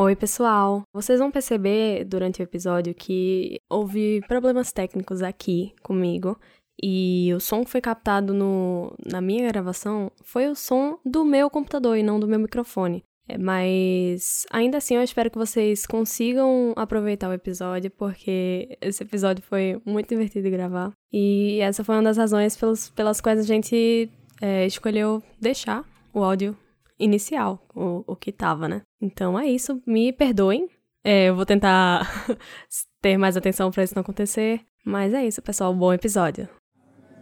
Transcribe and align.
Oi, 0.00 0.14
pessoal! 0.14 0.82
Vocês 0.92 1.18
vão 1.18 1.28
perceber 1.28 2.04
durante 2.04 2.40
o 2.40 2.44
episódio 2.44 2.94
que 2.94 3.60
houve 3.68 4.20
problemas 4.28 4.70
técnicos 4.70 5.22
aqui 5.22 5.74
comigo 5.82 6.38
e 6.80 7.32
o 7.34 7.40
som 7.40 7.64
que 7.64 7.70
foi 7.72 7.80
captado 7.80 8.32
no, 8.32 8.94
na 9.04 9.20
minha 9.20 9.48
gravação 9.48 10.12
foi 10.22 10.46
o 10.46 10.54
som 10.54 11.00
do 11.04 11.24
meu 11.24 11.50
computador 11.50 11.98
e 11.98 12.04
não 12.04 12.20
do 12.20 12.28
meu 12.28 12.38
microfone. 12.38 13.02
É, 13.28 13.36
mas 13.36 14.46
ainda 14.52 14.78
assim 14.78 14.94
eu 14.94 15.02
espero 15.02 15.32
que 15.32 15.36
vocês 15.36 15.84
consigam 15.84 16.72
aproveitar 16.76 17.28
o 17.28 17.32
episódio, 17.32 17.90
porque 17.90 18.78
esse 18.80 19.02
episódio 19.02 19.42
foi 19.42 19.82
muito 19.84 20.08
divertido 20.10 20.44
de 20.44 20.50
gravar. 20.50 20.92
E 21.12 21.58
essa 21.58 21.82
foi 21.82 21.96
uma 21.96 22.04
das 22.04 22.16
razões 22.16 22.56
pelos, 22.56 22.88
pelas 22.90 23.20
quais 23.20 23.40
a 23.40 23.42
gente 23.42 24.08
é, 24.40 24.64
escolheu 24.64 25.20
deixar 25.40 25.84
o 26.14 26.22
áudio 26.22 26.56
inicial, 26.98 27.60
o, 27.74 28.04
o 28.06 28.16
que 28.16 28.32
tava, 28.32 28.68
né? 28.68 28.82
Então 29.00 29.38
é 29.38 29.46
isso, 29.46 29.80
me 29.86 30.12
perdoem. 30.12 30.68
É, 31.04 31.28
eu 31.28 31.36
vou 31.36 31.46
tentar 31.46 32.06
ter 33.00 33.16
mais 33.16 33.36
atenção 33.36 33.70
para 33.70 33.82
isso 33.82 33.94
não 33.94 34.02
acontecer. 34.02 34.60
Mas 34.84 35.12
é 35.12 35.24
isso, 35.24 35.42
pessoal. 35.42 35.72
Bom 35.74 35.92
episódio. 35.92 36.48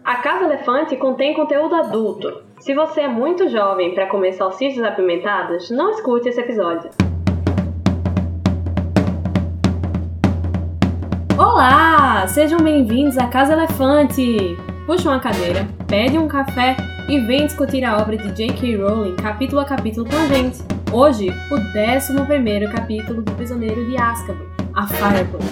A 0.04 0.16
Casa 0.18 0.44
Elefante 0.44 0.96
contém 0.96 1.34
conteúdo 1.34 1.74
adulto. 1.74 2.44
Se 2.60 2.72
você 2.74 3.02
é 3.02 3.08
muito 3.08 3.48
jovem 3.48 3.92
para 3.92 4.06
comer 4.06 4.32
salsichas 4.32 4.84
apimentadas, 4.84 5.68
não 5.68 5.90
escute 5.90 6.28
esse 6.28 6.40
episódio. 6.40 6.90
Olá! 11.36 12.26
Sejam 12.28 12.60
bem-vindos 12.60 13.18
à 13.18 13.26
Casa 13.26 13.52
Elefante! 13.52 14.56
Puxa 14.86 15.08
uma 15.08 15.18
cadeira, 15.18 15.66
pede 15.88 16.16
um 16.16 16.28
café 16.28 16.76
e 17.08 17.18
vem 17.18 17.44
discutir 17.44 17.84
a 17.84 17.98
obra 18.00 18.16
de 18.16 18.30
J.K. 18.30 18.76
Rowling 18.76 19.16
capítulo 19.16 19.60
a 19.60 19.64
capítulo 19.64 20.08
com 20.08 20.14
a 20.14 20.28
gente. 20.28 20.58
Hoje, 20.92 21.28
o 21.28 21.56
11 21.56 22.72
capítulo 22.72 23.20
do 23.20 23.32
Prisioneiro 23.32 23.84
de 23.84 24.00
Azkaban, 24.00 24.46
a 24.72 24.86
Firebolt. 24.86 25.42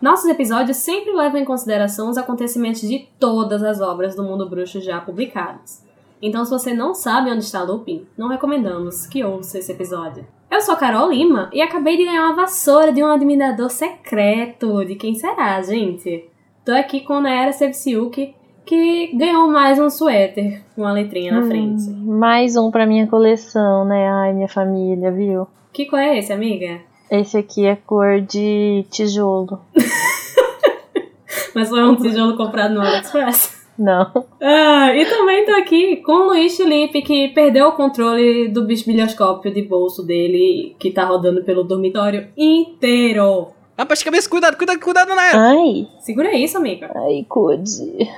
Nossos 0.00 0.30
episódios 0.30 0.76
sempre 0.76 1.12
levam 1.12 1.40
em 1.40 1.44
consideração 1.44 2.10
os 2.10 2.16
acontecimentos 2.16 2.82
de 2.82 3.08
todas 3.18 3.64
as 3.64 3.80
obras 3.80 4.14
do 4.14 4.22
mundo 4.22 4.48
bruxo 4.48 4.80
já 4.80 5.00
publicadas. 5.00 5.84
Então, 6.22 6.44
se 6.44 6.52
você 6.52 6.72
não 6.72 6.94
sabe 6.94 7.32
onde 7.32 7.42
está 7.42 7.64
Lupin, 7.64 8.06
não 8.16 8.28
recomendamos 8.28 9.08
que 9.08 9.24
ouça 9.24 9.58
esse 9.58 9.72
episódio. 9.72 10.24
Eu 10.48 10.60
sou 10.60 10.76
Carol 10.76 11.10
Lima 11.10 11.50
e 11.52 11.60
acabei 11.60 11.96
de 11.96 12.04
ganhar 12.04 12.26
uma 12.26 12.36
vassoura 12.36 12.92
de 12.92 13.02
um 13.02 13.08
admirador 13.08 13.68
secreto. 13.68 14.84
De 14.84 14.94
quem 14.94 15.16
será, 15.16 15.60
gente? 15.62 16.28
Tô 16.64 16.70
aqui 16.70 17.00
com 17.00 17.20
Nayara 17.20 17.52
Sevciuk, 17.52 18.36
que 18.64 19.16
ganhou 19.16 19.48
mais 19.48 19.80
um 19.80 19.90
suéter 19.90 20.62
com 20.76 20.86
a 20.86 20.92
letrinha 20.92 21.32
na 21.32 21.40
hum, 21.40 21.48
frente. 21.48 21.90
Mais 21.90 22.54
um 22.54 22.70
pra 22.70 22.86
minha 22.86 23.08
coleção, 23.08 23.84
né? 23.84 24.08
Ai, 24.08 24.32
minha 24.32 24.48
família, 24.48 25.10
viu? 25.10 25.48
Que 25.72 25.86
cor 25.86 25.98
é 25.98 26.20
esse, 26.20 26.32
amiga? 26.32 26.82
Esse 27.10 27.36
aqui 27.36 27.66
é 27.66 27.74
cor 27.74 28.20
de 28.20 28.86
tijolo. 28.90 29.60
Mas 31.52 31.68
foi 31.68 31.82
um 31.82 31.96
tijolo 31.96 32.36
comprado 32.36 32.74
no 32.74 32.80
AliExpress? 32.80 33.51
Não. 33.82 34.24
Ah, 34.40 34.94
e 34.94 35.04
também 35.06 35.44
tô 35.44 35.50
aqui 35.56 35.96
com 35.96 36.12
o 36.12 36.26
Luiz 36.28 36.56
Felipe, 36.56 37.02
que 37.02 37.30
perdeu 37.30 37.66
o 37.66 37.72
controle 37.72 38.46
do 38.46 38.64
bisbilhoscópio 38.64 39.52
de 39.52 39.62
bolso 39.62 40.04
dele, 40.06 40.76
que 40.78 40.92
tá 40.92 41.04
rodando 41.04 41.42
pelo 41.42 41.64
dormitório 41.64 42.28
inteiro. 42.36 43.48
Rapaz 43.76 43.98
de 43.98 44.04
cabeça, 44.04 44.30
cuidado, 44.30 44.56
cuidado, 44.56 44.78
cuidado, 44.78 45.08
né? 45.16 45.32
Ai. 45.34 45.88
Segura 45.98 46.32
isso, 46.32 46.56
amiga. 46.56 46.92
Ai, 46.94 47.26
cuide. 47.28 48.08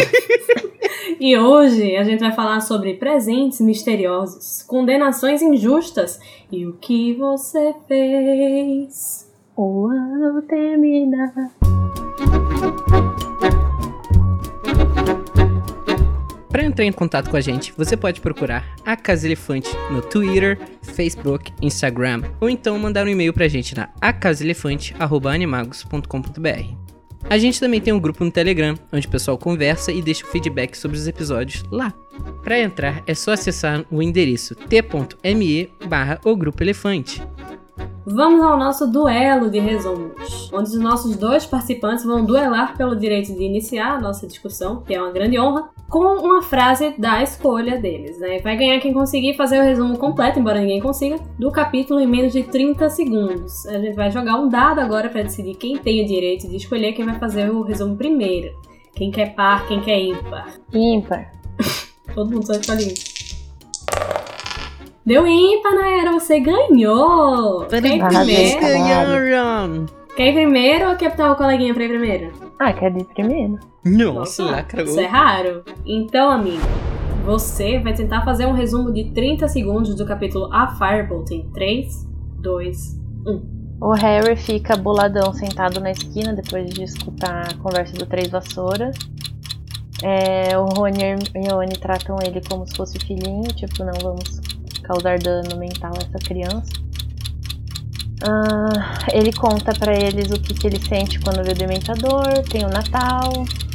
e 1.20 1.36
hoje 1.36 1.94
a 1.94 2.04
gente 2.04 2.20
vai 2.20 2.32
falar 2.32 2.62
sobre 2.62 2.94
presentes 2.94 3.60
misteriosos, 3.60 4.62
condenações 4.62 5.42
injustas 5.42 6.18
e 6.50 6.66
o 6.66 6.72
que 6.74 7.12
você 7.12 7.74
fez. 7.86 9.30
O 9.54 9.86
ano 9.88 10.40
termina. 10.42 11.52
Para 16.52 16.64
entrar 16.64 16.84
em 16.84 16.92
contato 16.92 17.30
com 17.30 17.36
a 17.38 17.40
gente, 17.40 17.72
você 17.74 17.96
pode 17.96 18.20
procurar 18.20 18.76
a 18.84 18.94
Casa 18.94 19.26
Elefante 19.26 19.70
no 19.90 20.02
Twitter, 20.02 20.58
Facebook, 20.82 21.50
Instagram, 21.62 22.24
ou 22.38 22.50
então 22.50 22.78
mandar 22.78 23.06
um 23.06 23.08
e-mail 23.08 23.32
pra 23.32 23.48
gente 23.48 23.74
na 23.74 23.88
acasaelefante@animagos.com.br. 23.98 26.76
A 27.30 27.38
gente 27.38 27.58
também 27.58 27.80
tem 27.80 27.94
um 27.94 28.00
grupo 28.00 28.22
no 28.22 28.30
Telegram, 28.30 28.78
onde 28.92 29.06
o 29.06 29.10
pessoal 29.10 29.38
conversa 29.38 29.90
e 29.90 30.02
deixa 30.02 30.26
o 30.26 30.28
feedback 30.28 30.76
sobre 30.76 30.98
os 30.98 31.08
episódios 31.08 31.64
lá. 31.70 31.90
Para 32.44 32.60
entrar, 32.60 33.02
é 33.06 33.14
só 33.14 33.32
acessar 33.32 33.86
o 33.90 34.02
endereço 34.02 34.54
t.me 34.54 35.70
barra 35.88 36.20
o 36.22 36.36
Grupo 36.36 36.62
Elefante. 36.62 37.22
Vamos 38.04 38.42
ao 38.42 38.58
nosso 38.58 38.90
duelo 38.90 39.48
de 39.48 39.60
resumos, 39.60 40.50
onde 40.52 40.70
os 40.70 40.78
nossos 40.78 41.16
dois 41.16 41.46
participantes 41.46 42.04
vão 42.04 42.24
duelar 42.24 42.76
pelo 42.76 42.96
direito 42.96 43.32
de 43.32 43.44
iniciar 43.44 43.94
a 43.94 44.00
nossa 44.00 44.26
discussão, 44.26 44.82
que 44.82 44.92
é 44.92 45.00
uma 45.00 45.12
grande 45.12 45.38
honra, 45.38 45.70
com 45.88 46.00
uma 46.00 46.42
frase 46.42 46.94
da 46.98 47.22
escolha 47.22 47.78
deles. 47.78 48.18
Né? 48.18 48.40
Vai 48.40 48.56
ganhar 48.56 48.80
quem 48.80 48.92
conseguir 48.92 49.34
fazer 49.34 49.60
o 49.60 49.62
resumo 49.62 49.96
completo, 49.96 50.40
embora 50.40 50.58
ninguém 50.58 50.80
consiga, 50.80 51.16
do 51.38 51.52
capítulo 51.52 52.00
em 52.00 52.06
menos 52.06 52.32
de 52.32 52.42
30 52.42 52.90
segundos. 52.90 53.66
A 53.66 53.78
gente 53.78 53.94
vai 53.94 54.10
jogar 54.10 54.36
um 54.36 54.48
dado 54.48 54.80
agora 54.80 55.08
para 55.08 55.22
decidir 55.22 55.54
quem 55.54 55.78
tem 55.78 56.02
o 56.02 56.06
direito 56.06 56.48
de 56.48 56.56
escolher 56.56 56.94
quem 56.94 57.04
vai 57.04 57.18
fazer 57.20 57.50
o 57.50 57.62
resumo 57.62 57.96
primeiro. 57.96 58.52
Quem 58.94 59.12
quer 59.12 59.34
par, 59.34 59.68
quem 59.68 59.80
quer 59.80 60.00
ímpar. 60.00 60.52
Ímpar. 60.74 61.32
Todo 62.14 62.30
mundo 62.32 62.46
só 62.46 62.54
escolhe 62.54 62.84
ímpar. 62.84 63.11
Deu 65.04 65.26
ímpar, 65.26 65.74
Naera, 65.74 66.12
você 66.12 66.38
ganhou! 66.38 67.66
Quem 67.66 67.80
primeiro? 67.80 68.60
Ganharam! 68.60 69.86
Quer 70.16 70.28
ir 70.28 70.34
primeiro 70.34 70.90
ou 70.90 70.96
quer 70.96 71.10
botar 71.10 71.32
o 71.32 71.36
coleguinha 71.36 71.74
pra 71.74 71.84
ir 71.84 71.88
primeiro? 71.88 72.32
Ah, 72.60 72.72
quer 72.72 72.96
ir 72.96 73.04
primeiro. 73.06 73.58
Nossa, 73.84 74.44
lacrou. 74.44 74.84
Isso 74.84 75.00
é 75.00 75.06
raro. 75.06 75.64
Então, 75.84 76.30
amigo, 76.30 76.62
você 77.24 77.80
vai 77.80 77.94
tentar 77.94 78.24
fazer 78.24 78.46
um 78.46 78.52
resumo 78.52 78.92
de 78.92 79.10
30 79.12 79.48
segundos 79.48 79.96
do 79.96 80.06
capítulo 80.06 80.48
A 80.52 80.68
Firebolt 80.68 81.32
em 81.32 81.50
3, 81.50 82.06
2, 82.40 83.00
1. 83.26 83.62
O 83.80 83.92
Harry 83.94 84.36
fica 84.36 84.76
boladão 84.76 85.32
sentado 85.32 85.80
na 85.80 85.90
esquina 85.90 86.32
depois 86.32 86.70
de 86.70 86.84
escutar 86.84 87.48
a 87.50 87.54
conversa 87.56 87.94
do 87.94 88.06
Três 88.06 88.30
Vassouras. 88.30 88.96
É, 90.04 90.56
o 90.56 90.64
Rony 90.66 91.00
e 91.00 91.04
a 91.04 91.08
Hermione 91.08 91.72
tratam 91.80 92.16
ele 92.24 92.40
como 92.48 92.64
se 92.66 92.76
fosse 92.76 92.98
filhinho, 93.00 93.48
tipo, 93.54 93.84
não 93.84 93.94
vamos 94.00 94.41
causar 94.82 95.18
dano 95.18 95.56
mental 95.56 95.92
a 95.94 96.04
essa 96.04 96.18
criança. 96.18 96.82
Uh, 98.22 99.12
ele 99.12 99.32
conta 99.32 99.72
para 99.74 99.92
eles 99.92 100.30
o 100.30 100.40
que, 100.40 100.54
que, 100.54 100.66
ele 100.68 100.78
sente 100.78 101.18
quando 101.18 101.42
vê 101.42 101.50
o 101.50 101.54
Dementador, 101.54 102.22
tem 102.48 102.64
o 102.64 102.68
Natal, 102.68 103.32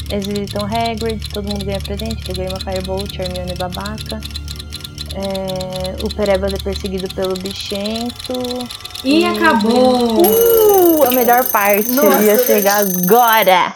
eles 0.10 0.26
visitam 0.26 0.66
Hagrid, 0.66 1.30
todo 1.30 1.50
mundo 1.50 1.66
ganha 1.66 1.82
presente, 1.82 2.24
ele 2.30 2.38
ganha 2.38 2.50
uma 2.52 2.60
Firebolt, 2.60 3.20
Hermione 3.20 3.56
babaca. 3.56 4.22
É, 5.16 6.06
o 6.06 6.16
Perebas 6.16 6.54
é 6.54 6.58
perseguido 6.58 7.14
pelo 7.14 7.34
bichento. 7.34 8.34
E, 9.04 9.22
e 9.22 9.26
acabou! 9.26 10.22
Uh, 10.22 11.04
a 11.04 11.12
melhor 11.12 11.44
parte 11.50 11.92
Nossa. 11.92 12.24
ia 12.24 12.38
chegar 12.38 12.84
agora! 12.84 13.74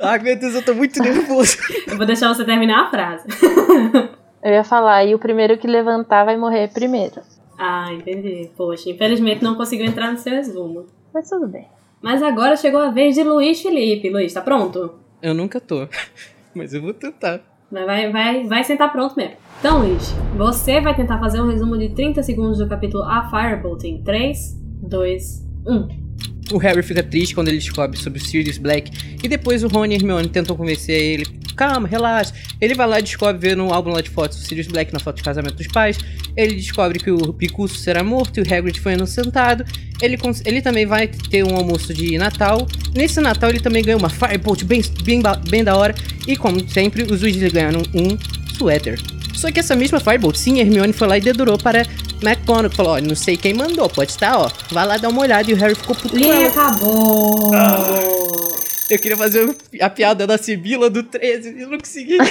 Ai 0.00 0.18
meu 0.18 0.36
Deus, 0.36 0.54
eu 0.54 0.62
tô 0.62 0.74
muito 0.74 1.00
nervoso. 1.00 1.56
eu 1.86 1.96
vou 1.96 2.04
deixar 2.04 2.28
você 2.34 2.44
terminar 2.44 2.86
a 2.86 2.90
frase. 2.90 3.24
Eu 4.42 4.52
ia 4.52 4.64
falar, 4.64 5.04
e 5.04 5.14
o 5.14 5.18
primeiro 5.18 5.56
que 5.56 5.66
levantar 5.66 6.24
vai 6.24 6.36
morrer 6.36 6.72
primeiro. 6.72 7.20
Ah, 7.56 7.92
entendi. 7.92 8.50
Poxa, 8.56 8.90
infelizmente 8.90 9.42
não 9.42 9.54
conseguiu 9.54 9.86
entrar 9.86 10.10
no 10.10 10.18
seu 10.18 10.32
resumo. 10.32 10.86
Mas 11.14 11.28
tudo 11.28 11.46
bem. 11.46 11.68
Mas 12.00 12.22
agora 12.22 12.56
chegou 12.56 12.80
a 12.80 12.90
vez 12.90 13.14
de 13.14 13.22
Luiz 13.22 13.62
Felipe. 13.62 14.10
Luiz, 14.10 14.32
tá 14.32 14.40
pronto? 14.40 14.94
Eu 15.22 15.32
nunca 15.32 15.60
tô. 15.60 15.86
Mas 16.52 16.74
eu 16.74 16.82
vou 16.82 16.92
tentar. 16.92 17.40
Mas 17.70 17.86
vai, 17.86 18.10
vai, 18.10 18.44
vai 18.44 18.64
sentar 18.64 18.90
pronto 18.90 19.16
mesmo. 19.16 19.36
Então, 19.60 19.78
Luiz, 19.78 20.12
você 20.36 20.80
vai 20.80 20.94
tentar 20.96 21.20
fazer 21.20 21.40
um 21.40 21.48
resumo 21.48 21.78
de 21.78 21.90
30 21.90 22.22
segundos 22.24 22.58
do 22.58 22.68
capítulo 22.68 23.04
A 23.04 23.30
Firebolt 23.30 23.84
em 23.84 24.02
3, 24.02 24.60
2, 24.82 25.48
1. 25.66 26.01
O 26.52 26.58
Harry 26.58 26.82
fica 26.82 27.02
triste 27.02 27.34
quando 27.34 27.48
ele 27.48 27.58
descobre 27.58 27.98
sobre 27.98 28.20
o 28.20 28.24
Sirius 28.24 28.58
Black. 28.58 29.16
E 29.22 29.28
depois 29.28 29.64
o 29.64 29.68
Rony 29.68 29.94
e 29.94 29.96
Hermione 29.96 30.28
tentam 30.28 30.54
convencer 30.54 31.00
ele. 31.00 31.26
Calma, 31.56 31.88
relaxa. 31.88 32.34
Ele 32.60 32.74
vai 32.74 32.86
lá 32.86 32.98
e 32.98 33.02
descobre, 33.02 33.40
vê 33.40 33.54
no 33.54 33.72
álbum 33.72 33.90
lá 33.90 34.00
de 34.00 34.10
fotos 34.10 34.38
o 34.38 34.42
Sirius 34.42 34.66
Black 34.66 34.92
na 34.92 34.98
foto 34.98 35.16
de 35.16 35.22
casamento 35.22 35.54
dos 35.54 35.66
pais. 35.68 35.98
Ele 36.36 36.54
descobre 36.54 36.98
que 36.98 37.10
o 37.10 37.32
Picuço 37.32 37.76
será 37.76 38.04
morto 38.04 38.38
e 38.38 38.42
o 38.42 38.54
Hagrid 38.54 38.78
foi 38.80 38.92
inocentado. 38.92 39.64
Ele, 40.00 40.18
ele 40.44 40.60
também 40.60 40.86
vai 40.86 41.08
ter 41.08 41.44
um 41.44 41.56
almoço 41.56 41.94
de 41.94 42.18
Natal. 42.18 42.66
Nesse 42.94 43.20
Natal 43.20 43.50
ele 43.50 43.60
também 43.60 43.82
ganha 43.82 43.96
uma 43.96 44.10
Firebolt 44.10 44.64
bem, 44.64 44.82
bem, 45.04 45.22
bem 45.48 45.64
da 45.64 45.76
hora. 45.76 45.94
E 46.26 46.36
como 46.36 46.66
sempre, 46.68 47.02
os 47.04 47.22
Weasley 47.22 47.50
ganharam 47.50 47.82
um 47.94 48.16
suéter. 48.56 48.98
Só 49.42 49.50
que 49.50 49.58
essa 49.58 49.74
mesma 49.74 49.98
Firebolt, 49.98 50.36
sim, 50.36 50.60
Hermione 50.60 50.92
foi 50.92 51.08
lá 51.08 51.18
e 51.18 51.20
dedurou 51.20 51.58
para 51.58 51.82
McConaughey 52.22 52.70
falou, 52.76 52.92
ó, 52.92 53.00
não 53.00 53.16
sei 53.16 53.36
quem 53.36 53.52
mandou, 53.52 53.88
pode 53.88 54.12
estar, 54.12 54.38
ó. 54.38 54.48
Vai 54.70 54.86
lá 54.86 54.96
dar 54.98 55.08
uma 55.08 55.20
olhada 55.20 55.50
e 55.50 55.52
o 55.52 55.56
Harry 55.56 55.74
ficou 55.74 55.96
puto. 55.96 56.16
E 56.16 56.30
acabou. 56.46 57.50
Eu 58.88 58.98
queria 59.00 59.16
fazer 59.16 59.52
a 59.80 59.90
piada 59.90 60.28
da 60.28 60.38
Sibila 60.38 60.88
do 60.88 61.02
13 61.02 61.60
e 61.60 61.66
não 61.66 61.76
consegui. 61.76 62.18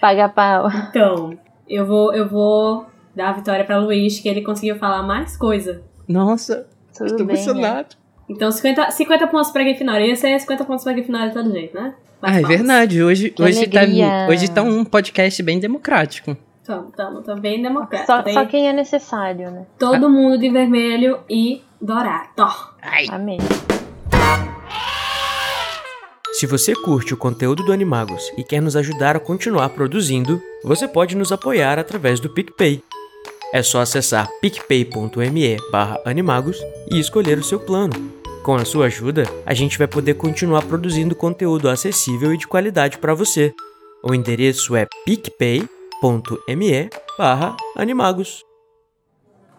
Paga 0.00 0.28
pau. 0.28 0.70
Então, 0.90 1.36
eu 1.68 1.84
vou, 1.84 2.14
eu 2.14 2.28
vou 2.28 2.86
dar 3.16 3.30
a 3.30 3.32
vitória 3.32 3.64
pra 3.64 3.78
Luiz, 3.78 4.20
que 4.20 4.28
ele 4.28 4.42
conseguiu 4.42 4.76
falar 4.76 5.02
mais 5.02 5.36
coisa. 5.36 5.82
Nossa, 6.06 6.68
Tudo 6.96 7.06
estou 7.06 7.26
bem. 7.26 7.34
né? 7.34 7.42
emocionado. 7.42 7.96
Então, 8.28 8.52
50, 8.52 8.92
50 8.92 9.26
pontos 9.26 9.50
pra 9.50 9.64
Grifinória. 9.64 10.06
Ia 10.06 10.14
ser 10.14 10.38
50 10.38 10.64
pontos 10.64 10.84
pra 10.84 10.92
Grifinória 10.92 11.30
de 11.30 11.34
todo 11.34 11.50
jeito, 11.50 11.74
né? 11.74 11.94
Mais 12.24 12.36
Ah, 12.36 12.40
é 12.40 12.42
verdade. 12.42 13.02
Hoje, 13.02 13.30
Que 13.30 13.42
hoje, 13.42 13.66
tá, 13.66 13.80
hoje 14.28 14.50
tá 14.50 14.62
um 14.62 14.84
podcast 14.84 15.42
bem 15.42 15.58
democrático. 15.58 16.36
Tamo, 16.64 16.90
tamo, 16.96 17.20
tamo 17.22 17.40
bem 17.42 17.62
democrático. 17.62 18.10
Só, 18.10 18.32
só 18.32 18.46
quem 18.46 18.66
é 18.68 18.72
necessário, 18.72 19.50
né? 19.50 19.66
todo 19.78 20.08
mundo 20.08 20.38
de 20.38 20.48
vermelho 20.48 21.20
e 21.28 21.62
dourado. 21.80 22.46
Ai. 22.80 23.06
Amém. 23.10 23.38
Se 26.32 26.46
você 26.46 26.74
curte 26.74 27.12
o 27.12 27.16
conteúdo 27.16 27.62
do 27.62 27.72
Animagos 27.72 28.32
e 28.36 28.42
quer 28.42 28.60
nos 28.60 28.76
ajudar 28.76 29.14
a 29.14 29.20
continuar 29.20 29.68
produzindo, 29.68 30.42
você 30.64 30.88
pode 30.88 31.14
nos 31.16 31.30
apoiar 31.30 31.78
através 31.78 32.18
do 32.18 32.30
PicPay. 32.30 32.82
É 33.52 33.62
só 33.62 33.80
acessar 33.80 34.28
picpay.me 34.40 35.56
barra 35.70 36.00
animagos 36.04 36.58
e 36.90 36.98
escolher 36.98 37.38
o 37.38 37.44
seu 37.44 37.60
plano. 37.60 38.12
Com 38.44 38.56
a 38.56 38.64
sua 38.66 38.86
ajuda, 38.86 39.22
a 39.46 39.54
gente 39.54 39.78
vai 39.78 39.88
poder 39.88 40.12
continuar 40.14 40.66
produzindo 40.66 41.16
conteúdo 41.16 41.66
acessível 41.66 42.30
e 42.30 42.36
de 42.36 42.46
qualidade 42.46 42.98
para 42.98 43.14
você. 43.14 43.54
O 44.02 44.14
endereço 44.14 44.76
é 44.76 44.86
picpay.me 45.06 46.90
animagos. 47.74 48.44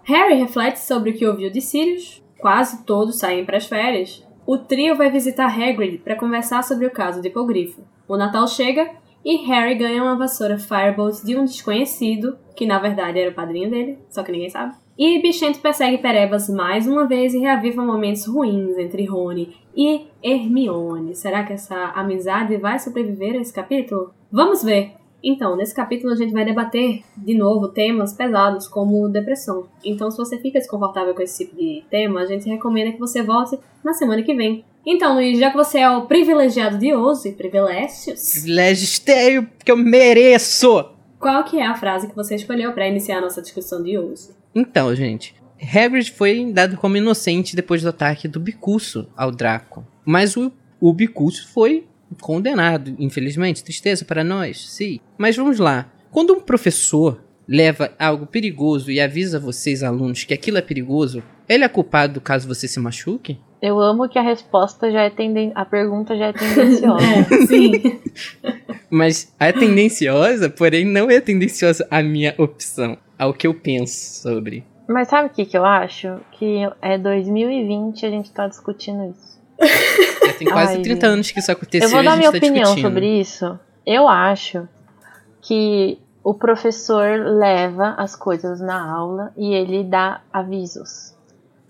Harry 0.03 0.35
reflete 0.35 0.77
sobre 0.77 1.09
o 1.09 1.13
que 1.15 1.25
ouviu 1.25 1.49
de 1.49 1.61
Sirius. 1.61 2.23
Quase 2.37 2.85
todos 2.85 3.17
saem 3.17 3.43
para 3.43 3.57
as 3.57 3.65
férias. 3.65 4.23
O 4.45 4.59
trio 4.59 4.95
vai 4.95 5.09
visitar 5.09 5.47
Hagrid 5.47 5.97
para 6.03 6.15
conversar 6.15 6.63
sobre 6.63 6.85
o 6.85 6.91
caso 6.91 7.23
de 7.23 7.29
Hipogrifo. 7.29 7.81
O 8.07 8.15
Natal 8.15 8.47
chega 8.47 8.91
e 9.25 9.47
Harry 9.47 9.73
ganha 9.73 10.03
uma 10.03 10.15
vassoura 10.15 10.59
Firebolt 10.59 11.23
de 11.23 11.35
um 11.35 11.45
desconhecido, 11.45 12.37
que 12.55 12.67
na 12.67 12.77
verdade 12.77 13.19
era 13.19 13.31
o 13.31 13.33
padrinho 13.33 13.71
dele, 13.71 13.97
só 14.11 14.21
que 14.21 14.31
ninguém 14.31 14.51
sabe. 14.51 14.75
E 14.97 15.21
Bichento 15.21 15.59
persegue 15.59 15.97
Perebas 15.97 16.47
mais 16.47 16.87
uma 16.87 17.05
vez 17.05 17.33
e 17.33 17.39
reaviva 17.39 17.83
momentos 17.83 18.25
ruins 18.25 18.77
entre 18.77 19.03
Rony 19.03 19.53
e 19.75 20.07
Hermione. 20.23 21.13
Será 21.13 21.43
que 21.43 21.51
essa 21.51 21.75
amizade 21.87 22.55
vai 22.55 22.79
sobreviver 22.79 23.35
a 23.35 23.41
esse 23.41 23.51
capítulo? 23.51 24.13
Vamos 24.31 24.63
ver! 24.63 24.93
Então, 25.21 25.57
nesse 25.57 25.75
capítulo 25.75 26.13
a 26.13 26.15
gente 26.15 26.31
vai 26.31 26.45
debater 26.45 27.01
de 27.17 27.35
novo 27.35 27.67
temas 27.67 28.13
pesados 28.13 28.69
como 28.69 29.09
depressão. 29.09 29.67
Então, 29.83 30.09
se 30.09 30.17
você 30.17 30.37
fica 30.37 30.59
desconfortável 30.59 31.13
com 31.13 31.21
esse 31.21 31.43
tipo 31.43 31.57
de 31.57 31.83
tema, 31.89 32.21
a 32.21 32.25
gente 32.25 32.47
recomenda 32.47 32.93
que 32.93 32.99
você 32.99 33.21
volte 33.21 33.59
na 33.83 33.91
semana 33.91 34.23
que 34.23 34.33
vem. 34.33 34.63
Então, 34.85 35.15
Luiz, 35.15 35.37
já 35.37 35.51
que 35.51 35.57
você 35.57 35.79
é 35.79 35.89
o 35.89 36.05
privilegiado 36.05 36.77
de 36.77 36.95
hoje, 36.95 37.33
privilégios, 37.33 38.31
Privilégios 38.31 38.97
tenho 38.99 39.49
que 39.65 39.71
eu 39.71 39.75
mereço. 39.75 40.85
qual 41.19 41.43
que 41.43 41.59
é 41.59 41.65
a 41.65 41.75
frase 41.75 42.07
que 42.07 42.15
você 42.15 42.35
escolheu 42.35 42.71
para 42.71 42.87
iniciar 42.87 43.17
a 43.17 43.21
nossa 43.21 43.41
discussão 43.41 43.83
de 43.83 43.97
hoje? 43.97 44.29
Então, 44.55 44.95
gente, 44.95 45.35
Hagrid 45.61 46.11
foi 46.11 46.51
dado 46.51 46.77
como 46.77 46.97
inocente 46.97 47.55
depois 47.55 47.81
do 47.81 47.89
ataque 47.89 48.27
do 48.27 48.39
Bicuço 48.39 49.07
ao 49.15 49.31
Draco. 49.31 49.85
Mas 50.05 50.37
o, 50.37 50.51
o 50.79 50.93
Bicuço 50.93 51.49
foi 51.53 51.85
condenado, 52.21 52.95
infelizmente. 52.97 53.63
Tristeza 53.63 54.05
para 54.05 54.23
nós, 54.23 54.69
sim. 54.69 54.99
Mas 55.17 55.35
vamos 55.35 55.59
lá. 55.59 55.91
Quando 56.11 56.33
um 56.33 56.39
professor 56.39 57.21
leva 57.47 57.91
algo 57.99 58.25
perigoso 58.25 58.89
e 58.89 58.99
avisa 58.99 59.39
vocês, 59.39 59.83
alunos, 59.83 60.23
que 60.23 60.33
aquilo 60.33 60.57
é 60.57 60.61
perigoso, 60.61 61.21
ele 61.47 61.63
é 61.63 61.69
culpado 61.69 62.21
caso 62.21 62.47
você 62.47 62.67
se 62.67 62.79
machuque? 62.79 63.37
Eu 63.61 63.79
amo 63.79 64.07
que 64.07 64.19
a 64.19 64.21
resposta 64.21 64.91
já 64.91 65.03
é 65.03 65.09
tenden... 65.09 65.51
a 65.55 65.65
pergunta 65.65 66.15
já 66.15 66.27
é 66.27 66.33
tendenciosa. 66.33 67.05
É, 67.31 67.45
sim. 67.45 67.99
Mas 68.89 69.33
é 69.39 69.51
tendenciosa, 69.51 70.49
porém 70.49 70.85
não 70.85 71.09
é 71.09 71.19
tendenciosa 71.19 71.87
a 71.89 72.01
minha 72.01 72.33
opção, 72.37 72.97
ao 73.17 73.33
que 73.33 73.47
eu 73.47 73.53
penso 73.53 74.21
sobre. 74.21 74.65
Mas 74.87 75.07
sabe 75.07 75.27
o 75.27 75.31
que, 75.31 75.45
que 75.45 75.57
eu 75.57 75.65
acho? 75.65 76.19
Que 76.31 76.69
é 76.81 76.97
2020 76.97 78.03
e 78.03 78.05
a 78.05 78.09
gente 78.09 78.31
tá 78.31 78.47
discutindo 78.47 79.05
isso. 79.09 79.35
Já 80.25 80.33
tem 80.33 80.47
quase 80.47 80.75
Ai, 80.75 80.81
30 80.81 80.89
gente. 80.93 81.05
anos 81.05 81.31
que 81.31 81.39
isso 81.39 81.51
aconteceu 81.51 81.87
Eu 81.87 81.93
vou 81.93 82.03
dar 82.03 82.17
minha 82.17 82.31
tá 82.31 82.37
opinião 82.37 82.63
discutindo. 82.63 82.87
sobre 82.87 83.19
isso. 83.19 83.59
Eu 83.85 84.07
acho 84.07 84.67
que 85.41 85.97
o 86.23 86.33
professor 86.33 87.19
leva 87.19 87.95
as 87.97 88.15
coisas 88.15 88.59
na 88.59 88.91
aula 88.91 89.31
e 89.37 89.53
ele 89.53 89.83
dá 89.83 90.21
avisos. 90.31 91.15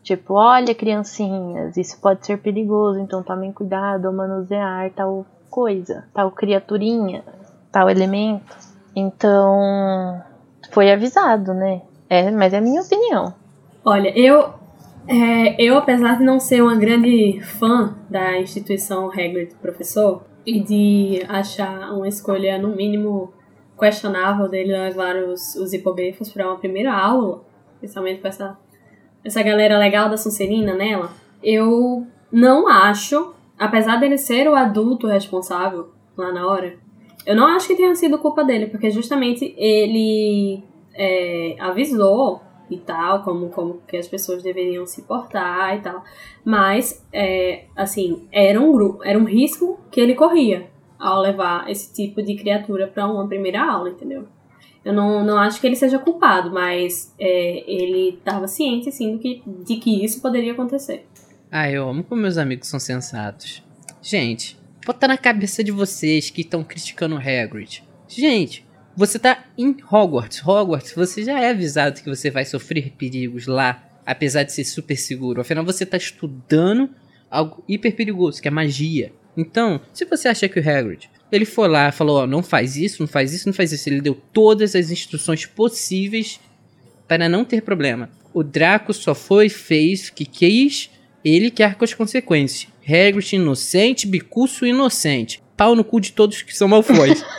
Tipo, 0.02 0.36
olha, 0.36 0.74
criancinhas, 0.76 1.76
isso 1.78 2.00
pode 2.00 2.26
ser 2.26 2.38
perigoso, 2.38 3.00
então 3.00 3.24
tomem 3.24 3.52
cuidado 3.52 4.06
ao 4.08 4.14
manusear 4.14 4.92
tal 4.92 5.26
coisa, 5.50 6.06
tal 6.14 6.32
criaturinha, 6.32 7.24
tal 7.72 7.90
elemento. 7.90 8.56
Então, 8.96 10.22
foi 10.72 10.92
avisado, 10.92 11.54
né? 11.54 11.82
É, 12.10 12.30
mas 12.32 12.54
é 12.54 12.58
a 12.58 12.62
minha 12.62 12.82
opinião. 12.82 13.34
Olha, 13.84 14.10
eu, 14.18 14.54
é, 15.08 15.62
eu, 15.62 15.78
apesar 15.78 16.18
de 16.18 16.24
não 16.24 16.40
ser 16.40 16.62
uma 16.62 16.76
grande 16.76 17.40
fã 17.42 17.96
da 18.10 18.40
instituição 18.40 19.10
Hagrid 19.10 19.56
professor 19.62 20.24
e 20.46 20.60
de 20.60 21.26
achar 21.28 21.92
uma 21.94 22.08
escolha, 22.08 22.58
no 22.58 22.76
mínimo, 22.76 23.34
questionável 23.78 24.48
dele 24.48 24.72
levar 24.72 25.16
os, 25.16 25.56
os 25.56 25.74
hipogrifos 25.74 26.32
para 26.32 26.48
uma 26.48 26.58
primeira 26.58 26.94
aula, 26.94 27.44
principalmente 27.80 28.22
com 28.22 28.28
essa, 28.28 28.58
essa 29.24 29.44
galera 29.44 29.78
legal 29.78 30.10
da 30.10 30.18
Sonserina 30.18 30.74
nela, 30.74 31.12
eu 31.44 32.08
não 32.32 32.68
acho, 32.68 33.34
apesar 33.60 33.98
dele 33.98 34.18
ser 34.18 34.48
o 34.48 34.56
adulto 34.56 35.08
responsável 35.08 35.90
lá 36.18 36.32
na 36.32 36.48
hora, 36.48 36.78
eu 37.26 37.36
não 37.36 37.48
acho 37.48 37.68
que 37.68 37.76
tenha 37.76 37.96
sido 37.96 38.20
culpa 38.20 38.44
dele, 38.44 38.68
porque 38.68 38.92
justamente 38.92 39.54
ele 39.58 40.64
é, 40.94 41.56
avisou 41.60 42.42
e 42.70 42.78
tal, 42.78 43.24
como, 43.24 43.50
como 43.50 43.82
que 43.88 43.98
as 43.98 44.08
pessoas 44.08 44.42
deveriam 44.42 44.86
se 44.86 45.04
portar 45.04 45.76
e 45.78 45.82
tal. 45.82 46.04
Mas, 46.44 47.06
é, 47.12 47.66
assim, 47.76 48.28
era 48.32 48.60
um 48.60 48.72
grupo, 48.72 49.04
era 49.04 49.18
um 49.18 49.26
risco 49.26 49.80
que 49.92 50.00
ele 50.00 50.16
corria 50.16 50.68
ao 50.98 51.22
levar 51.22 51.70
esse 51.70 51.94
tipo 51.94 52.22
de 52.22 52.36
criatura 52.36 52.88
para 52.88 53.06
uma 53.06 53.28
primeira 53.28 53.62
aula, 53.64 53.90
entendeu? 53.90 54.28
Eu 54.84 54.94
não, 54.94 55.26
não 55.26 55.38
acho 55.38 55.60
que 55.60 55.66
ele 55.66 55.76
seja 55.76 55.98
culpado, 55.98 56.52
mas 56.52 57.14
é, 57.20 57.64
ele 57.70 58.10
estava 58.18 58.48
ciente, 58.48 58.92
sim, 58.92 59.14
do 59.14 59.20
que, 59.20 59.42
de 59.66 59.78
que 59.78 60.04
isso 60.04 60.22
poderia 60.22 60.54
acontecer. 60.54 61.08
Ah, 61.52 61.70
eu 61.70 61.90
amo 61.90 62.04
como 62.04 62.22
meus 62.22 62.38
amigos 62.38 62.68
são 62.68 62.80
sensatos. 62.80 63.64
Gente, 64.02 64.58
bota 64.86 65.08
na 65.08 65.18
cabeça 65.18 65.64
de 65.64 65.72
vocês 65.72 66.30
que 66.30 66.42
estão 66.42 66.64
criticando 66.64 67.16
o 67.16 67.18
Hagrid. 67.18 67.84
Gente, 68.08 68.64
você 68.96 69.18
tá 69.18 69.44
em 69.58 69.76
Hogwarts. 69.92 70.46
Hogwarts, 70.46 70.94
você 70.94 71.24
já 71.24 71.40
é 71.40 71.50
avisado 71.50 72.02
que 72.02 72.10
você 72.10 72.30
vai 72.30 72.46
sofrer 72.46 72.92
perigos 72.92 73.48
lá, 73.48 73.84
apesar 74.06 74.44
de 74.44 74.54
ser 74.54 74.64
super 74.64 74.96
seguro. 74.96 75.42
Afinal, 75.42 75.66
você 75.66 75.86
tá 75.86 75.98
estudando 75.98 76.90
algo 77.30 77.64
hiper 77.68 77.96
perigoso, 77.96 78.42
que 78.42 78.48
é 78.48 78.52
magia. 78.52 79.12
Então, 79.36 79.82
se 79.92 80.06
você 80.06 80.28
acha 80.28 80.48
que 80.48 80.60
o 80.60 80.70
Hagrid, 80.70 81.10
ele 81.32 81.46
foi 81.46 81.68
lá 81.68 81.92
falou, 81.92 82.20
ó, 82.20 82.28
não 82.28 82.44
faz 82.44 82.78
isso, 82.78 83.02
não 83.02 83.08
faz 83.08 83.34
isso, 83.34 83.48
não 83.48 83.54
faz 83.54 83.72
isso. 83.72 83.90
Ele 83.90 84.02
deu 84.02 84.16
todas 84.32 84.76
as 84.76 84.92
instruções 84.92 85.46
possíveis 85.46 86.40
para 87.08 87.28
não 87.28 87.44
ter 87.44 87.62
problema. 87.62 88.10
O 88.34 88.44
Draco 88.44 88.94
só 88.94 89.16
foi, 89.16 89.50
fez 89.50 90.10
o 90.10 90.14
que 90.14 90.26
quis, 90.26 90.92
ele 91.24 91.50
quer 91.50 91.76
com 91.76 91.84
as 91.84 91.94
consequências. 91.94 92.72
Hagrid 92.86 93.36
inocente, 93.36 94.08
Bicuço 94.08 94.66
inocente. 94.66 95.42
Pau 95.58 95.76
no 95.76 95.84
cu 95.84 96.00
de 96.00 96.12
todos 96.12 96.42
que 96.42 96.56
são 96.56 96.68
malfoys. 96.68 97.24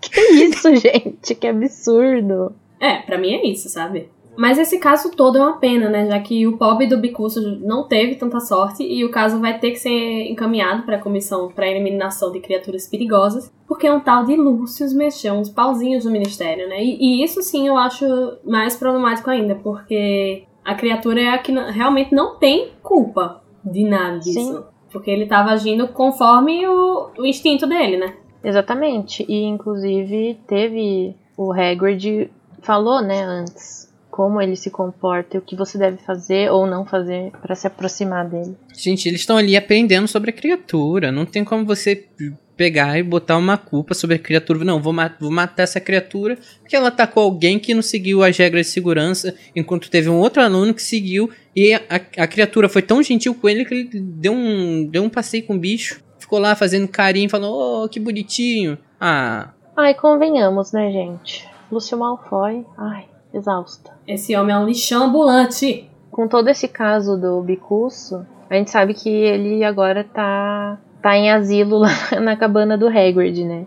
Que 0.00 0.20
isso, 0.20 0.74
gente? 0.76 1.34
Que 1.34 1.46
absurdo. 1.46 2.54
É, 2.80 2.98
pra 2.98 3.18
mim 3.18 3.34
é 3.34 3.46
isso, 3.46 3.68
sabe? 3.68 4.08
Mas 4.36 4.56
esse 4.56 4.78
caso 4.78 5.10
todo 5.10 5.36
é 5.36 5.40
uma 5.40 5.58
pena, 5.58 5.88
né? 5.88 6.06
Já 6.06 6.20
que 6.20 6.46
o 6.46 6.56
pobre 6.56 6.86
do 6.86 6.98
Bicuço 6.98 7.58
não 7.58 7.88
teve 7.88 8.14
tanta 8.14 8.38
sorte 8.38 8.84
e 8.84 9.04
o 9.04 9.10
caso 9.10 9.40
vai 9.40 9.58
ter 9.58 9.72
que 9.72 9.80
ser 9.80 10.30
encaminhado 10.30 10.84
para 10.84 10.96
a 10.96 11.00
comissão 11.00 11.50
para 11.50 11.66
eliminação 11.66 12.30
de 12.30 12.38
criaturas 12.38 12.86
perigosas, 12.86 13.52
porque 13.66 13.90
um 13.90 13.98
tal 13.98 14.24
de 14.24 14.36
Lúcius 14.36 14.92
mexeu 14.92 15.34
uns 15.34 15.48
pauzinhos 15.48 16.04
no 16.04 16.12
ministério, 16.12 16.68
né? 16.68 16.80
E, 16.80 16.96
e 17.00 17.24
isso 17.24 17.42
sim 17.42 17.66
eu 17.66 17.76
acho 17.76 18.06
mais 18.44 18.76
problemático 18.76 19.28
ainda, 19.28 19.56
porque 19.56 20.44
a 20.64 20.74
criatura 20.76 21.20
é 21.20 21.28
a 21.30 21.38
que 21.38 21.50
realmente 21.50 22.14
não 22.14 22.36
tem 22.36 22.70
culpa 22.80 23.42
de 23.64 23.82
nada 23.82 24.20
disso. 24.20 24.40
Sim. 24.40 24.62
Porque 24.90 25.10
ele 25.10 25.26
tava 25.26 25.50
agindo 25.50 25.88
conforme 25.88 26.66
o, 26.66 27.10
o 27.18 27.26
instinto 27.26 27.66
dele, 27.66 27.96
né? 27.96 28.14
Exatamente. 28.42 29.24
E 29.28 29.44
inclusive 29.44 30.38
teve 30.46 31.14
o 31.36 31.52
Hagrid 31.52 32.30
falou, 32.62 33.00
né, 33.00 33.22
antes 33.22 33.88
como 34.18 34.42
ele 34.42 34.56
se 34.56 34.68
comporta 34.68 35.36
e 35.36 35.38
o 35.38 35.42
que 35.42 35.54
você 35.54 35.78
deve 35.78 35.98
fazer 35.98 36.50
ou 36.50 36.66
não 36.66 36.84
fazer 36.84 37.30
pra 37.40 37.54
se 37.54 37.68
aproximar 37.68 38.28
dele. 38.28 38.56
Gente, 38.74 39.08
eles 39.08 39.20
estão 39.20 39.36
ali 39.36 39.56
aprendendo 39.56 40.08
sobre 40.08 40.30
a 40.30 40.32
criatura. 40.32 41.12
Não 41.12 41.24
tem 41.24 41.44
como 41.44 41.64
você 41.64 42.04
pegar 42.58 42.98
e 42.98 43.02
botar 43.02 43.38
uma 43.38 43.56
culpa 43.56 43.94
sobre 43.94 44.16
a 44.16 44.18
criatura. 44.18 44.64
Não, 44.64 44.82
vou, 44.82 44.92
ma 44.92 45.10
vou 45.18 45.30
matar 45.30 45.62
essa 45.62 45.80
criatura 45.80 46.36
porque 46.60 46.74
ela 46.74 46.88
atacou 46.88 47.22
alguém 47.22 47.58
que 47.58 47.72
não 47.72 47.80
seguiu 47.80 48.22
as 48.22 48.36
regras 48.36 48.66
de 48.66 48.72
segurança, 48.72 49.34
enquanto 49.54 49.88
teve 49.88 50.10
um 50.10 50.18
outro 50.18 50.42
aluno 50.42 50.74
que 50.74 50.82
seguiu 50.82 51.30
e 51.54 51.72
a, 51.72 51.80
a 52.18 52.26
criatura 52.26 52.68
foi 52.68 52.82
tão 52.82 53.02
gentil 53.02 53.34
com 53.34 53.48
ele 53.48 53.64
que 53.64 53.74
ele 53.74 53.90
deu 54.00 54.32
um, 54.32 54.84
deu 54.84 55.02
um 55.04 55.08
passeio 55.08 55.46
com 55.46 55.54
o 55.54 55.58
bicho. 55.58 56.02
Ficou 56.18 56.38
lá 56.38 56.54
fazendo 56.54 56.88
carinho, 56.88 57.30
falando, 57.30 57.52
oh, 57.52 57.88
que 57.88 58.00
bonitinho. 58.00 58.76
Ah. 59.00 59.50
Ai, 59.76 59.94
convenhamos, 59.94 60.72
né, 60.72 60.90
gente? 60.90 61.48
Lúcio 61.70 61.96
Malfoy, 61.96 62.66
ai, 62.76 63.06
exausta. 63.32 63.92
Esse 64.06 64.36
homem 64.36 64.54
é 64.54 64.58
um 64.58 64.66
lixão 64.66 65.04
ambulante. 65.04 65.88
Com 66.10 66.26
todo 66.26 66.48
esse 66.48 66.66
caso 66.66 67.16
do 67.16 67.40
Bicuço, 67.42 68.26
a 68.50 68.54
gente 68.54 68.70
sabe 68.70 68.94
que 68.94 69.08
ele 69.08 69.62
agora 69.62 70.02
tá, 70.02 70.78
tá 71.02 71.16
em 71.16 71.30
asilo 71.30 71.78
lá 71.78 71.90
na 72.20 72.36
cabana 72.36 72.76
do 72.76 72.88
Hagrid, 72.88 73.44
né? 73.44 73.66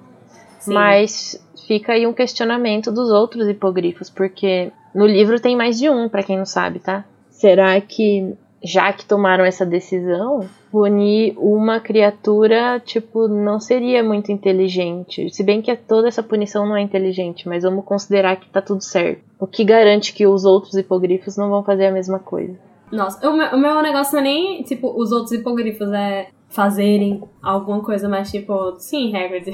Sim. 0.60 0.74
Mas 0.74 1.44
fica 1.68 1.94
aí 1.94 2.06
um 2.06 2.14
questionamento 2.14 2.92
dos 2.92 3.10
outros 3.10 3.48
hipogrifos, 3.48 4.10
porque 4.10 4.72
no 4.94 5.06
livro 5.06 5.40
tem 5.40 5.56
mais 5.56 5.80
de 5.80 5.90
um, 5.90 6.10
para 6.10 6.24
quem 6.24 6.38
não 6.38 6.46
sabe, 6.46 6.80
tá? 6.80 7.06
Será 7.30 7.80
que 7.82 8.36
já 8.64 8.94
que 8.94 9.06
tomaram 9.06 9.44
essa 9.44 9.66
decisão, 9.66 10.48
punir 10.72 11.34
uma 11.38 11.80
criatura, 11.80 12.80
tipo, 12.80 13.28
não 13.28 13.60
seria 13.60 14.04
muito 14.04 14.32
inteligente. 14.32 15.34
Se 15.34 15.44
bem 15.44 15.62
que 15.62 15.76
toda 15.76 16.08
essa 16.08 16.22
punição 16.22 16.68
não 16.68 16.78
é 16.78 16.82
inteligente, 16.82 17.48
mas 17.48 17.64
vamos 17.64 17.84
considerar 17.84 18.36
que 18.36 18.50
tá 18.50 18.62
tudo 18.62 18.84
certo. 18.84 19.24
O 19.40 19.48
que 19.48 19.64
garante 19.64 20.14
que 20.14 20.28
os 20.28 20.46
outros 20.46 20.76
hipogrifos 20.76 21.38
não 21.38 21.50
vão 21.50 21.64
fazer 21.64 21.88
a 21.88 21.92
mesma 21.92 22.20
coisa? 22.20 22.56
Nossa, 22.92 23.28
o 23.28 23.36
meu, 23.36 23.48
o 23.48 23.58
meu 23.58 23.82
negócio 23.82 24.14
não 24.14 24.20
é 24.20 24.24
nem, 24.24 24.64
tipo, 24.64 24.94
os 24.96 25.12
outros 25.12 25.32
hipogrifos, 25.32 25.92
é 25.92 26.28
fazerem 26.52 27.22
alguma 27.42 27.82
coisa 27.82 28.08
mais, 28.08 28.30
tipo, 28.30 28.78
sim, 28.78 29.16
Hagrid, 29.16 29.52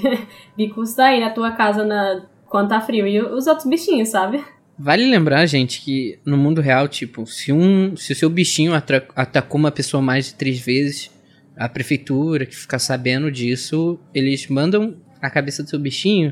Bicus 0.57 0.93
tá 0.93 1.05
aí 1.05 1.19
na 1.19 1.29
tua 1.29 1.51
casa 1.51 1.85
na, 1.85 2.25
quando 2.47 2.69
tá 2.69 2.81
frio, 2.81 3.07
e 3.07 3.21
os 3.21 3.47
outros 3.47 3.67
bichinhos, 3.67 4.09
sabe? 4.09 4.43
Vale 4.77 5.05
lembrar, 5.05 5.45
gente, 5.45 5.81
que 5.81 6.19
no 6.25 6.37
mundo 6.37 6.61
real, 6.61 6.87
tipo, 6.87 7.25
se 7.25 7.51
um, 7.51 7.95
se 7.95 8.13
o 8.13 8.15
seu 8.15 8.29
bichinho 8.29 8.73
atacou 9.15 9.59
uma 9.59 9.71
pessoa 9.71 10.01
mais 10.01 10.27
de 10.27 10.35
três 10.35 10.59
vezes, 10.59 11.11
a 11.55 11.67
prefeitura 11.67 12.45
que 12.45 12.55
ficar 12.55 12.77
sabendo 12.77 13.31
disso, 13.31 13.99
eles 14.13 14.47
mandam 14.47 14.95
a 15.19 15.29
cabeça 15.29 15.63
do 15.63 15.69
seu 15.69 15.79
bichinho 15.79 16.31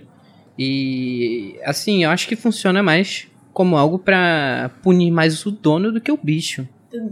e 0.57 1.59
assim, 1.63 2.03
eu 2.03 2.09
acho 2.09 2.27
que 2.27 2.35
funciona 2.35 2.81
mais 2.81 3.27
como 3.51 3.77
algo 3.77 3.97
pra 3.97 4.71
punir 4.81 5.11
mais 5.11 5.45
o 5.45 5.51
dono 5.51 5.91
do 5.91 6.01
que 6.01 6.11
o 6.11 6.19
bicho. 6.21 6.67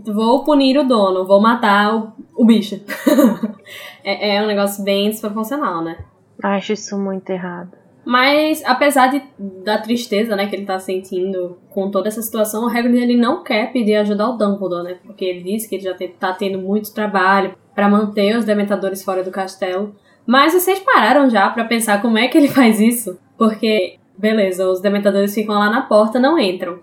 Vou 0.05 0.43
punir 0.43 0.77
o 0.77 0.87
dono, 0.87 1.25
vou 1.25 1.41
matar 1.41 1.95
o, 1.95 2.13
o 2.35 2.45
bicho. 2.45 2.79
é, 4.03 4.35
é 4.35 4.43
um 4.43 4.47
negócio 4.47 4.83
bem 4.83 5.09
desproporcional, 5.09 5.83
né? 5.83 5.97
Acho 6.41 6.73
isso 6.73 6.97
muito 6.97 7.29
errado. 7.29 7.83
Mas, 8.05 8.61
apesar 8.65 9.07
de, 9.07 9.21
da 9.63 9.77
tristeza, 9.77 10.35
né, 10.35 10.47
que 10.47 10.55
ele 10.55 10.65
tá 10.65 10.77
sentindo 10.77 11.57
com 11.69 11.89
toda 11.89 12.09
essa 12.09 12.21
situação, 12.21 12.65
o 12.65 12.67
Hagrid, 12.67 12.97
ele 12.97 13.15
não 13.15 13.43
quer 13.43 13.71
pedir 13.71 13.95
ajuda 13.95 14.25
ao 14.25 14.37
Dumbledore, 14.37 14.83
né? 14.83 14.97
Porque 15.05 15.23
ele 15.23 15.43
disse 15.43 15.69
que 15.69 15.75
ele 15.75 15.83
já 15.83 15.93
te, 15.93 16.09
tá 16.09 16.33
tendo 16.33 16.59
muito 16.59 16.93
trabalho 16.93 17.55
para 17.73 17.89
manter 17.89 18.37
os 18.37 18.45
Dementadores 18.45 19.03
fora 19.03 19.23
do 19.23 19.31
castelo. 19.31 19.95
Mas 20.25 20.53
vocês 20.53 20.79
pararam 20.79 21.29
já 21.29 21.49
pra 21.49 21.63
pensar 21.63 22.01
como 22.01 22.17
é 22.17 22.27
que 22.27 22.37
ele 22.37 22.49
faz 22.49 22.79
isso? 22.79 23.17
Porque, 23.37 23.97
beleza, 24.17 24.67
os 24.67 24.81
Dementadores 24.81 25.33
ficam 25.33 25.55
lá 25.55 25.69
na 25.69 25.83
porta, 25.83 26.19
não 26.19 26.37
entram. 26.37 26.79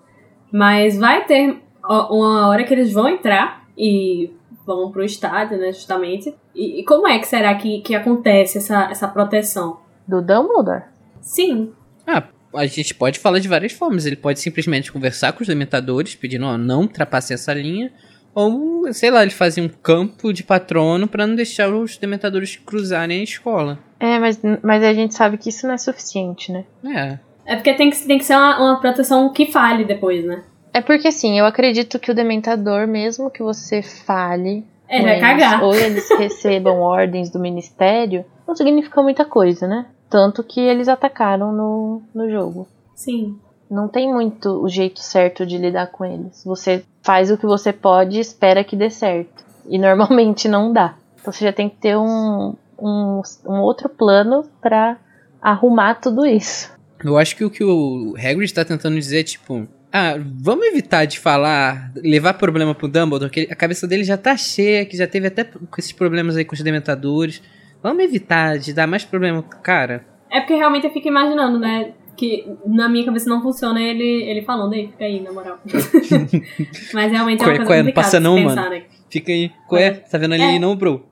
Mas 0.50 0.98
vai 0.98 1.24
ter 1.26 1.60
uma 1.92 2.48
hora 2.48 2.64
que 2.64 2.72
eles 2.72 2.92
vão 2.92 3.08
entrar 3.08 3.64
e 3.76 4.30
vão 4.66 4.90
pro 4.90 5.04
estádio, 5.04 5.58
né, 5.58 5.72
justamente. 5.72 6.34
E, 6.54 6.80
e 6.80 6.84
como 6.84 7.08
é 7.08 7.18
que 7.18 7.26
será 7.26 7.54
que, 7.54 7.80
que 7.80 7.94
acontece 7.94 8.58
essa, 8.58 8.88
essa 8.90 9.08
proteção? 9.08 9.78
Do 10.06 10.20
Dumbledore? 10.20 10.84
Sim, 11.20 11.72
Ah, 12.06 12.24
a 12.54 12.66
gente 12.66 12.94
pode 12.94 13.18
falar 13.18 13.38
de 13.38 13.48
várias 13.48 13.72
formas. 13.72 14.06
Ele 14.06 14.16
pode 14.16 14.40
simplesmente 14.40 14.90
conversar 14.90 15.32
com 15.32 15.42
os 15.42 15.48
dementadores, 15.48 16.14
pedindo, 16.14 16.46
ó, 16.46 16.56
não 16.58 16.82
ultrapasse 16.82 17.32
essa 17.32 17.52
linha. 17.52 17.92
Ou, 18.34 18.92
sei 18.92 19.10
lá, 19.10 19.22
ele 19.22 19.30
fazia 19.30 19.62
um 19.62 19.68
campo 19.68 20.32
de 20.32 20.42
patrono 20.42 21.08
pra 21.08 21.26
não 21.26 21.34
deixar 21.34 21.68
os 21.68 21.96
dementadores 21.96 22.56
cruzarem 22.56 23.20
a 23.20 23.24
escola. 23.24 23.78
É, 23.98 24.18
mas, 24.18 24.40
mas 24.62 24.82
a 24.82 24.92
gente 24.92 25.14
sabe 25.14 25.36
que 25.36 25.48
isso 25.48 25.66
não 25.66 25.74
é 25.74 25.78
suficiente, 25.78 26.52
né? 26.52 26.64
É. 26.84 27.18
É 27.44 27.56
porque 27.56 27.74
tem 27.74 27.90
que, 27.90 28.06
tem 28.06 28.18
que 28.18 28.24
ser 28.24 28.34
uma, 28.34 28.58
uma 28.58 28.80
proteção 28.80 29.32
que 29.32 29.50
fale 29.50 29.84
depois, 29.84 30.24
né? 30.24 30.44
É 30.72 30.80
porque 30.80 31.08
assim, 31.08 31.38
eu 31.38 31.46
acredito 31.46 31.98
que 31.98 32.10
o 32.10 32.14
Dementador, 32.14 32.86
mesmo 32.86 33.30
que 33.30 33.42
você 33.42 33.82
fale, 33.82 34.64
É, 34.88 34.98
com 34.98 35.04
vai 35.04 35.12
eles, 35.12 35.20
cagar. 35.20 35.62
ou 35.64 35.74
eles 35.74 36.08
recebam 36.18 36.80
ordens 36.80 37.30
do 37.30 37.38
Ministério, 37.40 38.24
não 38.46 38.54
significa 38.54 39.02
muita 39.02 39.24
coisa, 39.24 39.66
né? 39.66 39.86
Tanto 40.08 40.42
que 40.42 40.60
eles 40.60 40.88
atacaram 40.88 41.52
no, 41.52 42.02
no 42.14 42.30
jogo. 42.30 42.66
Sim. 42.94 43.38
Não 43.70 43.86
tem 43.86 44.12
muito 44.12 44.48
o 44.62 44.68
jeito 44.68 45.00
certo 45.00 45.46
de 45.46 45.56
lidar 45.56 45.86
com 45.88 46.04
eles. 46.04 46.42
Você 46.44 46.84
faz 47.02 47.30
o 47.30 47.38
que 47.38 47.46
você 47.46 47.72
pode 47.72 48.16
e 48.18 48.20
espera 48.20 48.64
que 48.64 48.74
dê 48.74 48.90
certo. 48.90 49.44
E 49.68 49.78
normalmente 49.78 50.48
não 50.48 50.72
dá. 50.72 50.96
Então 51.20 51.32
você 51.32 51.44
já 51.44 51.52
tem 51.52 51.68
que 51.68 51.76
ter 51.76 51.96
um, 51.96 52.54
um, 52.80 53.22
um 53.46 53.60
outro 53.60 53.88
plano 53.88 54.44
pra 54.60 54.96
arrumar 55.40 55.94
tudo 55.94 56.26
isso. 56.26 56.72
Eu 57.04 57.16
acho 57.16 57.36
que 57.36 57.44
o 57.44 57.50
que 57.50 57.62
o 57.62 58.14
Hagrid 58.18 58.52
tá 58.52 58.64
tentando 58.64 58.96
dizer 58.96 59.20
é, 59.20 59.22
tipo... 59.22 59.68
Ah, 59.92 60.14
vamos 60.18 60.66
evitar 60.66 61.04
de 61.04 61.18
falar, 61.18 61.90
levar 61.96 62.34
problema 62.34 62.74
pro 62.74 62.86
Dumbledore, 62.86 63.30
que 63.30 63.48
a 63.50 63.56
cabeça 63.56 63.88
dele 63.88 64.04
já 64.04 64.16
tá 64.16 64.36
cheia, 64.36 64.84
que 64.84 64.96
já 64.96 65.06
teve 65.06 65.26
até 65.26 65.42
com 65.44 65.76
esses 65.78 65.92
problemas 65.92 66.36
aí 66.36 66.44
com 66.44 66.54
os 66.54 66.62
dementadores. 66.62 67.42
Vamos 67.82 68.04
evitar 68.04 68.58
de 68.58 68.72
dar 68.72 68.86
mais 68.86 69.04
problema 69.04 69.42
pro 69.42 69.58
cara. 69.58 70.06
É 70.30 70.38
porque 70.40 70.54
realmente 70.54 70.86
eu 70.86 70.92
fico 70.92 71.08
imaginando, 71.08 71.58
né? 71.58 71.92
Que 72.16 72.46
na 72.66 72.88
minha 72.88 73.04
cabeça 73.04 73.28
não 73.28 73.42
funciona 73.42 73.80
ele, 73.80 74.04
ele 74.04 74.42
falando 74.42 74.74
aí, 74.74 74.88
fica 74.88 75.04
aí, 75.04 75.20
na 75.20 75.32
moral. 75.32 75.58
Mas 76.94 77.10
realmente 77.10 77.42
é 77.42 77.46
uma 77.46 77.56
coisa 77.56 77.64
qual 77.64 77.78
é? 77.78 77.82
Não 77.82 77.92
passa 77.92 78.20
não, 78.20 78.36
se 78.36 78.44
mano. 78.44 78.56
pensar, 78.56 78.70
né? 78.70 78.82
Fica 79.08 79.32
aí. 79.32 79.50
Qual 79.66 79.80
é? 79.80 79.90
Tá 79.90 80.18
vendo 80.18 80.34
ali 80.34 80.42
É. 80.42 80.58
não, 80.58 80.76
bro? 80.76 81.04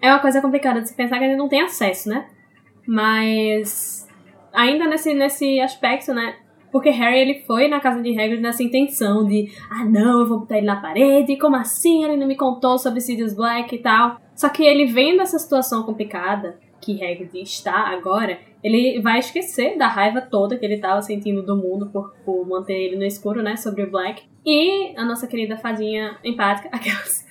É 0.00 0.08
uma 0.08 0.20
coisa 0.20 0.40
complicada 0.40 0.80
de 0.80 0.88
se 0.88 0.96
pensar 0.96 1.18
que 1.18 1.24
ele 1.24 1.36
não 1.36 1.48
tem 1.48 1.60
acesso, 1.60 2.08
né? 2.08 2.26
Mas 2.86 4.08
ainda 4.52 4.86
nesse, 4.86 5.12
nesse 5.12 5.60
aspecto, 5.60 6.14
né? 6.14 6.36
Porque 6.72 6.88
Harry 6.88 7.18
ele 7.18 7.42
foi 7.46 7.68
na 7.68 7.78
casa 7.78 8.02
de 8.02 8.18
Hagrid 8.18 8.40
nessa 8.40 8.62
intenção 8.62 9.26
de 9.26 9.52
ah 9.70 9.84
não, 9.84 10.20
eu 10.20 10.26
vou 10.26 10.40
botar 10.40 10.56
ele 10.56 10.66
na 10.66 10.80
parede, 10.80 11.36
como 11.36 11.54
assim 11.54 12.02
ele 12.02 12.16
não 12.16 12.26
me 12.26 12.34
contou 12.34 12.78
sobre 12.78 13.02
Sirius 13.02 13.34
Black 13.34 13.76
e 13.76 13.78
tal. 13.78 14.18
Só 14.34 14.48
que 14.48 14.64
ele 14.64 14.86
vendo 14.86 15.20
essa 15.20 15.38
situação 15.38 15.82
complicada 15.82 16.58
que 16.80 17.04
Hagrid 17.04 17.40
está 17.42 17.88
agora, 17.88 18.40
ele 18.64 19.00
vai 19.00 19.18
esquecer 19.18 19.76
da 19.78 19.86
raiva 19.86 20.20
toda 20.20 20.56
que 20.56 20.64
ele 20.64 20.74
estava 20.74 21.00
sentindo 21.02 21.42
do 21.42 21.56
mundo 21.56 21.90
por, 21.90 22.12
por 22.24 22.46
manter 22.48 22.74
ele 22.74 22.96
no 22.96 23.04
escuro, 23.04 23.42
né, 23.42 23.56
sobre 23.56 23.84
o 23.84 23.90
Black. 23.90 24.22
E 24.44 24.92
a 24.96 25.04
nossa 25.04 25.26
querida 25.26 25.56
fadinha 25.56 26.16
empática, 26.24 26.68
aquelas. 26.72 27.24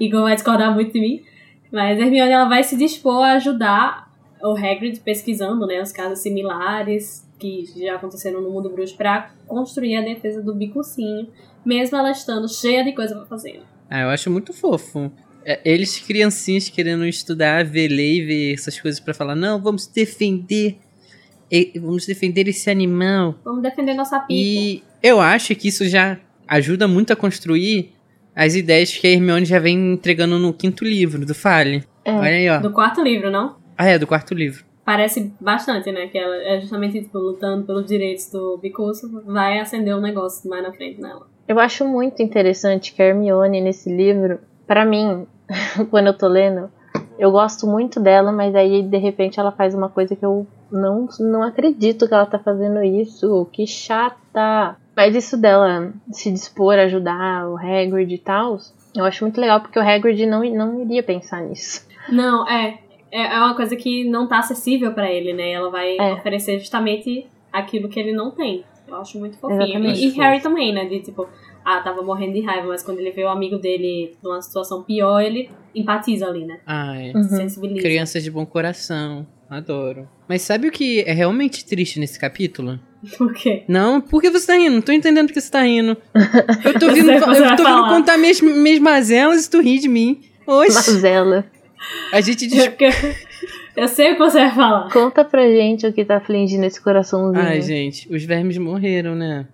Igor 0.00 0.22
vai 0.22 0.34
discordar 0.34 0.72
muito 0.72 0.92
de 0.92 1.00
mim. 1.00 1.22
Mas 1.70 1.98
Hermione 1.98 2.30
ela 2.30 2.48
vai 2.48 2.62
se 2.62 2.76
dispor 2.76 3.24
a 3.24 3.32
ajudar 3.32 4.08
o 4.42 4.52
Hagrid 4.52 5.00
pesquisando, 5.00 5.66
né, 5.66 5.82
os 5.82 5.92
casos 5.92 6.20
similares 6.20 7.23
que 7.38 7.64
já 7.76 7.96
aconteceram 7.96 8.40
no 8.40 8.50
mundo 8.50 8.70
bruxo 8.70 8.96
para 8.96 9.32
construir 9.46 9.96
a 9.96 10.02
defesa 10.02 10.42
do 10.42 10.54
bicucinho, 10.54 11.28
mesmo 11.64 11.96
ela 11.96 12.10
estando 12.10 12.48
cheia 12.48 12.84
de 12.84 12.92
coisa 12.92 13.14
pra 13.14 13.26
fazer. 13.26 13.62
Ah, 13.90 14.02
eu 14.02 14.08
acho 14.08 14.30
muito 14.30 14.52
fofo. 14.52 15.10
É, 15.44 15.60
Eles, 15.64 15.98
criancinhas, 15.98 16.68
querendo 16.68 17.06
estudar, 17.06 17.64
ver 17.64 17.88
lei, 17.88 18.24
ver 18.24 18.54
essas 18.54 18.80
coisas 18.80 18.98
pra 18.98 19.12
falar, 19.12 19.34
não, 19.34 19.60
vamos 19.60 19.86
defender. 19.86 20.78
Vamos 21.80 22.06
defender 22.06 22.48
esse 22.48 22.70
animal. 22.70 23.38
Vamos 23.44 23.62
defender 23.62 23.94
nossa 23.94 24.18
pipa. 24.20 24.32
E 24.32 24.82
eu 25.02 25.20
acho 25.20 25.54
que 25.54 25.68
isso 25.68 25.86
já 25.86 26.18
ajuda 26.48 26.88
muito 26.88 27.12
a 27.12 27.16
construir 27.16 27.92
as 28.34 28.54
ideias 28.54 28.96
que 28.96 29.06
a 29.06 29.10
Hermione 29.10 29.44
já 29.44 29.58
vem 29.58 29.92
entregando 29.92 30.38
no 30.38 30.52
quinto 30.52 30.84
livro 30.84 31.24
do 31.24 31.34
Fale. 31.34 31.84
É. 32.04 32.12
Olha 32.12 32.28
aí, 32.28 32.48
ó. 32.48 32.58
Do 32.58 32.72
quarto 32.72 33.02
livro, 33.02 33.30
não? 33.30 33.56
Ah, 33.76 33.86
é, 33.86 33.98
do 33.98 34.06
quarto 34.06 34.34
livro. 34.34 34.64
Parece 34.84 35.32
bastante, 35.40 35.90
né? 35.90 36.08
Que 36.08 36.18
ela 36.18 36.36
é 36.36 36.60
justamente 36.60 37.00
tipo, 37.00 37.18
lutando 37.18 37.64
pelos 37.64 37.86
direitos 37.86 38.30
do 38.30 38.58
Bicuço, 38.58 39.22
vai 39.24 39.58
acender 39.58 39.96
um 39.96 40.00
negócio 40.00 40.48
mais 40.48 40.62
na 40.62 40.72
frente 40.72 41.00
nela. 41.00 41.26
Eu 41.48 41.58
acho 41.58 41.86
muito 41.86 42.22
interessante 42.22 42.92
que 42.92 43.02
a 43.02 43.06
Hermione 43.06 43.60
nesse 43.60 43.94
livro, 43.94 44.38
pra 44.66 44.84
mim, 44.84 45.26
quando 45.90 46.08
eu 46.08 46.16
tô 46.16 46.28
lendo, 46.28 46.70
eu 47.18 47.30
gosto 47.30 47.66
muito 47.66 48.00
dela, 48.00 48.32
mas 48.32 48.54
aí 48.54 48.82
de 48.82 48.98
repente 48.98 49.38
ela 49.38 49.52
faz 49.52 49.74
uma 49.74 49.88
coisa 49.88 50.14
que 50.16 50.24
eu 50.24 50.46
não, 50.70 51.08
não 51.20 51.42
acredito 51.42 52.08
que 52.08 52.14
ela 52.14 52.26
tá 52.26 52.38
fazendo 52.38 52.82
isso. 52.82 53.48
Que 53.52 53.66
chata! 53.66 54.76
Mas 54.96 55.14
isso 55.14 55.36
dela 55.36 55.92
se 56.12 56.30
dispor 56.30 56.74
a 56.74 56.82
ajudar 56.82 57.48
o 57.48 57.56
Hagrid 57.56 58.14
e 58.14 58.18
tal, 58.18 58.58
eu 58.94 59.04
acho 59.04 59.24
muito 59.24 59.40
legal 59.40 59.60
porque 59.60 59.78
o 59.78 59.82
Hagrid 59.82 60.24
não, 60.26 60.44
não 60.44 60.80
iria 60.82 61.02
pensar 61.02 61.40
nisso. 61.42 61.86
Não, 62.08 62.48
é. 62.48 62.78
É 63.14 63.22
é 63.34 63.38
uma 63.38 63.54
coisa 63.54 63.76
que 63.76 64.04
não 64.04 64.26
tá 64.26 64.38
acessível 64.40 64.92
pra 64.92 65.10
ele, 65.10 65.32
né? 65.32 65.52
Ela 65.52 65.70
vai 65.70 65.96
É. 65.98 66.12
oferecer 66.14 66.58
justamente 66.58 67.26
aquilo 67.52 67.88
que 67.88 68.00
ele 68.00 68.12
não 68.12 68.30
tem. 68.32 68.64
Eu 68.88 68.96
acho 68.96 69.18
muito 69.18 69.38
fofinho. 69.38 69.62
Exatamente. 69.62 70.00
E, 70.04 70.08
e 70.08 70.10
Harry 70.18 70.40
também, 70.42 70.72
né? 70.74 70.84
De 70.84 71.00
tipo, 71.00 71.26
ah, 71.64 71.80
tava 71.80 72.02
morrendo 72.02 72.34
de 72.34 72.40
raiva, 72.42 72.66
mas 72.68 72.82
quando 72.82 72.98
ele 72.98 73.12
vê 73.12 73.22
o 73.24 73.28
amigo 73.28 73.56
dele 73.56 74.14
numa 74.22 74.42
situação 74.42 74.82
pior, 74.82 75.20
ele 75.20 75.48
empatiza 75.74 76.26
ali, 76.26 76.44
né? 76.44 76.58
Ai, 76.66 77.12
Uhum. 77.14 77.22
Sensibiliza. 77.22 77.80
crianças 77.80 78.22
de 78.22 78.30
bom 78.30 78.44
coração. 78.44 79.26
Adoro. 79.48 80.08
Mas 80.28 80.42
sabe 80.42 80.66
o 80.68 80.72
que 80.72 81.00
é 81.06 81.12
realmente 81.12 81.64
triste 81.64 82.00
nesse 82.00 82.18
capítulo? 82.18 82.80
Por 83.16 83.32
quê? 83.32 83.62
Não, 83.68 84.00
por 84.00 84.20
que 84.20 84.30
você 84.30 84.46
tá 84.46 84.54
rindo? 84.54 84.74
Não 84.74 84.82
tô 84.82 84.90
entendendo 84.90 85.26
porque 85.26 85.40
você 85.40 85.50
tá 85.50 85.62
rindo. 85.62 85.96
Eu 86.64 86.78
tô 86.78 86.88
vindo, 86.90 87.06
que 87.08 87.12
eu 87.18 87.56
tô 87.56 87.64
vindo 87.64 87.88
contar 87.88 88.16
minhas, 88.16 88.40
minhas 88.40 88.78
mazelas 88.80 89.44
e 89.46 89.50
tu 89.50 89.60
ri 89.60 89.78
de 89.78 89.88
mim. 89.88 90.20
Oxe, 90.46 90.92
Mazela. 90.92 91.44
A 92.12 92.20
gente 92.20 92.46
diz... 92.46 92.70
eu 93.76 93.88
sei 93.88 94.12
o 94.12 94.14
que 94.14 94.18
você 94.20 94.38
vai 94.38 94.54
falar. 94.54 94.90
Conta 94.90 95.24
pra 95.24 95.46
gente 95.48 95.86
o 95.86 95.92
que 95.92 96.04
tá 96.04 96.16
afligindo 96.16 96.64
esse 96.64 96.80
coraçãozinho. 96.80 97.44
Ai, 97.44 97.60
gente, 97.60 98.12
os 98.12 98.24
vermes 98.24 98.58
morreram, 98.58 99.14
né? 99.14 99.46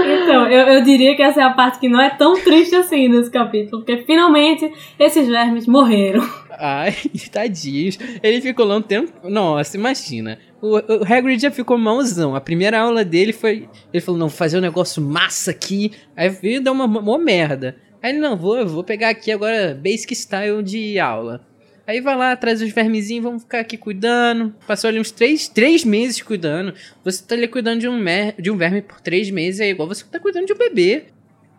Então, 0.00 0.48
eu, 0.48 0.74
eu 0.74 0.84
diria 0.84 1.16
que 1.16 1.22
essa 1.22 1.40
é 1.40 1.44
a 1.44 1.50
parte 1.50 1.80
que 1.80 1.88
não 1.88 2.00
é 2.00 2.10
tão 2.10 2.40
triste 2.40 2.74
assim 2.74 3.08
nesse 3.08 3.30
capítulo, 3.30 3.82
porque 3.82 4.04
finalmente 4.04 4.70
esses 4.98 5.26
vermes 5.26 5.66
morreram. 5.66 6.26
Ai, 6.50 6.94
tadinhos. 7.32 7.98
Ele 8.22 8.40
ficou 8.40 8.64
lá 8.64 8.76
um 8.76 8.82
tempo... 8.82 9.12
Nossa, 9.28 9.76
imagina. 9.76 10.38
O, 10.60 10.76
o 10.76 11.04
Hagrid 11.04 11.40
já 11.40 11.50
ficou 11.50 11.78
malzão. 11.78 12.34
A 12.34 12.40
primeira 12.40 12.80
aula 12.80 13.04
dele 13.04 13.32
foi... 13.32 13.68
Ele 13.92 14.00
falou, 14.00 14.18
não, 14.18 14.28
vou 14.28 14.36
fazer 14.36 14.58
um 14.58 14.60
negócio 14.60 15.02
massa 15.02 15.50
aqui. 15.50 15.92
Aí 16.16 16.28
veio 16.28 16.62
deu 16.62 16.72
uma, 16.72 16.84
uma 16.84 17.18
merda. 17.18 17.76
Aí 18.02 18.12
ele, 18.12 18.18
não, 18.20 18.36
vou, 18.36 18.66
vou 18.66 18.84
pegar 18.84 19.08
aqui 19.10 19.30
agora 19.32 19.74
basic 19.74 20.14
style 20.14 20.62
de 20.62 20.98
aula. 20.98 21.40
Aí 21.86 22.00
vai 22.00 22.14
lá, 22.16 22.36
traz 22.36 22.60
os 22.60 22.70
vermezinhos, 22.70 23.24
vamos 23.24 23.42
ficar 23.42 23.60
aqui 23.60 23.76
cuidando. 23.76 24.54
Passou 24.66 24.88
ali 24.88 25.00
uns 25.00 25.10
três, 25.10 25.48
três 25.48 25.84
meses 25.84 26.20
cuidando. 26.22 26.74
Você 27.02 27.24
tá 27.26 27.34
ali 27.34 27.48
cuidando 27.48 27.80
de 27.80 27.88
um, 27.88 27.96
mer 27.96 28.34
de 28.38 28.50
um 28.50 28.56
verme 28.58 28.82
por 28.82 29.00
três 29.00 29.30
meses, 29.30 29.60
é 29.60 29.70
igual 29.70 29.88
você 29.88 30.04
tá 30.04 30.20
cuidando 30.20 30.46
de 30.46 30.52
um 30.52 30.58
bebê. 30.58 31.04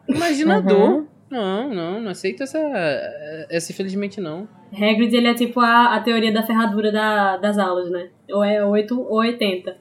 Imagina 0.07 0.55
a 0.55 0.59
Uhum. 0.59 1.07
Não, 1.31 1.69
não, 1.73 2.01
não 2.01 2.11
aceito 2.11 2.41
essa, 2.41 2.57
essa 3.49 3.71
infelizmente 3.71 4.19
não. 4.19 4.47
Hagrid, 4.73 5.15
ele 5.15 5.27
é 5.27 5.33
tipo 5.35 5.59
a, 5.59 5.95
a 5.95 5.99
teoria 6.01 6.31
da 6.31 6.41
ferradura 6.43 6.91
da- 6.91 7.37
das 7.37 7.57
aulas, 7.57 7.89
né? 7.91 8.09
Ou 8.31 8.43
é 8.43 8.63
8 8.65 8.99
ou 8.99 9.17
80. 9.19 9.77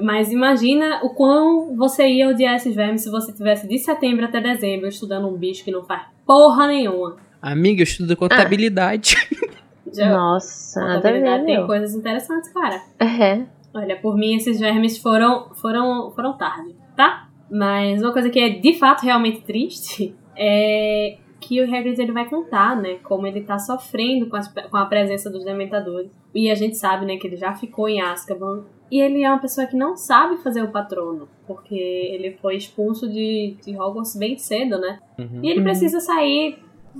Mas 0.00 0.30
imagina 0.30 1.00
o 1.02 1.10
quão 1.10 1.74
você 1.76 2.06
ia 2.08 2.28
odiar 2.28 2.54
esses 2.56 2.74
vermes 2.74 3.02
se 3.02 3.10
você 3.10 3.32
tivesse 3.32 3.66
de 3.66 3.78
setembro 3.78 4.24
até 4.24 4.40
dezembro 4.40 4.86
estudando 4.88 5.26
um 5.28 5.36
bicho 5.36 5.64
que 5.64 5.70
não 5.70 5.82
faz 5.84 6.02
porra 6.26 6.66
nenhuma. 6.66 7.16
Amiga, 7.40 7.80
eu 7.80 7.84
estudo 7.84 8.16
contabilidade. 8.16 9.16
Já, 9.92 10.10
Nossa, 10.10 10.80
contabilidade 10.96 11.44
tem 11.46 11.56
meu. 11.56 11.66
coisas 11.66 11.94
interessantes, 11.94 12.52
cara. 12.52 12.82
É. 13.00 13.44
Olha, 13.72 13.96
por 13.96 14.16
mim 14.16 14.34
esses 14.34 14.58
vermes 14.58 14.98
foram, 14.98 15.54
foram, 15.54 16.10
foram 16.10 16.36
tarde, 16.36 16.74
tá? 16.96 17.28
Mas 17.50 18.02
uma 18.02 18.12
coisa 18.12 18.28
que 18.28 18.38
é 18.38 18.48
de 18.50 18.74
fato 18.74 19.02
realmente 19.02 19.42
triste 19.42 20.14
é 20.36 21.16
que 21.40 21.60
o 21.60 21.64
Hagrid 21.64 22.00
ele 22.00 22.12
vai 22.12 22.28
contar, 22.28 22.74
né, 22.76 22.94
como 23.04 23.26
ele 23.26 23.42
tá 23.42 23.58
sofrendo 23.58 24.26
com, 24.28 24.36
as- 24.36 24.48
com 24.52 24.76
a 24.76 24.86
presença 24.86 25.30
dos 25.30 25.44
Dementadores. 25.44 26.10
E 26.34 26.50
a 26.50 26.54
gente 26.54 26.76
sabe, 26.76 27.06
né, 27.06 27.16
que 27.16 27.26
ele 27.26 27.36
já 27.36 27.54
ficou 27.54 27.88
em 27.88 28.00
Azkaban. 28.00 28.64
E 28.90 29.00
ele 29.00 29.22
é 29.24 29.28
uma 29.28 29.40
pessoa 29.40 29.66
que 29.66 29.76
não 29.76 29.96
sabe 29.96 30.36
fazer 30.42 30.62
o 30.62 30.68
patrono, 30.70 31.28
porque 31.46 31.74
ele 31.74 32.32
foi 32.40 32.56
expulso 32.56 33.08
de, 33.08 33.56
de 33.64 33.76
Hogwarts 33.76 34.16
bem 34.16 34.36
cedo, 34.38 34.78
né? 34.78 34.98
Uhum. 35.18 35.40
E 35.42 35.48
ele 35.50 35.58
Uhum. 35.58 35.64
precisa 35.64 35.98
sair 36.00 36.58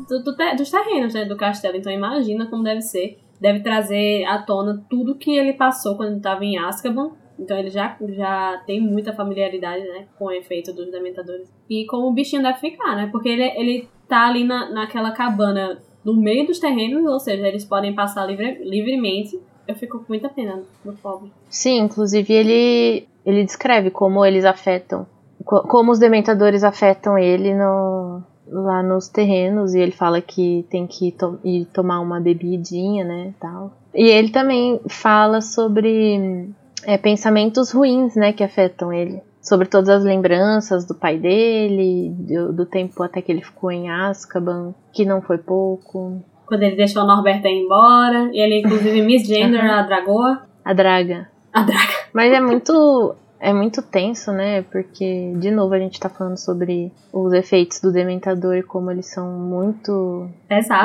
do- 0.09 0.23
do 0.23 0.37
te- 0.37 0.57
dos 0.57 0.71
terrenos 0.71 1.15
né, 1.15 1.25
do 1.25 1.37
castelo. 1.37 1.77
Então 1.77 1.93
imagina 1.93 2.47
como 2.47 2.63
deve 2.65 2.81
ser. 2.83 3.19
Deve 3.41 3.61
trazer 3.61 4.25
à 4.25 4.39
tona 4.43 4.85
tudo 4.91 5.15
que 5.15 5.31
ele 5.37 5.53
passou 5.53 5.97
quando 5.97 6.17
estava 6.17 6.45
em 6.45 6.59
Azkaban. 6.59 7.13
Então 7.39 7.57
ele 7.59 7.69
já, 7.71 7.95
já 8.09 8.63
tem 8.67 8.81
muita 8.81 9.13
familiaridade 9.13 9.85
né, 9.85 10.07
com 10.19 10.25
o 10.27 10.33
efeito 10.33 10.73
dos 10.73 10.91
dementadores. 10.91 11.53
E 11.69 11.85
como 11.87 12.09
o 12.09 12.13
bichinho 12.13 12.43
deve 12.43 12.59
ficar, 12.59 12.97
né? 12.97 13.09
Porque 13.13 13.29
ele, 13.29 13.43
ele 13.43 13.89
tá 14.09 14.27
ali 14.27 14.43
na, 14.43 14.71
naquela 14.71 15.11
cabana 15.13 15.81
no 16.05 16.15
meio 16.17 16.47
dos 16.47 16.59
terrenos, 16.59 17.05
ou 17.05 17.19
seja, 17.21 17.47
eles 17.47 17.65
podem 17.65 17.95
passar 17.95 18.25
livre, 18.27 18.59
livremente. 18.65 19.39
Eu 19.67 19.75
fico 19.75 19.99
com 19.99 20.05
muita 20.09 20.29
pena 20.29 20.63
do 20.85 20.93
pobre. 20.95 21.31
Sim, 21.51 21.81
inclusive 21.81 22.33
ele, 22.33 23.09
ele 23.25 23.45
descreve 23.45 23.91
como 23.91 24.25
eles 24.25 24.45
afetam, 24.45 25.07
co- 25.45 25.63
como 25.63 25.91
os 25.93 25.99
dementadores 25.99 26.63
afetam 26.63 27.19
ele 27.19 27.55
no, 27.55 28.23
lá 28.49 28.83
nos 28.83 29.09
terrenos 29.09 29.75
e 29.75 29.81
ele 29.81 29.93
fala 29.93 30.21
que 30.21 30.65
tem 30.71 30.87
que 30.87 31.11
to- 31.13 31.39
ir 31.45 31.65
tomar 31.67 32.01
uma 32.01 32.21
bebidinha, 32.21 33.05
né, 33.05 33.35
tal. 33.41 33.73
E 33.95 34.05
ele 34.09 34.31
também 34.31 34.81
fala 34.89 35.41
sobre 35.41 36.49
é, 36.85 36.97
pensamentos 36.97 37.71
ruins, 37.73 38.15
né, 38.15 38.33
que 38.33 38.45
afetam 38.45 38.93
ele. 38.93 39.21
Sobre 39.43 39.67
todas 39.69 39.89
as 39.89 40.03
lembranças 40.05 40.85
do 40.85 40.95
pai 40.95 41.19
dele, 41.19 42.11
do, 42.19 42.53
do 42.53 42.67
tempo 42.67 43.01
até 43.03 43.23
que 43.23 43.31
ele 43.31 43.43
ficou 43.43 43.71
em 43.71 43.89
Azkaban, 43.89 44.75
que 44.93 45.05
não 45.05 45.23
foi 45.23 45.39
pouco. 45.39 46.21
Quando 46.47 46.63
ele 46.63 46.77
deixou 46.77 47.03
a 47.03 47.05
Norberta 47.07 47.49
ir 47.49 47.65
embora. 47.65 48.31
E 48.33 48.41
ele, 48.41 48.61
inclusive, 48.61 49.03
misgender 49.03 49.65
a 49.65 49.83
Dragoa. 49.83 50.43
A 50.65 50.73
Draga. 50.73 51.29
A 51.53 51.63
Draga. 51.63 51.93
Mas 52.13 52.33
é 52.33 52.41
muito. 52.41 53.15
É 53.39 53.53
muito 53.53 53.83
tenso, 53.83 54.33
né? 54.33 54.63
Porque, 54.63 55.35
de 55.37 55.51
novo, 55.51 55.75
a 55.75 55.79
gente 55.79 56.01
tá 56.01 56.09
falando 56.09 56.39
sobre 56.39 56.91
os 57.13 57.35
efeitos 57.35 57.81
do 57.81 57.93
Dementador 57.93 58.57
e 58.57 58.63
como 58.63 58.91
eles 58.91 59.13
são 59.13 59.31
muito 59.31 60.27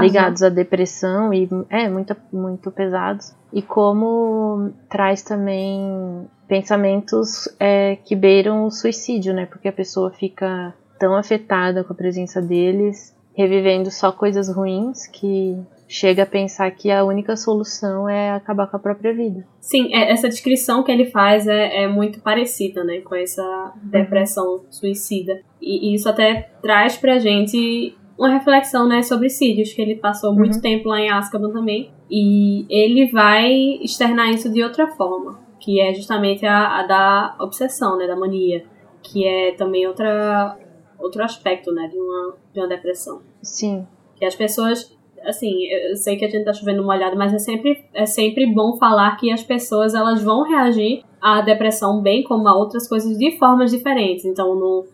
ligados 0.02 0.44
à 0.44 0.50
depressão 0.50 1.34
e 1.34 1.48
é 1.70 1.88
muito, 1.88 2.14
muito 2.32 2.70
pesados. 2.70 3.34
E 3.54 3.62
como 3.62 4.70
traz 4.90 5.22
também 5.22 6.28
pensamentos 6.46 7.48
é, 7.58 7.96
que 7.96 8.18
beiram 8.18 8.66
o 8.66 8.70
suicídio, 8.70 9.34
né? 9.34 9.46
Porque 9.46 9.70
a 9.70 9.74
pessoa 9.74 10.12
fica 10.12 10.74
tão 11.00 11.16
afetada 11.16 11.84
com 11.84 11.94
a 11.94 11.96
presença 11.96 12.42
deles, 12.42 13.16
revivendo 13.34 13.90
só 13.92 14.12
coisas 14.12 14.54
ruins 14.54 15.08
que 15.08 15.58
chega 15.88 16.24
a 16.24 16.26
pensar 16.26 16.72
que 16.72 16.90
a 16.90 17.04
única 17.04 17.36
solução 17.36 18.08
é 18.08 18.32
acabar 18.32 18.68
com 18.68 18.78
a 18.78 18.80
própria 18.80 19.14
vida. 19.14 19.46
Sim, 19.60 19.94
é- 19.94 20.12
essa 20.12 20.30
descrição 20.30 20.84
que 20.84 20.92
ele 20.92 21.06
faz 21.06 21.48
é, 21.48 21.84
é 21.84 21.88
muito 21.88 22.22
parecida, 22.22 22.84
né, 22.84 23.00
com 23.02 23.14
essa 23.16 23.74
depressão 23.84 24.62
suicida. 24.70 25.42
E, 25.62 25.92
e 25.92 25.96
isso 25.96 26.08
até 26.08 26.50
traz 26.62 26.96
pra 26.98 27.20
gente 27.20 27.96
uma 28.18 28.30
reflexão, 28.30 28.88
né, 28.88 29.02
sobre 29.02 29.30
Sirius, 29.30 29.74
que 29.74 29.82
ele 29.82 29.96
passou 29.96 30.34
muito 30.34 30.56
Uhum. 30.56 30.62
tempo 30.62 30.88
lá 30.90 31.00
em 31.00 31.10
Azkaban 31.10 31.52
também. 31.52 31.90
E 32.10 32.66
ele 32.70 33.12
vai 33.12 33.52
externar 33.82 34.30
isso 34.30 34.50
de 34.52 34.64
outra 34.64 34.88
forma, 34.92 35.40
que 35.60 35.80
é 35.82 35.94
justamente 35.94 36.46
a, 36.46 36.80
a 36.80 36.84
da 36.88 37.36
obsessão, 37.40 37.98
né, 37.98 38.08
da 38.08 38.16
mania, 38.16 38.64
que 39.04 39.28
é 39.28 39.52
também 39.54 39.88
outra, 39.88 40.56
outro 41.02 41.24
aspecto, 41.24 41.72
né, 41.72 41.88
de 41.88 41.98
uma, 41.98 42.34
de 42.54 42.60
uma 42.60 42.68
depressão. 42.68 43.22
Sim. 43.42 43.86
Que 44.16 44.26
as 44.26 44.36
pessoas, 44.36 44.96
assim, 45.26 45.66
eu 45.66 45.96
sei 45.96 46.16
que 46.16 46.26
a 46.26 46.30
gente 46.30 46.46
tá 46.46 46.54
chovendo 46.54 46.84
molhado, 46.84 47.18
mas 47.18 47.34
é 47.34 47.40
sempre, 47.40 47.84
é 47.94 48.06
sempre 48.06 48.46
bom 48.54 48.78
falar 48.78 49.16
que 49.18 49.32
as 49.32 49.44
pessoas 49.44 49.94
elas 49.94 50.22
vão 50.24 50.44
reagir 50.44 51.04
à 51.22 51.42
depressão 51.42 52.02
bem 52.02 52.24
como 52.24 52.48
a 52.48 52.56
outras 52.56 52.88
coisas 52.88 53.18
de 53.18 53.38
formas 53.38 53.72
diferentes. 53.72 54.26
Então 54.26 54.56
não, 54.56 54.86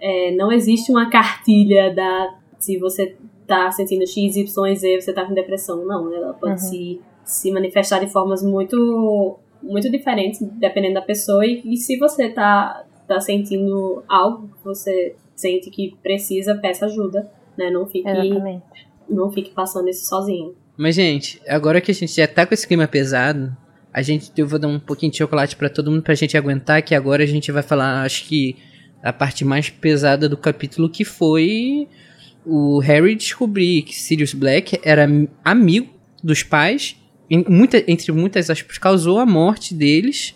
é, 0.00 0.30
não 0.32 0.52
existe 0.52 0.90
uma 0.90 1.08
cartilha 1.10 1.94
da 1.94 2.34
se 2.58 2.78
você 2.78 3.16
tá 3.46 3.70
sentindo 3.70 4.06
X, 4.06 4.36
Y, 4.36 4.74
Z, 4.74 5.00
você 5.00 5.12
tá 5.12 5.24
com 5.26 5.34
depressão. 5.34 5.84
Não, 5.84 6.14
ela 6.14 6.32
pode 6.32 6.52
Uhum. 6.52 6.58
se, 6.58 7.00
se 7.22 7.50
manifestar 7.52 8.00
de 8.00 8.10
formas 8.10 8.42
muito, 8.42 9.36
muito 9.62 9.90
diferentes, 9.90 10.40
dependendo 10.40 10.94
da 10.94 11.02
pessoa. 11.02 11.44
E, 11.44 11.60
e 11.64 11.76
se 11.76 11.98
você 11.98 12.30
tá, 12.30 12.84
tá 13.06 13.20
sentindo 13.20 14.02
algo 14.08 14.48
que 14.48 14.64
você 14.64 15.14
sente 15.34 15.70
que 15.70 15.96
precisa, 16.02 16.54
peça 16.54 16.86
ajuda. 16.86 17.30
Né? 17.56 17.70
Não 17.70 17.86
fique 17.86 18.08
Exatamente. 18.08 18.62
não 19.08 19.30
fique 19.30 19.50
passando 19.50 19.88
isso 19.88 20.06
sozinho. 20.06 20.54
Mas, 20.76 20.96
gente, 20.96 21.40
agora 21.46 21.80
que 21.80 21.90
a 21.90 21.94
gente 21.94 22.14
já 22.14 22.26
tá 22.26 22.44
com 22.44 22.52
esse 22.52 22.66
clima 22.66 22.88
pesado, 22.88 23.56
a 23.92 24.02
gente 24.02 24.32
eu 24.36 24.46
vou 24.46 24.58
dar 24.58 24.66
um 24.66 24.80
pouquinho 24.80 25.12
de 25.12 25.18
chocolate 25.18 25.54
pra 25.54 25.68
todo 25.68 25.90
mundo 25.90 26.02
pra 26.02 26.14
gente 26.14 26.36
aguentar, 26.36 26.82
que 26.82 26.94
agora 26.94 27.22
a 27.22 27.26
gente 27.26 27.52
vai 27.52 27.62
falar, 27.62 28.02
acho 28.02 28.24
que 28.24 28.56
a 29.02 29.12
parte 29.12 29.44
mais 29.44 29.70
pesada 29.70 30.28
do 30.28 30.36
capítulo 30.36 30.88
que 30.90 31.04
foi 31.04 31.86
o 32.44 32.78
Harry 32.80 33.14
descobrir 33.14 33.82
que 33.82 33.94
Sirius 33.94 34.34
Black 34.34 34.80
era 34.82 35.06
amigo 35.44 35.88
dos 36.22 36.42
pais, 36.42 36.96
em 37.30 37.44
muita, 37.48 37.84
entre 37.86 38.10
muitas 38.12 38.50
aspas, 38.50 38.78
causou 38.78 39.18
a 39.18 39.26
morte 39.26 39.74
deles. 39.74 40.34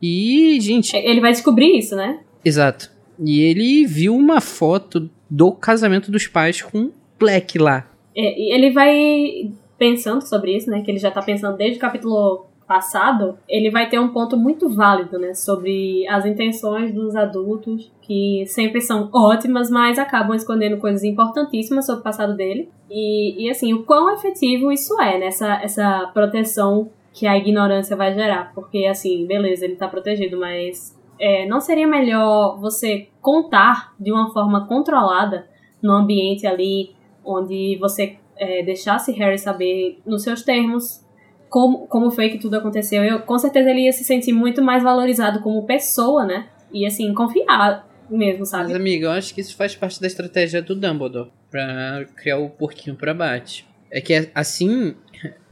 E, 0.00 0.58
gente, 0.60 0.94
Ele 0.96 1.20
vai 1.20 1.32
descobrir 1.32 1.76
isso, 1.78 1.96
né? 1.96 2.20
exato. 2.44 2.94
E 3.18 3.42
ele 3.42 3.86
viu 3.86 4.14
uma 4.14 4.40
foto 4.40 5.10
do 5.28 5.52
casamento 5.52 6.10
dos 6.10 6.26
pais 6.26 6.62
com 6.62 6.90
Black 7.18 7.58
lá. 7.58 7.88
É, 8.16 8.54
ele 8.54 8.70
vai 8.70 9.50
pensando 9.78 10.26
sobre 10.26 10.56
isso, 10.56 10.70
né? 10.70 10.82
Que 10.82 10.90
ele 10.90 10.98
já 10.98 11.10
tá 11.10 11.22
pensando 11.22 11.56
desde 11.56 11.78
o 11.78 11.80
capítulo 11.80 12.46
passado. 12.66 13.38
Ele 13.48 13.70
vai 13.70 13.88
ter 13.88 13.98
um 13.98 14.08
ponto 14.08 14.36
muito 14.36 14.68
válido, 14.68 15.18
né? 15.18 15.34
Sobre 15.34 16.06
as 16.08 16.26
intenções 16.26 16.92
dos 16.92 17.14
adultos, 17.14 17.92
que 18.02 18.44
sempre 18.46 18.80
são 18.80 19.08
ótimas, 19.12 19.70
mas 19.70 19.98
acabam 19.98 20.34
escondendo 20.34 20.78
coisas 20.78 21.04
importantíssimas 21.04 21.86
sobre 21.86 22.00
o 22.00 22.04
passado 22.04 22.34
dele. 22.34 22.68
E, 22.90 23.44
e 23.44 23.50
assim, 23.50 23.72
o 23.72 23.84
quão 23.84 24.12
efetivo 24.12 24.72
isso 24.72 25.00
é, 25.00 25.18
nessa 25.18 25.62
essa 25.62 26.10
proteção 26.12 26.90
que 27.12 27.26
a 27.26 27.36
ignorância 27.36 27.96
vai 27.96 28.12
gerar. 28.14 28.52
Porque, 28.54 28.84
assim, 28.84 29.26
beleza, 29.26 29.64
ele 29.64 29.76
tá 29.76 29.88
protegido, 29.88 30.38
mas 30.38 30.95
é, 31.18 31.46
não 31.46 31.60
seria 31.60 31.86
melhor 31.86 32.58
você 32.60 33.08
contar 33.20 33.94
de 33.98 34.12
uma 34.12 34.32
forma 34.32 34.66
controlada 34.66 35.46
no 35.82 35.92
ambiente 35.92 36.46
ali 36.46 36.94
onde 37.24 37.76
você 37.80 38.16
é, 38.36 38.62
deixasse 38.62 39.12
Harry 39.12 39.38
saber 39.38 39.98
nos 40.06 40.22
seus 40.22 40.42
termos 40.42 41.04
como, 41.48 41.86
como 41.86 42.10
foi 42.10 42.28
que 42.28 42.38
tudo 42.38 42.56
aconteceu. 42.56 43.02
Eu, 43.02 43.20
com 43.20 43.38
certeza 43.38 43.70
ele 43.70 43.82
ia 43.84 43.92
se 43.92 44.04
sentir 44.04 44.32
muito 44.32 44.62
mais 44.62 44.82
valorizado 44.82 45.40
como 45.40 45.64
pessoa, 45.66 46.24
né? 46.24 46.48
E 46.72 46.84
assim, 46.86 47.12
confiar 47.14 47.86
mesmo, 48.10 48.44
sabe? 48.44 48.64
Mas, 48.64 48.74
amiga, 48.76 49.06
eu 49.06 49.10
acho 49.12 49.34
que 49.34 49.40
isso 49.40 49.56
faz 49.56 49.74
parte 49.74 50.00
da 50.00 50.06
estratégia 50.06 50.60
do 50.62 50.74
Dumbledore 50.74 51.30
pra 51.50 52.04
criar 52.16 52.38
o 52.38 52.50
porquinho 52.50 52.94
pra 52.96 53.14
bate. 53.14 53.66
É 53.90 54.00
que 54.00 54.28
assim, 54.34 54.94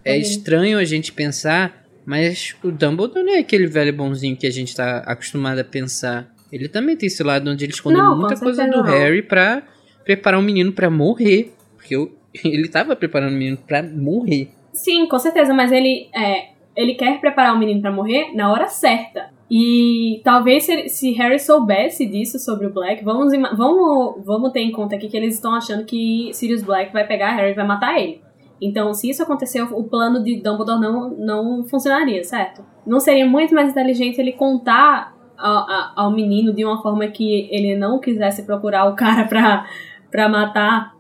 é 0.05 0.13
Uhum. 0.15 0.19
estranho 0.21 0.79
a 0.79 0.85
gente 0.85 1.13
pensar, 1.13 1.84
mas 2.07 2.55
o 2.63 2.71
Dumbledore 2.71 3.25
não 3.25 3.33
é 3.35 3.39
aquele 3.39 3.67
velho 3.67 3.93
bonzinho 3.93 4.37
que 4.37 4.47
a 4.47 4.51
gente 4.51 4.75
tá 4.75 4.99
acostumado 5.07 5.59
a 5.61 5.65
pensar. 5.65 6.33
Ele 6.53 6.69
também 6.69 6.97
tem 6.97 7.07
esse 7.07 7.23
lado 7.23 7.51
onde 7.51 7.65
ele 7.65 7.73
esconde 7.73 7.97
Não, 7.97 8.17
muita 8.17 8.39
coisa 8.39 8.65
do 8.67 8.77
não. 8.77 8.85
Harry 8.85 9.23
pra 9.23 9.63
preparar 10.05 10.39
um 10.39 10.43
menino 10.43 10.73
pra 10.73 10.91
morrer. 10.91 11.53
Porque 11.77 11.97
eu- 11.97 12.13
ele 12.45 12.69
tava 12.69 12.95
preparando 12.95 13.33
o 13.35 13.37
menino 13.37 13.57
pra 13.57 13.83
morrer. 13.83 14.51
Sim, 14.73 15.07
com 15.09 15.19
certeza, 15.19 15.55
mas 15.55 15.71
ele 15.73 16.09
é, 16.15 16.49
ele 16.77 16.95
quer 16.95 17.21
preparar 17.21 17.55
o 17.55 17.59
menino 17.59 17.81
pra 17.81 17.91
morrer 17.93 18.33
na 18.35 18.53
hora 18.53 18.69
certa. 18.69 19.33
E 19.51 20.21
talvez 20.25 20.65
se, 20.65 20.89
se 20.89 21.13
Harry 21.13 21.39
soubesse 21.39 22.07
disso 22.07 22.39
sobre 22.39 22.67
o 22.67 22.73
Black, 22.73 23.05
vamos, 23.05 23.33
vamos, 23.57 24.25
vamos 24.25 24.53
ter 24.53 24.61
em 24.61 24.73
conta 24.73 24.97
aqui 24.97 25.09
que 25.09 25.17
eles 25.17 25.35
estão 25.35 25.55
achando 25.55 25.85
que 25.85 26.31
Sirius 26.33 26.63
Black 26.63 26.93
vai 26.93 27.07
pegar 27.07 27.37
Harry 27.37 27.53
e 27.53 27.55
vai 27.55 27.67
matar 27.67 28.01
ele. 28.01 28.21
Então, 28.61 28.93
se 28.95 29.11
isso 29.11 29.23
acontecer, 29.23 29.61
o 29.63 29.85
plano 29.85 30.23
de 30.23 30.37
Dumbledore 30.41 30.81
não, 30.81 31.11
não 31.11 31.65
funcionaria, 31.65 32.23
certo? 32.25 32.65
Não 32.87 33.01
seria 33.01 33.27
muito 33.27 33.55
mais 33.55 33.71
inteligente 33.71 34.19
ele 34.21 34.33
contar 34.33 35.15
ao, 35.37 35.57
a- 35.69 35.93
ao 35.97 36.11
menino 36.13 36.53
de 36.53 36.65
uma 36.65 36.81
forma 36.81 37.07
que 37.09 37.49
ele 37.51 37.77
não 37.77 37.99
quisesse 37.99 38.45
procurar 38.45 38.87
o 38.89 38.95
cara 38.95 39.25
pra, 39.27 39.67
pra 40.11 40.29
matar 40.29 40.93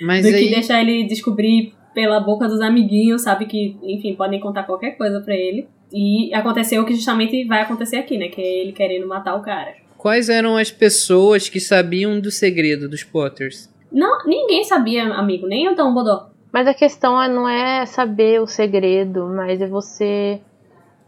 Mas 0.00 0.22
do 0.22 0.34
aí. 0.34 0.44
que 0.48 0.54
deixar 0.54 0.80
ele 0.80 1.04
descobrir 1.04 1.74
pela 1.94 2.20
boca 2.20 2.48
dos 2.48 2.60
amiguinhos, 2.60 3.22
sabe? 3.22 3.46
Que, 3.46 3.76
enfim, 3.82 4.14
podem 4.14 4.40
contar 4.40 4.64
qualquer 4.64 4.92
coisa 4.92 5.20
pra 5.20 5.34
ele. 5.34 5.68
E 5.92 6.34
aconteceu 6.34 6.82
o 6.82 6.86
que 6.86 6.94
justamente 6.94 7.44
vai 7.46 7.62
acontecer 7.62 7.96
aqui, 7.96 8.18
né? 8.18 8.28
Que 8.28 8.40
é 8.40 8.60
ele 8.62 8.72
querendo 8.72 9.06
matar 9.06 9.34
o 9.36 9.42
cara. 9.42 9.74
Quais 9.96 10.28
eram 10.28 10.56
as 10.56 10.70
pessoas 10.70 11.48
que 11.48 11.58
sabiam 11.60 12.20
do 12.20 12.30
segredo 12.30 12.88
dos 12.88 13.02
Potters? 13.04 13.72
Não, 13.90 14.18
ninguém 14.26 14.62
sabia, 14.64 15.04
amigo, 15.14 15.46
nem 15.46 15.68
o 15.68 15.74
Dumbledore. 15.76 16.26
Mas 16.52 16.66
a 16.66 16.74
questão 16.74 17.20
é- 17.20 17.28
não 17.28 17.48
é 17.48 17.84
saber 17.86 18.40
o 18.40 18.46
segredo, 18.46 19.26
mas 19.26 19.60
é 19.60 19.66
você 19.66 20.40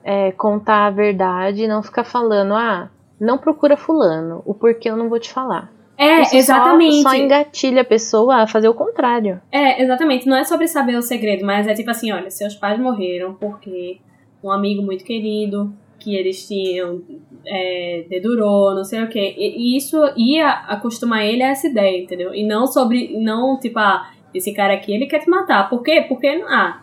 é, 0.05 0.33
contar 0.33 0.87
a 0.87 0.91
verdade 0.91 1.65
e 1.65 1.69
não 1.69 1.83
ficar 1.83 2.05
falando, 2.05 2.55
ah, 2.55 2.89
não 3.21 3.37
procura 3.37 3.77
fulano, 3.77 4.43
o 4.47 4.55
porquê 4.55 4.89
eu 4.91 4.97
não 4.97 5.09
vou 5.09 5.19
te 5.19 5.31
falar. 5.31 5.71
É, 5.99 6.21
Isso 6.23 6.31
só- 6.31 6.37
exatamente. 6.37 7.03
Só, 7.03 7.15
engatilha 7.15 7.83
a 7.83 7.85
pessoa 7.85 8.37
a 8.37 8.47
fazer 8.47 8.69
o 8.69 8.75
contrário. 8.75 9.41
É, 9.51 9.83
exatamente. 9.83 10.27
Não 10.29 10.37
é 10.37 10.45
sobre 10.45 10.69
saber 10.69 10.97
o 10.97 11.03
segredo, 11.03 11.45
mas 11.45 11.67
é 11.67 11.75
tipo 11.75 11.91
assim, 11.91 12.13
olha, 12.13 12.31
seus 12.31 12.55
pais 12.55 12.79
morreram 12.79 13.35
porque 13.35 13.99
um 14.43 14.51
amigo 14.53 14.81
muito 14.81 15.03
querido 15.05 15.75
que 15.99 16.15
eles 16.15 16.47
tinham 16.47 17.03
é, 17.45 18.05
dedurou, 18.09 18.73
não 18.77 18.85
sei 18.85 19.03
o 19.03 19.09
quê. 19.09 19.35
E, 19.37 19.75
e 19.75 19.77
isso 19.77 19.99
ia 20.17 20.49
acostumar 20.49 21.25
ele 21.27 21.43
a 21.43 21.49
essa 21.49 21.67
ideia, 21.67 22.01
entendeu? 22.01 22.33
E 22.33 22.47
não 22.47 22.69
sobre, 22.69 23.19
não 23.19 23.59
tipo, 23.59 23.81
ah, 23.81 24.09
esse 24.35 24.53
cara 24.53 24.75
aqui 24.75 24.95
ele 24.95 25.07
quer 25.07 25.21
te 25.21 25.29
matar. 25.31 25.69
Por 25.69 25.83
quê? 25.83 26.05
Porque, 26.09 26.27
ah, 26.49 26.83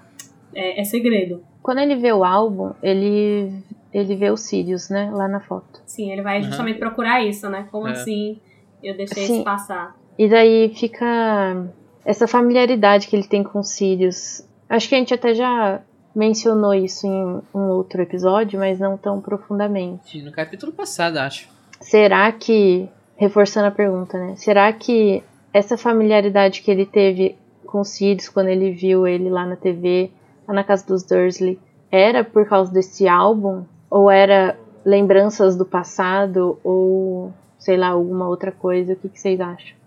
é, 0.53 0.81
é 0.81 0.83
segredo. 0.83 1.43
Quando 1.61 1.79
ele 1.79 1.95
vê 1.95 2.11
o 2.13 2.23
álbum, 2.23 2.71
ele, 2.81 3.51
ele 3.93 4.15
vê 4.15 4.29
os 4.29 4.41
Sirius, 4.41 4.89
né, 4.89 5.09
lá 5.11 5.27
na 5.27 5.39
foto. 5.39 5.81
Sim, 5.85 6.11
ele 6.11 6.21
vai 6.21 6.41
justamente 6.41 6.79
procurar 6.79 7.23
isso, 7.23 7.49
né? 7.49 7.67
Como 7.71 7.87
É. 7.87 7.91
assim 7.91 8.39
eu 8.83 8.95
deixei 8.95 9.25
Sim. 9.25 9.35
isso 9.35 9.43
passar? 9.43 9.95
E 10.17 10.29
daí 10.29 10.69
fica 10.75 11.65
essa 12.05 12.27
familiaridade 12.27 13.07
que 13.07 13.15
ele 13.15 13.27
tem 13.27 13.43
com 13.43 13.59
os 13.59 13.69
Sirius. 13.69 14.47
Acho 14.69 14.87
que 14.87 14.95
a 14.95 14.97
gente 14.97 15.13
até 15.13 15.33
já 15.33 15.81
mencionou 16.15 16.73
isso 16.73 17.05
em 17.05 17.41
um 17.53 17.67
outro 17.69 18.01
episódio, 18.01 18.59
mas 18.59 18.79
não 18.79 18.95
tão 18.97 19.19
profundamente. 19.19 20.21
No 20.21 20.31
capítulo 20.31 20.71
passado, 20.71 21.17
acho. 21.17 21.49
Será 21.81 22.31
que, 22.31 22.87
reforçando 23.17 23.67
a 23.67 23.71
pergunta, 23.71 24.17
né? 24.17 24.35
Será 24.37 24.71
que 24.71 25.23
essa 25.55 25.77
familiaridade 25.77 26.61
que 26.61 26.69
ele 26.69 26.85
teve 26.85 27.37
com 27.65 27.79
os 27.79 27.87
Sirius 27.87 28.27
quando 28.27 28.49
ele 28.49 28.71
viu 28.71 29.07
ele 29.07 29.29
lá 29.29 29.45
na 29.45 29.55
TV, 29.55 30.11
lá 30.45 30.53
na 30.53 30.65
casa 30.65 30.85
dos 30.85 31.01
Dursley, 31.01 31.57
era 31.89 32.25
por 32.25 32.45
causa 32.45 32.73
desse 32.73 33.07
álbum? 33.07 33.63
Ou 33.89 34.11
era 34.11 34.59
lembranças 34.83 35.55
do 35.55 35.65
passado? 35.65 36.59
Ou, 36.61 37.31
sei 37.57 37.77
lá, 37.77 37.87
alguma 37.87 38.27
outra 38.27 38.51
coisa? 38.51 38.91
O 38.91 38.95
que, 38.97 39.07
que 39.07 39.17
vocês 39.17 39.39
acham? 39.39 39.77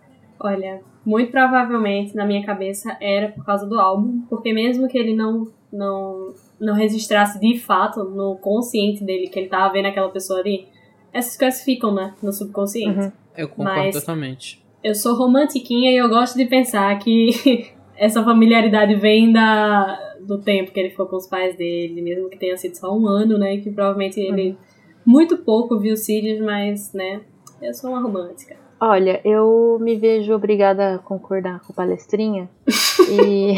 Olha, 0.40 0.81
muito 1.04 1.31
provavelmente 1.31 2.16
na 2.16 2.24
minha 2.24 2.46
cabeça 2.46 2.96
era 2.98 3.28
por 3.28 3.44
causa 3.44 3.66
do 3.66 3.78
álbum, 3.78 4.22
porque 4.31 4.54
mesmo 4.54 4.88
que 4.88 4.96
ele 4.96 5.14
não 5.14 5.48
não 5.70 6.33
não 6.59 6.74
registrasse 6.74 7.38
de 7.38 7.59
fato 7.59 8.04
no 8.04 8.37
consciente 8.37 9.04
dele 9.04 9.28
que 9.28 9.38
ele 9.38 9.48
tava 9.48 9.70
vendo 9.70 9.87
aquela 9.88 10.09
pessoa 10.09 10.40
ali, 10.40 10.66
essas 11.12 11.37
coisas 11.37 11.62
ficam, 11.62 11.92
né, 11.92 12.14
no 12.22 12.33
subconsciente. 12.33 12.98
Uhum. 12.98 13.12
Eu 13.37 13.48
concordo 13.50 13.81
Mas- 13.81 13.94
totalmente. 13.94 14.66
Eu 14.82 14.94
sou 14.94 15.14
romantiquinha 15.14 15.90
e 15.90 15.96
eu 15.96 16.08
gosto 16.08 16.36
de 16.36 16.46
pensar 16.46 16.96
que 16.98 17.70
essa 17.96 18.22
familiaridade 18.22 18.94
vem 18.94 19.32
da 19.32 20.04
do 20.20 20.38
tempo 20.38 20.70
que 20.70 20.78
ele 20.78 20.90
ficou 20.90 21.06
com 21.06 21.16
os 21.16 21.26
pais 21.26 21.56
dele, 21.56 22.02
mesmo 22.02 22.28
que 22.28 22.36
tenha 22.36 22.56
sido 22.56 22.74
só 22.74 22.94
um 22.94 23.06
ano, 23.06 23.38
né, 23.38 23.56
que 23.56 23.70
provavelmente 23.70 24.20
ele 24.20 24.58
muito 25.04 25.38
pouco 25.38 25.78
viu 25.78 25.96
Sirius, 25.96 26.38
mas, 26.38 26.92
né, 26.92 27.22
eu 27.62 27.72
sou 27.72 27.90
uma 27.90 28.00
romântica. 28.00 28.56
Olha, 28.80 29.20
eu 29.24 29.78
me 29.80 29.96
vejo 29.96 30.32
obrigada 30.34 30.94
a 30.94 30.98
concordar 30.98 31.60
com 31.60 31.72
palestrinha. 31.72 32.48
e. 33.10 33.54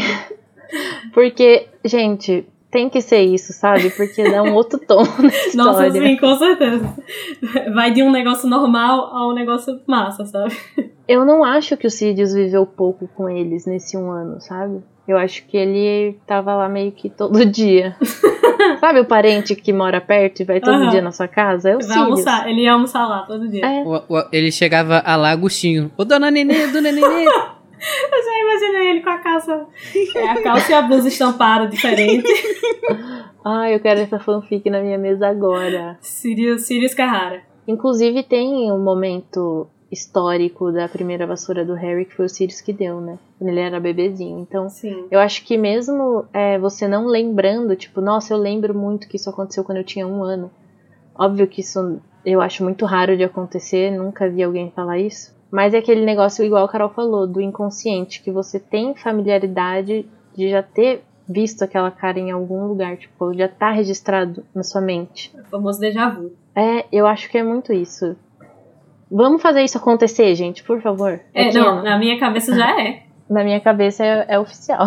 Porque, 1.13 1.67
gente, 1.85 2.47
tem 2.71 2.89
que 2.89 3.01
ser 3.01 3.23
isso, 3.23 3.53
sabe? 3.53 3.91
Porque 3.91 4.23
dá 4.23 4.43
um 4.43 4.55
outro 4.55 4.79
tom 4.79 5.03
na 5.19 5.29
história. 5.29 5.55
Nossa, 5.55 5.91
sim, 5.91 6.17
com 6.17 6.35
certeza. 6.37 6.95
Vai 7.75 7.93
de 7.93 8.03
um 8.03 8.11
negócio 8.13 8.49
normal 8.49 9.11
a 9.13 9.29
um 9.29 9.35
negócio 9.35 9.81
massa, 9.87 10.25
sabe? 10.25 10.57
Eu 11.11 11.25
não 11.25 11.43
acho 11.43 11.77
que 11.77 11.87
o 11.87 11.91
Sirius 11.91 12.33
viveu 12.33 12.65
pouco 12.65 13.09
com 13.17 13.29
eles 13.29 13.67
nesse 13.67 13.97
um 13.97 14.11
ano, 14.11 14.41
sabe? 14.41 14.81
Eu 15.09 15.17
acho 15.19 15.45
que 15.47 15.57
ele 15.57 16.17
tava 16.27 16.55
lá 16.55 16.69
meio 16.69 16.93
que 16.93 17.11
todo 17.11 17.45
dia. 17.51 17.97
sabe 18.79 19.01
o 19.01 19.05
parente 19.05 19.57
que 19.57 19.73
mora 19.73 20.01
perto 20.01 20.41
e 20.41 20.45
vai 20.45 20.61
todo 20.61 20.75
Aham. 20.75 20.89
dia 20.91 21.03
na 21.03 21.11
sua 21.11 21.27
casa? 21.27 21.71
É 21.71 21.75
o 21.75 21.79
Vai 21.79 21.87
Sirius. 21.89 22.05
almoçar, 22.05 22.49
ele 22.49 22.61
ia 22.63 22.73
almoçar 22.73 23.07
lá 23.09 23.23
todo 23.27 23.49
dia. 23.49 23.65
É. 23.67 23.83
O- 23.83 24.05
o- 24.09 24.29
ele 24.31 24.53
chegava 24.53 24.99
a 25.05 25.17
lá 25.17 25.31
Agostinho. 25.31 25.91
Ô, 25.97 26.05
dona 26.05 26.31
Nenê, 26.31 26.67
dona 26.69 26.93
Nenê. 26.93 27.25
Eu 27.81 28.23
já 28.23 28.41
imaginei 28.43 28.91
ele 28.91 29.01
com 29.01 29.09
a 29.09 29.19
calça. 29.19 29.67
É, 30.15 30.29
a 30.29 30.43
calça 30.43 30.71
e 30.71 30.75
a 30.75 30.83
blusa 30.83 31.09
estampada 31.09 31.67
diferente. 31.67 32.29
Ah, 33.43 33.71
eu 33.71 33.81
quero 33.81 34.01
essa 34.01 34.19
fanfic 34.19 34.69
na 34.69 34.83
minha 34.83 34.99
mesa 34.99 35.27
agora. 35.29 35.97
Sirius, 36.03 36.67
Sirius 36.67 36.93
Carrara. 36.93 37.41
Inclusive 37.67 38.23
tem 38.23 38.71
um 38.71 38.79
momento 38.85 39.67
histórico 39.91 40.71
da 40.71 40.89
primeira 40.89 41.27
vassoura 41.27 41.65
do 41.65 41.75
Harry 41.75 42.05
que 42.05 42.15
foi 42.15 42.27
o 42.27 42.29
Sirius 42.29 42.61
que 42.61 42.73
deu, 42.73 43.01
né? 43.01 43.19
Quando 43.39 43.51
ele 43.51 43.61
era 43.61 43.81
bebezinho. 43.81 44.39
Então, 44.39 44.69
Sim. 44.69 45.07
eu 45.11 45.19
acho 45.19 45.45
que 45.45 45.57
mesmo 45.57 46.25
é, 46.33 46.59
você 46.59 46.87
não 46.87 47.07
lembrando, 47.07 47.75
tipo, 47.75 48.01
nossa, 48.01 48.33
eu 48.33 48.39
lembro 48.39 48.75
muito 48.75 49.09
que 49.09 49.17
isso 49.17 49.29
aconteceu 49.29 49.65
quando 49.65 49.79
eu 49.79 49.85
tinha 49.85 50.07
um 50.07 50.23
ano. 50.23 50.51
Óbvio 51.15 51.47
que 51.47 51.61
isso 51.61 52.01
eu 52.25 52.41
acho 52.41 52.63
muito 52.63 52.85
raro 52.85 53.17
de 53.17 53.25
acontecer, 53.25 53.91
nunca 53.91 54.29
vi 54.29 54.43
alguém 54.43 54.71
falar 54.71 54.99
isso. 54.99 55.35
Mas 55.51 55.75
é 55.75 55.79
aquele 55.79 56.05
negócio, 56.05 56.45
igual 56.45 56.65
a 56.65 56.69
Carol 56.69 56.91
falou, 56.91 57.27
do 57.27 57.41
inconsciente, 57.41 58.23
que 58.23 58.31
você 58.31 58.61
tem 58.61 58.95
familiaridade 58.95 60.09
de 60.37 60.49
já 60.49 60.63
ter 60.63 61.03
visto 61.29 61.63
aquela 61.63 61.91
cara 61.91 62.19
em 62.19 62.31
algum 62.31 62.67
lugar, 62.67 62.97
tipo, 62.97 63.33
já 63.35 63.49
tá 63.49 63.71
registrado 63.71 64.45
na 64.55 64.63
sua 64.63 64.81
mente. 64.81 65.33
O 65.37 65.45
famoso 65.51 65.81
déjà 65.81 66.09
vu. 66.09 66.33
É, 66.55 66.87
eu 66.93 67.07
acho 67.07 67.29
que 67.31 67.39
é 67.39 67.43
muito 67.43 67.73
isso. 67.73 68.17
Vamos 69.11 69.43
fazer 69.43 69.63
isso 69.63 69.79
acontecer, 69.79 70.35
gente, 70.35 70.63
por 70.63 70.81
favor. 70.81 71.21
É, 71.35 71.49
Aqui, 71.49 71.59
não, 71.59 71.79
ó, 71.79 71.83
na 71.83 71.99
minha 71.99 72.19
cabeça 72.19 72.55
já 72.55 72.81
é. 72.81 73.03
na 73.29 73.43
minha 73.43 73.61
cabeça 73.61 74.05
é, 74.05 74.27
é 74.29 74.39
oficial. 74.39 74.87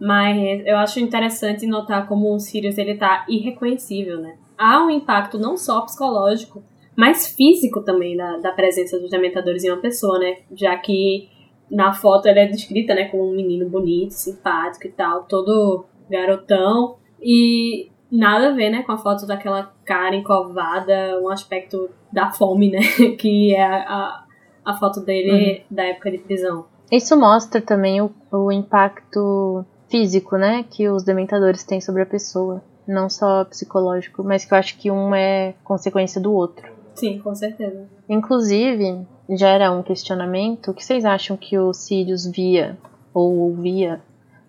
Mas 0.00 0.66
eu 0.66 0.76
acho 0.76 1.00
interessante 1.00 1.66
notar 1.66 2.06
como 2.06 2.34
o 2.34 2.38
Sirius 2.38 2.78
ele 2.78 2.96
tá 2.96 3.24
irreconhecível, 3.28 4.20
né? 4.20 4.36
Há 4.58 4.84
um 4.84 4.90
impacto 4.90 5.38
não 5.38 5.56
só 5.56 5.80
psicológico, 5.82 6.62
mas 6.96 7.34
físico 7.34 7.82
também 7.82 8.16
da, 8.16 8.36
da 8.38 8.52
presença 8.52 8.98
dos 8.98 9.10
dementadores 9.10 9.64
em 9.64 9.70
uma 9.70 9.80
pessoa, 9.80 10.18
né? 10.18 10.38
Já 10.54 10.76
que 10.76 11.28
na 11.70 11.92
foto 11.92 12.26
ele 12.26 12.40
é 12.40 12.46
descrita, 12.46 12.94
né, 12.94 13.06
como 13.06 13.30
um 13.30 13.34
menino 13.34 13.68
bonito, 13.68 14.12
simpático 14.12 14.86
e 14.86 14.90
tal, 14.90 15.24
todo 15.24 15.86
garotão. 16.08 16.96
E 17.20 17.88
nada 18.14 18.48
a 18.48 18.52
ver, 18.52 18.70
né, 18.70 18.82
com 18.82 18.92
a 18.92 18.98
foto 18.98 19.26
daquela 19.26 19.72
cara 19.84 20.14
encovada, 20.14 21.20
um 21.20 21.28
aspecto 21.28 21.90
da 22.12 22.30
fome, 22.30 22.70
né? 22.70 22.80
Que 23.18 23.54
é 23.54 23.62
a, 23.62 24.24
a, 24.64 24.76
foto 24.76 25.00
dele 25.00 25.64
da 25.70 25.84
época 25.84 26.10
de 26.10 26.18
prisão. 26.18 26.66
Isso 26.90 27.18
mostra 27.18 27.60
também 27.60 28.00
o, 28.00 28.10
o 28.30 28.52
impacto 28.52 29.64
físico, 29.88 30.36
né, 30.36 30.64
que 30.70 30.88
os 30.88 31.02
dementadores 31.02 31.64
têm 31.64 31.80
sobre 31.80 32.02
a 32.02 32.06
pessoa. 32.06 32.62
Não 32.86 33.08
só 33.08 33.44
psicológico, 33.44 34.22
mas 34.22 34.44
que 34.44 34.52
eu 34.52 34.58
acho 34.58 34.78
que 34.78 34.90
um 34.90 35.14
é 35.14 35.54
consequência 35.64 36.20
do 36.20 36.32
outro. 36.32 36.70
Sim, 36.94 37.18
com 37.18 37.34
certeza. 37.34 37.88
Inclusive, 38.08 39.06
gera 39.30 39.72
um 39.72 39.82
questionamento. 39.82 40.70
O 40.70 40.74
que 40.74 40.84
vocês 40.84 41.04
acham 41.04 41.36
que 41.36 41.58
o 41.58 41.72
Sirius 41.72 42.26
via 42.26 42.76
ou 43.12 43.38
ouvia 43.38 44.00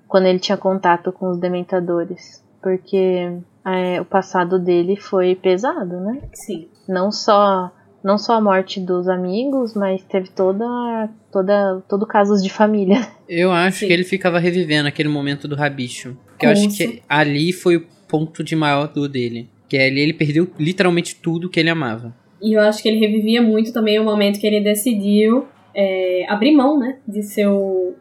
quando 0.08 0.28
ele 0.28 0.40
tinha 0.40 0.58
contato 0.58 1.12
com 1.12 1.30
os 1.30 1.38
dementadores. 1.38 2.44
Porque 2.62 3.40
é, 3.66 4.00
o 4.00 4.06
passado 4.06 4.60
dele 4.60 4.96
foi 4.96 5.36
pesado, 5.36 6.00
né? 6.00 6.22
Sim. 6.34 6.68
Não 6.88 7.12
só 7.12 7.72
não 8.04 8.20
só 8.20 8.34
a 8.34 8.42
morte 8.42 8.80
dos 8.80 9.08
amigos, 9.08 9.74
mas 9.74 10.04
teve 10.04 10.30
toda 10.30 11.10
toda 11.32 11.82
todo 11.90 12.06
casos 12.06 12.44
de 12.44 12.50
família. 12.50 13.08
Eu 13.28 13.52
acho 13.52 13.80
Sim. 13.80 13.88
que 13.88 13.94
ele 13.94 14.04
ficava 14.04 14.38
revivendo 14.38 14.88
aquele 14.88 15.10
momento 15.10 15.48
do 15.48 15.56
rabicho. 15.56 16.16
Porque 16.28 16.46
eu 16.46 16.52
acho 16.52 16.70
que 16.70 17.02
ali 17.10 17.52
foi 17.52 17.78
o 17.78 17.88
ponto 18.08 18.44
de 18.44 18.56
maior 18.56 18.88
dor 18.88 19.08
dele. 19.08 19.50
Que 19.68 19.78
ali 19.78 20.00
ele 20.02 20.14
perdeu 20.14 20.48
literalmente 20.60 21.16
tudo 21.16 21.50
que 21.50 21.60
ele 21.60 21.70
amava. 21.70 22.14
E 22.40 22.54
eu 22.54 22.62
acho 22.62 22.84
que 22.84 22.90
ele 22.90 23.00
revivia 23.00 23.42
muito 23.42 23.74
também 23.74 23.98
o 24.00 24.04
momento 24.04 24.40
que 24.40 24.46
ele 24.46 24.62
decidiu 24.62 25.48
é, 25.74 26.26
abrir 26.30 26.52
mão, 26.52 26.78
né? 26.78 27.00
De 27.08 27.24
ser 27.24 27.48
o, 27.48 27.96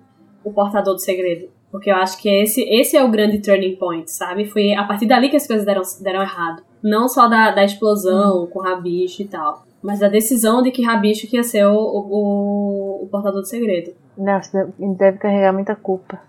o 0.45 0.53
portador 0.53 0.93
do 0.95 1.01
segredo. 1.01 1.49
Porque 1.75 1.91
eu 1.91 1.97
acho 1.97 2.23
que 2.23 2.29
esse, 2.29 2.63
esse 2.71 2.97
é 2.97 3.03
o 3.03 3.11
grande 3.11 3.43
turning 3.43 3.75
point, 3.75 4.09
sabe? 4.09 4.45
Foi 4.45 4.75
a 4.75 4.85
partir 4.85 5.07
dali 5.07 5.29
que 5.29 5.35
as 5.35 5.45
coisas 5.45 5.67
deram, 5.67 5.83
deram 6.01 6.23
errado. 6.23 6.63
Não 6.81 7.09
só 7.09 7.27
da, 7.27 7.51
da 7.51 7.65
explosão 7.65 8.47
com 8.47 8.61
Rabicho 8.61 9.23
e 9.23 9.25
tal. 9.25 9.67
Mas 9.83 9.99
da 9.99 10.07
decisão 10.07 10.63
de 10.63 10.71
que 10.71 10.85
Rabicho 10.85 11.27
que 11.27 11.35
ia 11.35 11.43
ser 11.43 11.67
o, 11.67 11.75
o, 11.75 13.03
o 13.03 13.09
portador 13.11 13.41
do 13.41 13.49
segredo. 13.49 13.93
Nossa, 14.17 14.73
deve 14.97 15.19
carregar 15.19 15.53
muita 15.53 15.75
culpa. 15.75 16.23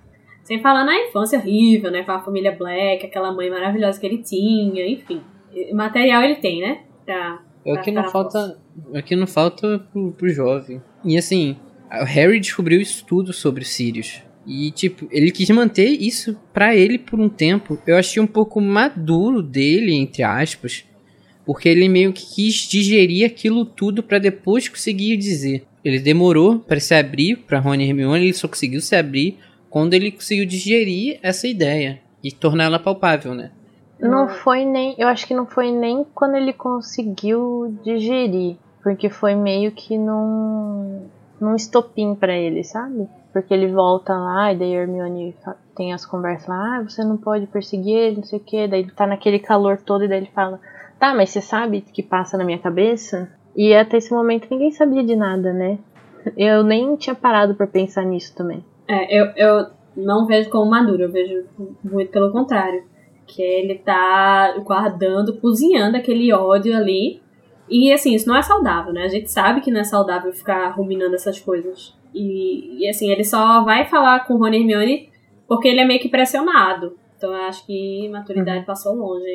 Sem 0.44 0.64
falar 0.64 0.84
na 0.84 1.00
infância 1.00 1.38
horrível, 1.38 1.92
né? 1.92 2.02
Com 2.02 2.14
a 2.14 2.24
família 2.24 2.52
Black, 2.52 3.06
aquela 3.06 3.32
mãe 3.32 3.48
maravilhosa 3.48 4.00
que 4.00 4.06
ele 4.08 4.24
tinha, 4.24 4.84
enfim. 4.88 5.22
Material 5.74 6.24
ele 6.24 6.38
tem, 6.38 6.60
né? 6.60 6.80
Pra, 7.06 7.40
É 7.64 7.72
o 7.72 7.82
que 7.84 7.92
não 7.92 8.04
falta. 8.06 8.58
É 8.92 9.00
o 9.00 9.04
que 9.04 9.16
não 9.16 9.28
falta 9.28 9.78
pro, 9.94 10.12
pro 10.12 10.28
jovem. 10.28 10.82
E 11.04 11.16
assim, 11.16 11.56
o 12.02 12.04
Harry 12.04 12.40
descobriu 12.40 12.82
isso 12.82 13.06
tudo 13.06 13.32
sobre 13.32 13.64
Sirius. 13.64 14.25
E, 14.46 14.72
tipo, 14.72 15.08
ele 15.12 15.32
quis 15.32 15.50
manter 15.50 15.88
isso 15.90 16.38
pra 16.54 16.76
ele 16.76 17.00
por 17.00 17.20
um 17.20 17.30
tempo. 17.30 17.80
Eu 17.86 17.98
achei 17.98 18.22
um 18.22 18.28
pouco 18.28 18.62
maduro 18.62 19.42
dele, 19.42 19.94
entre 19.94 20.24
aspas. 20.24 20.86
Porque 21.46 21.70
ele 21.70 21.90
meio 21.90 22.14
que 22.14 22.26
quis 22.36 22.56
digerir 22.56 23.26
aquilo 23.26 23.66
tudo 23.66 24.04
pra 24.04 24.20
depois 24.20 24.70
conseguir 24.70 25.18
dizer. 25.18 25.66
Ele 25.84 26.00
demorou 26.00 26.60
pra 26.60 26.80
se 26.80 26.94
abrir 26.96 27.38
pra 27.38 27.60
Rony 27.60 27.86
e 27.86 27.90
Hermione, 27.90 28.26
ele 28.26 28.34
só 28.34 28.48
conseguiu 28.48 28.82
se 28.82 28.96
abrir 28.96 29.38
quando 29.70 29.94
ele 29.94 30.12
conseguiu 30.12 30.46
digerir 30.46 31.20
essa 31.22 31.48
ideia 31.48 32.00
e 32.24 32.32
torná-la 32.32 32.80
palpável, 32.80 33.36
né? 33.36 33.52
Não 34.00 34.28
foi 34.28 34.66
nem. 34.66 34.96
Eu 34.98 35.08
acho 35.08 35.28
que 35.28 35.34
não 35.34 35.46
foi 35.46 35.72
nem 35.72 36.04
quando 36.14 36.36
ele 36.36 36.54
conseguiu 36.54 37.78
digerir. 37.84 38.58
Porque 38.82 39.10
foi 39.10 39.36
meio 39.36 39.72
que 39.72 39.98
num. 39.98 41.08
Num 41.40 41.56
estopim 41.56 42.16
pra 42.16 42.36
ele, 42.36 42.64
sabe? 42.64 43.08
Porque 43.34 43.54
ele 43.54 43.72
volta 43.72 44.14
lá 44.14 44.54
e 44.54 44.58
daí 44.58 44.74
Hermione 44.74 45.36
tem 45.76 45.94
as 45.94 46.06
conversas 46.06 46.48
lá, 46.48 46.78
ah, 46.78 46.84
você 46.84 47.04
não 47.04 47.18
pode 47.18 47.48
perseguir 47.48 47.96
ele, 47.96 48.18
não 48.18 48.24
sei 48.24 48.40
o 48.40 48.42
que. 48.42 48.68
Daí 48.68 48.82
ele 48.82 48.92
tá 48.92 49.06
naquele 49.06 49.40
calor 49.40 49.78
todo 49.78 50.04
e 50.04 50.08
daí 50.08 50.20
ele 50.20 50.32
fala, 50.34 50.60
tá, 51.00 51.14
mas 51.14 51.30
você 51.30 51.42
sabe 51.42 51.80
o 51.80 51.82
que 51.82 52.02
passa 52.02 52.38
na 52.38 52.44
minha 52.46 52.60
cabeça? 52.60 53.30
E 53.56 53.74
até 53.74 53.98
esse 53.98 54.14
momento 54.14 54.48
ninguém 54.50 54.72
sabia 54.72 55.04
de 55.04 55.16
nada, 55.16 55.54
né? 55.54 55.78
Eu 56.36 56.64
nem 56.64 56.96
tinha 56.96 57.16
parado 57.16 57.56
pra 57.56 57.68
pensar 57.68 58.04
nisso 58.04 58.34
também. 58.36 58.64
É, 58.88 59.22
eu, 59.22 59.26
eu 59.36 59.68
não 59.96 60.26
vejo 60.26 60.50
como 60.50 60.70
maduro, 60.70 61.04
eu 61.04 61.12
vejo 61.12 61.46
muito 61.84 62.12
pelo 62.12 62.32
contrário. 62.32 62.84
Que 63.28 63.42
ele 63.42 63.76
tá 63.76 64.56
guardando, 64.60 65.40
cozinhando 65.40 65.98
aquele 65.98 66.32
ódio 66.34 66.76
ali. 66.76 67.22
E 67.70 67.92
assim, 67.92 68.14
isso 68.14 68.28
não 68.28 68.36
é 68.38 68.42
saudável, 68.42 68.94
né? 68.94 69.04
A 69.04 69.08
gente 69.08 69.32
sabe 69.32 69.62
que 69.62 69.72
não 69.72 69.82
é 69.82 69.84
saudável 69.84 70.32
ficar 70.34 70.70
ruminando 70.70 71.16
essas 71.16 71.40
coisas. 71.40 71.94
E, 72.14 72.84
e 72.86 72.90
assim, 72.90 73.12
ele 73.12 73.24
só 73.24 73.64
vai 73.64 73.86
falar 73.86 74.26
com 74.26 74.36
o 74.36 74.38
Rony 74.38 74.58
e 74.58 74.62
Hermione 74.62 75.10
porque 75.48 75.68
ele 75.68 75.80
é 75.82 75.86
meio 75.86 76.00
que 76.00 76.10
pressionado. 76.10 76.96
Então 77.18 77.32
eu 77.34 77.44
acho 77.44 77.66
que 77.66 78.10
maturidade 78.10 78.66
passou 78.66 78.94
longe 78.94 79.26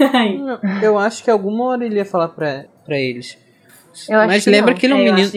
aí. 0.00 0.40
Eu 0.82 0.98
acho 0.98 1.22
que 1.22 1.30
alguma 1.30 1.64
hora 1.66 1.84
ele 1.84 1.96
ia 1.96 2.04
falar 2.04 2.28
pra, 2.28 2.64
pra 2.84 2.98
eles. 2.98 3.38
Eu 4.08 4.18
acho 4.18 4.26
Mas 4.28 4.44
que 4.44 4.50
lembra 4.50 4.72
não. 4.72 4.78
que 4.78 4.86
ele 4.86 4.92
é 4.92 4.96
um 4.96 5.00
É, 5.00 5.08
eu 5.08 5.14
menino. 5.14 5.32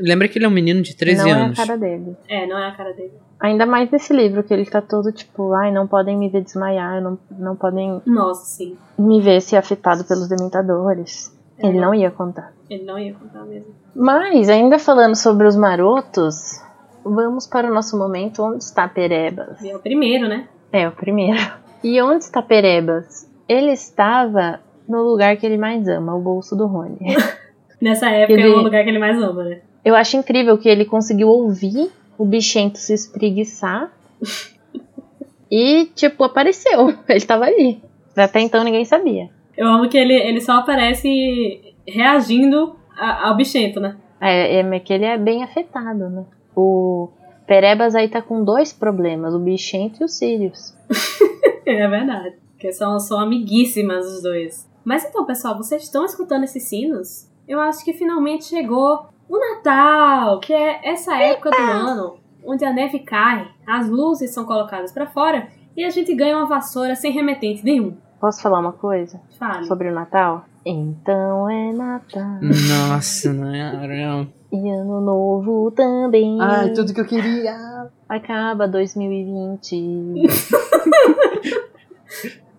Lembra 0.00 0.28
que 0.28 0.38
ele 0.38 0.44
é 0.44 0.48
um 0.48 0.52
menino 0.52 0.82
de 0.82 0.94
13 0.94 1.24
não 1.24 1.30
anos. 1.30 1.58
é 1.58 1.62
a 1.62 1.66
cara 1.66 1.78
dele. 1.78 2.16
É, 2.28 2.46
não 2.46 2.58
é 2.58 2.68
a 2.68 2.72
cara 2.72 2.92
dele. 2.92 3.12
Ainda 3.40 3.66
mais 3.66 3.90
nesse 3.90 4.12
livro, 4.12 4.42
que 4.42 4.52
ele 4.52 4.64
tá 4.66 4.80
todo 4.82 5.12
tipo, 5.12 5.52
ai, 5.54 5.72
não 5.72 5.86
podem 5.86 6.16
me 6.16 6.28
ver 6.28 6.42
desmaiar, 6.42 7.00
não, 7.00 7.18
não 7.38 7.54
podem 7.56 8.00
Nossa, 8.04 8.44
sim. 8.44 8.76
me 8.98 9.20
ver 9.20 9.40
ser 9.40 9.56
afetado 9.56 10.04
pelos 10.04 10.28
dementadores. 10.28 11.36
É. 11.58 11.66
Ele 11.66 11.80
não 11.80 11.94
ia 11.94 12.10
contar. 12.10 12.52
Ele 12.70 12.84
não 12.84 12.98
ia 12.98 13.14
contar 13.14 13.44
mesmo. 13.44 13.74
Mas, 13.94 14.48
ainda 14.48 14.78
falando 14.78 15.16
sobre 15.16 15.46
os 15.46 15.56
marotos, 15.56 16.60
vamos 17.04 17.46
para 17.46 17.70
o 17.70 17.74
nosso 17.74 17.98
momento 17.98 18.42
Onde 18.42 18.62
está 18.62 18.86
Perebas? 18.86 19.62
É 19.64 19.74
o 19.74 19.78
primeiro, 19.80 20.28
né? 20.28 20.46
É, 20.72 20.86
o 20.86 20.92
primeiro. 20.92 21.38
E 21.82 22.00
onde 22.02 22.24
está 22.24 22.42
Perebas? 22.42 23.28
Ele 23.48 23.72
estava 23.72 24.60
no 24.88 25.02
lugar 25.02 25.36
que 25.36 25.46
ele 25.46 25.56
mais 25.56 25.88
ama, 25.88 26.14
o 26.14 26.20
bolso 26.20 26.54
do 26.54 26.66
Rony. 26.66 26.98
Nessa 27.80 28.10
época 28.10 28.38
é 28.40 28.44
Ele- 28.44 28.54
o 28.54 28.62
lugar 28.62 28.82
que 28.82 28.90
ele 28.90 28.98
mais 28.98 29.20
ama, 29.22 29.44
né? 29.44 29.60
Eu 29.84 29.94
acho 29.94 30.16
incrível 30.16 30.58
que 30.58 30.68
ele 30.68 30.84
conseguiu 30.84 31.28
ouvir 31.28 31.90
o 32.18 32.24
bichento 32.24 32.78
se 32.78 32.92
espreguiçar 32.92 33.90
e, 35.50 35.86
tipo, 35.94 36.24
apareceu. 36.24 36.94
Ele 37.08 37.20
tava 37.24 37.44
ali. 37.46 37.80
Até 38.16 38.40
então 38.40 38.64
ninguém 38.64 38.84
sabia. 38.84 39.30
Eu 39.58 39.66
amo 39.66 39.88
que 39.88 39.98
ele, 39.98 40.14
ele 40.14 40.40
só 40.40 40.52
aparece 40.58 41.74
reagindo 41.84 42.76
a- 42.96 43.28
ao 43.28 43.36
bichento, 43.36 43.80
né? 43.80 43.96
É, 44.20 44.60
é 44.60 44.80
que 44.80 44.92
ele 44.92 45.04
é 45.04 45.18
bem 45.18 45.42
afetado, 45.42 46.08
né? 46.08 46.24
O 46.54 47.08
Perebas 47.44 47.96
aí 47.96 48.08
tá 48.08 48.22
com 48.22 48.44
dois 48.44 48.72
problemas, 48.72 49.34
o 49.34 49.38
bichento 49.40 50.00
e 50.00 50.04
o 50.04 50.08
Sirius. 50.08 50.76
É 51.66 51.86
verdade. 51.86 52.34
Porque 52.52 52.72
são, 52.72 52.98
são 52.98 53.20
amiguíssimas 53.20 54.06
os 54.06 54.22
dois. 54.22 54.66
Mas 54.82 55.04
então, 55.04 55.26
pessoal, 55.26 55.54
vocês 55.54 55.82
estão 55.82 56.02
escutando 56.02 56.44
esses 56.44 56.62
sinos? 56.62 57.28
Eu 57.46 57.60
acho 57.60 57.84
que 57.84 57.92
finalmente 57.92 58.46
chegou 58.46 59.06
o 59.28 59.38
Natal, 59.38 60.40
que 60.40 60.54
é 60.54 60.80
essa 60.82 61.14
época 61.18 61.50
do 61.50 61.56
ano 61.60 62.16
onde 62.42 62.64
a 62.64 62.72
neve 62.72 63.00
cai, 63.00 63.48
as 63.66 63.86
luzes 63.86 64.32
são 64.32 64.46
colocadas 64.46 64.90
pra 64.92 65.06
fora 65.08 65.48
e 65.76 65.84
a 65.84 65.90
gente 65.90 66.14
ganha 66.14 66.38
uma 66.38 66.46
vassoura 66.46 66.94
sem 66.96 67.12
remetente 67.12 67.62
nenhum. 67.62 67.98
Posso 68.20 68.42
falar 68.42 68.58
uma 68.58 68.72
coisa 68.72 69.20
Fale. 69.38 69.64
sobre 69.66 69.88
o 69.88 69.94
Natal? 69.94 70.44
Então 70.66 71.48
é 71.48 71.72
Natal. 71.72 72.40
Nossa, 72.42 73.32
não 73.32 73.54
é. 73.54 73.86
Não. 73.86 74.26
E 74.52 74.70
ano 74.70 75.00
novo 75.00 75.70
também. 75.70 76.36
Ai, 76.40 76.72
tudo 76.72 76.92
que 76.92 77.00
eu 77.00 77.06
queria. 77.06 77.86
Acaba 78.08 78.66
2020. 78.66 80.24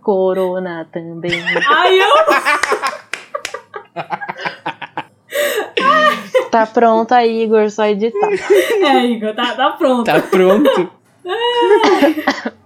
Corona 0.01 0.87
também. 0.91 1.43
Ai, 1.67 1.99
eu 1.99 2.07
Tá 6.49 6.65
pronto 6.65 7.11
aí, 7.11 7.43
Igor, 7.43 7.69
só 7.69 7.85
editar. 7.85 8.29
É, 8.81 9.05
Igor, 9.05 9.35
tá, 9.35 9.53
tá 9.55 9.71
pronto. 9.71 10.05
Tá 10.05 10.21
pronto. 10.21 10.89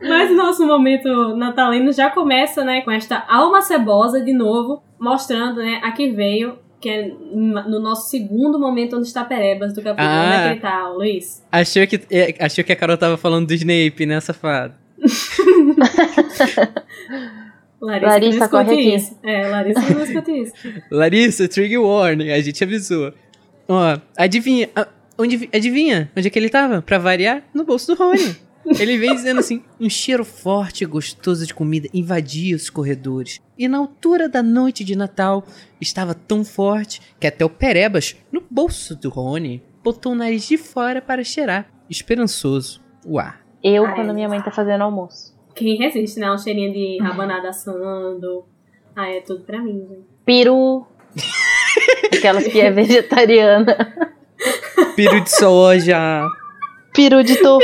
Mas 0.00 0.30
o 0.30 0.34
nosso 0.34 0.66
momento 0.66 1.36
natalino 1.36 1.92
já 1.92 2.10
começa, 2.10 2.64
né, 2.64 2.82
com 2.82 2.90
esta 2.90 3.24
alma 3.28 3.62
cebosa 3.62 4.20
de 4.20 4.32
novo, 4.32 4.82
mostrando, 4.98 5.60
né, 5.62 5.80
a 5.82 5.90
que 5.92 6.10
veio, 6.10 6.58
que 6.80 6.88
é 6.88 7.08
no 7.08 7.80
nosso 7.80 8.10
segundo 8.10 8.58
momento 8.58 8.96
onde 8.96 9.06
está 9.06 9.24
Perebas 9.24 9.72
do 9.72 9.82
capítulo. 9.82 10.08
Ah. 10.08 10.24
Onde 10.24 10.34
é 10.34 10.42
que 10.42 10.48
ele 10.52 10.60
tá, 10.60 10.88
Luiz? 10.88 11.42
Achou 11.50 11.86
que, 11.86 12.00
é, 12.10 12.34
achou 12.38 12.62
que 12.62 12.72
a 12.72 12.76
Carol 12.76 12.98
tava 12.98 13.16
falando 13.16 13.46
do 13.46 13.54
Snape, 13.54 14.04
né, 14.06 14.20
safado? 14.20 14.74
Larissa, 17.80 18.10
Larissa, 18.10 18.48
corre 18.48 18.72
aqui. 18.72 18.94
isso. 18.94 19.18
É, 19.22 19.48
Larissa 19.48 19.82
que 19.82 19.94
não 19.94 20.02
escute 20.02 20.30
isso. 20.42 20.52
Larissa, 20.90 21.48
trigger 21.48 21.82
warning, 21.82 22.30
a 22.30 22.40
gente 22.40 22.62
avisou. 22.64 23.12
Ó, 23.68 23.98
adivinha, 24.16 24.68
onde, 25.18 25.48
adivinha 25.52 26.10
onde 26.16 26.28
é 26.28 26.30
que 26.30 26.38
ele 26.38 26.48
tava? 26.48 26.82
Pra 26.82 26.98
variar, 26.98 27.42
no 27.52 27.64
bolso 27.64 27.94
do 27.94 27.98
Rony. 27.98 28.36
Ele 28.78 28.98
vem 28.98 29.14
dizendo 29.14 29.40
assim: 29.40 29.62
um 29.80 29.88
cheiro 29.88 30.24
forte 30.24 30.82
e 30.82 30.86
gostoso 30.86 31.46
de 31.46 31.54
comida 31.54 31.88
invadia 31.94 32.56
os 32.56 32.68
corredores. 32.68 33.40
E 33.56 33.68
na 33.68 33.78
altura 33.78 34.28
da 34.28 34.42
noite 34.42 34.82
de 34.84 34.96
Natal, 34.96 35.44
estava 35.80 36.14
tão 36.14 36.44
forte 36.44 37.00
que 37.20 37.26
até 37.26 37.44
o 37.44 37.50
Perebas, 37.50 38.16
no 38.32 38.42
bolso 38.50 38.96
do 38.96 39.08
Rony, 39.08 39.62
botou 39.82 40.12
o 40.12 40.16
nariz 40.16 40.46
de 40.48 40.58
fora 40.58 41.00
para 41.00 41.22
cheirar, 41.22 41.70
esperançoso, 41.88 42.82
o 43.04 43.18
ar. 43.18 43.40
Eu, 43.62 43.86
Ai. 43.86 43.94
quando 43.94 44.12
minha 44.12 44.28
mãe 44.28 44.42
tá 44.42 44.50
fazendo 44.50 44.82
almoço. 44.82 45.36
Quem 45.54 45.76
resiste, 45.76 46.20
né? 46.20 46.30
Um 46.30 46.38
cheirinho 46.38 46.72
de 46.72 46.98
rabanada 47.00 47.48
assando. 47.48 48.44
Ah, 48.94 49.08
é 49.08 49.20
tudo 49.20 49.44
pra 49.44 49.60
mim, 49.60 49.86
gente. 49.88 50.06
Peru. 50.24 50.86
Aquelas 52.12 52.46
que 52.46 52.60
é 52.60 52.70
vegetariana. 52.70 53.76
Peru 54.94 55.20
de 55.22 55.30
soja. 55.30 56.28
Peru 56.96 57.22
de 57.22 57.36
tofu. 57.42 57.62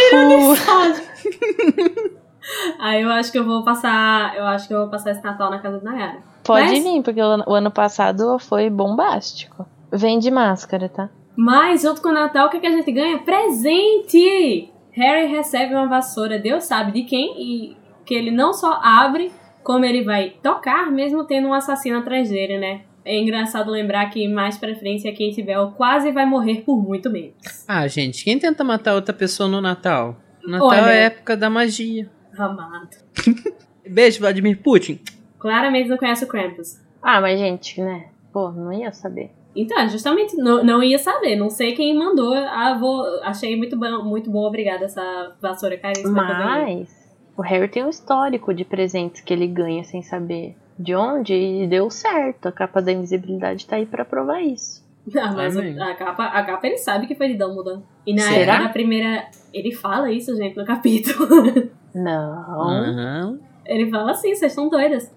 Ah, 2.79 2.99
eu 2.99 3.09
acho 3.09 3.33
que 3.33 3.39
eu 3.39 3.45
vou 3.45 3.65
passar. 3.65 4.37
Eu 4.37 4.45
acho 4.45 4.69
que 4.69 4.75
eu 4.75 4.81
vou 4.81 4.89
passar 4.89 5.13
esse 5.13 5.25
Natal 5.25 5.51
na 5.51 5.59
casa 5.59 5.79
da 5.79 5.91
Nayara. 5.91 6.19
Pode 6.45 6.69
Mas- 6.69 6.83
vir, 6.85 7.03
porque 7.03 7.23
o 7.23 7.55
ano, 7.55 7.71
passado 7.71 8.39
foi 8.39 8.69
bombástico. 8.69 9.65
Vem 9.91 10.19
de 10.19 10.31
máscara, 10.31 10.89
tá? 10.89 11.09
Mas 11.37 11.83
junto 11.83 12.03
com 12.03 12.09
o 12.09 12.13
Natal, 12.13 12.47
o 12.49 12.51
que, 12.51 12.61
que 12.61 12.67
a 12.67 12.71
gente 12.71 12.91
ganha? 12.93 13.19
Presente! 13.21 14.69
Harry 14.91 15.27
recebe 15.27 15.75
uma 15.75 15.87
vassoura, 15.87 16.39
Deus 16.39 16.65
sabe 16.65 16.93
de 16.93 17.05
quem, 17.05 17.35
e 17.41 17.77
que 18.05 18.13
ele 18.13 18.31
não 18.31 18.53
só 18.53 18.79
abre, 18.83 19.33
como 19.63 19.85
ele 19.87 20.03
vai 20.05 20.31
tocar, 20.43 20.91
mesmo 20.91 21.25
tendo 21.25 21.49
um 21.49 21.55
assassino 21.55 21.99
atrás 21.99 22.29
dele, 22.29 22.59
né? 22.59 22.83
É 23.05 23.19
engraçado 23.19 23.71
lembrar 23.71 24.09
que 24.11 24.29
mais 24.29 24.57
pra 24.57 24.75
frente 24.75 25.09
a 25.09 25.13
Kate 25.13 25.43
Bell 25.43 25.73
quase 25.77 26.13
vai 26.13 26.25
morrer 26.25 26.63
por 26.63 26.81
muito 26.81 27.11
menos. 27.11 27.35
Ah, 27.67 27.87
gente, 27.89 28.25
quem 28.25 28.39
tenta 28.39 28.63
matar 28.63 28.95
outra 28.95 29.13
pessoa 29.13 29.49
no 29.49 29.61
Natal? 29.61 30.17
Natal 30.45 30.69
Olha. 30.69 30.79
é 30.79 31.03
a 31.03 31.07
época 31.07 31.37
da 31.37 31.51
magia. 31.51 32.11
Amado. 32.37 32.97
Beijo, 33.89 34.21
Vladimir 34.21 34.61
Putin. 34.63 35.01
Claramente 35.39 35.89
não 35.89 35.97
conhece 35.97 36.25
o 36.25 36.29
Krampus. 36.29 36.81
Ah, 37.03 37.21
mas 37.21 37.39
gente, 37.39 37.81
né? 37.81 38.07
Pô, 38.33 38.51
não 38.53 38.73
ia 38.73 38.93
saber. 38.93 39.31
Então, 39.55 39.87
justamente, 39.89 40.37
não, 40.37 40.65
não 40.65 40.83
ia 40.83 40.99
saber. 40.99 41.37
Não 41.37 41.51
sei 41.51 41.75
quem 41.75 41.97
mandou. 41.97 42.33
Ah, 42.35 42.77
vou, 42.79 43.05
achei 43.23 43.57
muito 43.57 43.77
bom, 43.77 44.03
muito 44.03 44.31
bom, 44.31 44.47
obrigada, 44.47 44.85
essa 44.85 45.37
vassoura 45.41 45.77
caríssima. 45.77 46.23
Mas 46.23 46.89
o 47.37 47.43
Harry 47.43 47.69
tem 47.69 47.85
um 47.85 47.89
histórico 47.89 48.55
de 48.55 48.65
presentes 48.65 49.21
que 49.21 49.33
ele 49.33 49.47
ganha 49.47 49.85
sem 49.85 50.03
saber 50.03 50.57
de 50.79 50.95
onde 50.95 51.35
e 51.35 51.67
deu 51.67 51.91
certo. 51.91 52.47
A 52.49 52.53
capa 52.53 52.81
da 52.83 52.93
invisibilidade 52.93 53.67
tá 53.67 53.77
aí 53.77 53.87
pra 53.87 54.05
provar 54.05 54.41
isso. 54.43 54.83
Ah, 55.17 55.33
mas 55.33 55.57
Amém. 55.57 55.81
a 55.81 55.95
capa, 55.97 56.27
a 56.27 56.45
capa 56.45 56.67
ele 56.67 56.79
sabe 56.79 57.07
que 57.09 57.15
foi 57.17 57.29
de 57.29 57.35
Dumbledore. 57.35 57.83
E 58.07 58.15
na 58.15 58.23
Será? 58.23 58.59
da 58.63 58.69
primeira. 58.69 59.29
Ele 59.53 59.73
fala 59.75 60.11
isso, 60.13 60.35
gente, 60.37 60.57
no 60.57 60.65
capítulo. 60.65 61.27
Não. 61.95 63.39
Ele 63.67 63.91
fala 63.91 64.13
assim, 64.13 64.35
vocês 64.35 64.53
estão 64.53 64.69
doidas. 64.69 65.11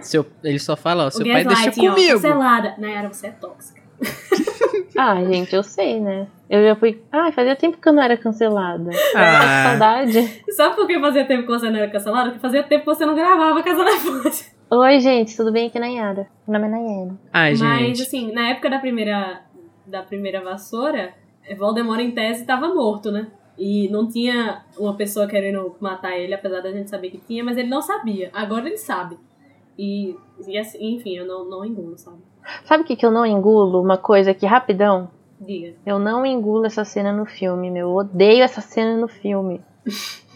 Seu, 0.00 0.24
ele 0.44 0.58
só 0.58 0.76
fala, 0.76 1.04
ó, 1.04 1.08
O 1.08 1.10
seu 1.10 1.24
pai 1.26 1.44
deixa 1.44 1.48
gaslighting, 1.66 1.88
ó, 1.88 1.94
comigo. 1.94 2.12
cancelada. 2.14 2.74
Nayara, 2.78 3.08
você 3.12 3.26
é 3.28 3.30
tóxica. 3.30 3.80
Ah, 4.96 5.22
gente, 5.24 5.54
eu 5.54 5.62
sei, 5.62 6.00
né? 6.00 6.26
Eu 6.48 6.62
já 6.62 6.76
fui. 6.76 7.02
Ah, 7.10 7.30
fazia 7.32 7.56
tempo 7.56 7.78
que 7.80 7.88
eu 7.88 7.92
não 7.92 8.02
era 8.02 8.16
cancelada. 8.16 8.90
Ah. 9.14 9.70
Saudade. 9.70 10.42
Sabe 10.50 10.76
por 10.76 10.86
que 10.86 10.98
fazia 11.00 11.24
tempo 11.26 11.42
que 11.42 11.48
você 11.48 11.68
não 11.70 11.78
era 11.78 11.90
cancelada? 11.90 12.30
Porque 12.30 12.40
fazia 12.40 12.62
tempo 12.62 12.80
que 12.84 12.94
você 12.94 13.04
não 13.04 13.14
gravava 13.14 13.62
Casa 13.62 13.84
da 13.84 13.92
Fonte. 13.92 14.56
Oi, 14.70 15.00
gente, 15.00 15.36
tudo 15.36 15.52
bem 15.52 15.68
aqui 15.68 15.78
na 15.78 15.86
Yara? 15.86 16.26
Meu 16.46 16.60
nome 16.60 16.66
é 16.66 16.80
Nayara. 16.80 17.18
Ai, 17.32 17.54
Mas, 17.56 17.78
gente. 17.78 18.02
assim, 18.02 18.32
na 18.32 18.48
época 18.48 18.68
da 18.68 18.78
primeira, 18.78 19.42
da 19.86 20.02
primeira 20.02 20.42
vassoura, 20.42 21.14
Voldemort 21.56 22.00
em 22.00 22.10
tese 22.10 22.40
estava 22.40 22.68
morto, 22.74 23.12
né? 23.12 23.28
E 23.58 23.88
não 23.90 24.08
tinha 24.08 24.64
uma 24.76 24.94
pessoa 24.94 25.26
querendo 25.28 25.74
matar 25.80 26.16
ele, 26.18 26.34
apesar 26.34 26.60
da 26.60 26.72
gente 26.72 26.90
saber 26.90 27.10
que 27.10 27.18
tinha, 27.18 27.44
mas 27.44 27.56
ele 27.56 27.68
não 27.68 27.80
sabia. 27.80 28.28
Agora 28.32 28.66
ele 28.66 28.76
sabe. 28.76 29.16
E, 29.78 30.16
e 30.46 30.58
assim, 30.58 30.94
enfim, 30.96 31.16
eu 31.16 31.26
não, 31.26 31.48
não 31.48 31.64
engulo, 31.64 31.96
sabe? 31.96 32.18
Sabe 32.64 32.82
o 32.82 32.86
que, 32.86 32.96
que 32.96 33.04
eu 33.06 33.10
não 33.10 33.24
engulo? 33.26 33.82
Uma 33.82 33.96
coisa 33.96 34.30
aqui, 34.30 34.46
rapidão. 34.46 35.08
Diga. 35.40 35.74
Eu 35.84 35.98
não 35.98 36.24
engulo 36.24 36.64
essa 36.66 36.84
cena 36.84 37.12
no 37.12 37.26
filme, 37.26 37.70
meu. 37.70 37.88
Eu 37.88 37.94
odeio 37.94 38.42
essa 38.42 38.60
cena 38.60 38.96
no 38.96 39.06
filme. 39.08 39.60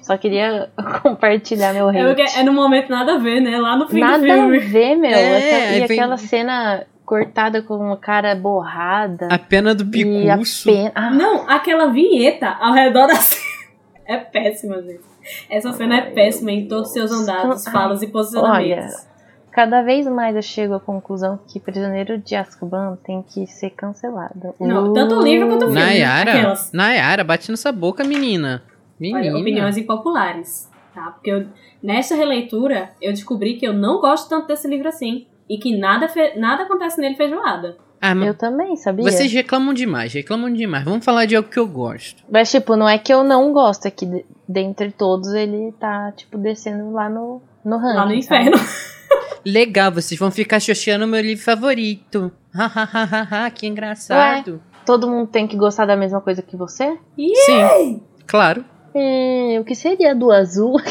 Só 0.02 0.16
queria 0.16 0.70
compartilhar 1.02 1.72
meu 1.72 1.88
É, 1.90 2.12
hate. 2.12 2.38
é 2.38 2.42
no 2.42 2.52
momento 2.52 2.90
nada 2.90 3.14
a 3.14 3.18
ver, 3.18 3.40
né? 3.40 3.58
Lá 3.58 3.76
no 3.76 3.88
fim 3.88 4.00
Nada 4.00 4.18
do 4.18 4.24
filme. 4.24 4.56
a 4.56 4.60
ver, 4.60 4.94
meu. 4.96 5.10
É, 5.10 5.78
e 5.78 5.86
vem- 5.86 5.98
aquela 6.00 6.16
cena 6.16 6.84
cortada 7.04 7.62
com 7.62 7.74
uma 7.76 7.96
cara 7.96 8.34
borrada. 8.34 9.28
A 9.30 9.38
pena 9.38 9.74
do 9.74 9.84
a 9.84 9.86
picuço. 9.86 10.68
pena. 10.70 10.92
Ah, 10.94 11.10
Não, 11.10 11.48
aquela 11.48 11.86
vinheta 11.86 12.48
ao 12.60 12.72
redor 12.72 13.06
da 13.08 13.14
cena 13.16 13.44
é 14.06 14.16
péssima, 14.16 14.82
gente. 14.82 15.00
Essa 15.50 15.72
cena 15.72 15.96
é 15.98 16.00
péssima 16.02 16.50
em 16.50 16.66
todos 16.66 16.88
os 16.88 16.92
seus 16.92 17.12
andados, 17.12 17.66
Ai, 17.66 17.72
falas 17.72 18.02
e 18.02 18.06
posicionamentos. 18.06 19.06
Cada 19.52 19.82
vez 19.82 20.06
mais 20.06 20.34
eu 20.36 20.42
chego 20.42 20.74
à 20.74 20.80
conclusão 20.80 21.38
que 21.48 21.58
Prisioneiro 21.60 22.18
de 22.18 22.34
Azkaban 22.36 22.96
tem 23.04 23.22
que 23.22 23.46
ser 23.46 23.70
cancelado. 23.70 24.54
Não, 24.60 24.92
tanto 24.92 25.16
o 25.16 25.22
livro 25.22 25.48
quanto 25.48 25.62
o 25.64 25.66
filme. 25.66 25.80
Nayara, 25.80 26.32
Aquelas. 26.32 26.72
Nayara, 26.72 27.24
bate 27.24 27.50
nessa 27.50 27.70
boca, 27.72 28.04
menina. 28.04 28.62
Menina. 28.98 29.18
Olha, 29.20 29.36
opiniões 29.38 29.76
impopulares, 29.76 30.68
tá? 30.94 31.10
Porque 31.12 31.30
eu, 31.30 31.46
nesta 31.82 32.14
releitura 32.14 32.90
eu 33.00 33.12
descobri 33.12 33.54
que 33.56 33.66
eu 33.66 33.72
não 33.72 34.00
gosto 34.00 34.28
tanto 34.28 34.46
desse 34.46 34.68
livro 34.68 34.88
assim. 34.88 35.26
E 35.48 35.58
que 35.58 35.76
nada, 35.76 36.08
fe- 36.08 36.34
nada 36.38 36.62
acontece 36.62 37.00
nele 37.00 37.16
feijoada. 37.16 37.76
Ah, 38.00 38.14
mas 38.14 38.28
Eu 38.28 38.34
também, 38.34 38.76
sabia? 38.76 39.04
vocês 39.04 39.30
reclamam 39.32 39.74
demais, 39.74 40.12
reclamam 40.12 40.50
demais. 40.52 40.84
Vamos 40.84 41.04
falar 41.04 41.26
de 41.26 41.34
algo 41.36 41.48
que 41.48 41.58
eu 41.58 41.66
gosto. 41.66 42.22
Mas, 42.30 42.50
tipo, 42.50 42.76
não 42.76 42.88
é 42.88 42.96
que 42.98 43.12
eu 43.12 43.24
não 43.24 43.52
gosto, 43.52 43.84
é 43.86 43.90
que 43.90 44.06
de- 44.06 44.24
dentre 44.48 44.90
todos 44.92 45.34
ele 45.34 45.72
tá, 45.80 46.12
tipo, 46.12 46.38
descendo 46.38 46.92
lá 46.92 47.08
no, 47.10 47.42
no 47.64 47.78
ranking. 47.78 47.96
Lá 47.96 48.06
no 48.06 48.22
sabe? 48.22 48.50
Legal, 49.44 49.90
vocês 49.90 50.18
vão 50.18 50.30
ficar 50.30 50.60
xoxando 50.60 51.06
meu 51.06 51.20
livro 51.20 51.42
favorito. 51.44 52.30
Hahaha, 52.54 53.50
que 53.50 53.66
engraçado. 53.66 54.60
Todo 54.84 55.08
mundo 55.08 55.28
tem 55.28 55.46
que 55.46 55.56
gostar 55.56 55.86
da 55.86 55.96
mesma 55.96 56.20
coisa 56.20 56.42
que 56.42 56.56
você? 56.56 56.98
Sim, 57.16 58.02
claro. 58.26 58.64
Hum, 58.94 59.58
o 59.60 59.64
que 59.64 59.74
seria 59.74 60.14
do 60.14 60.30
azul? 60.32 60.76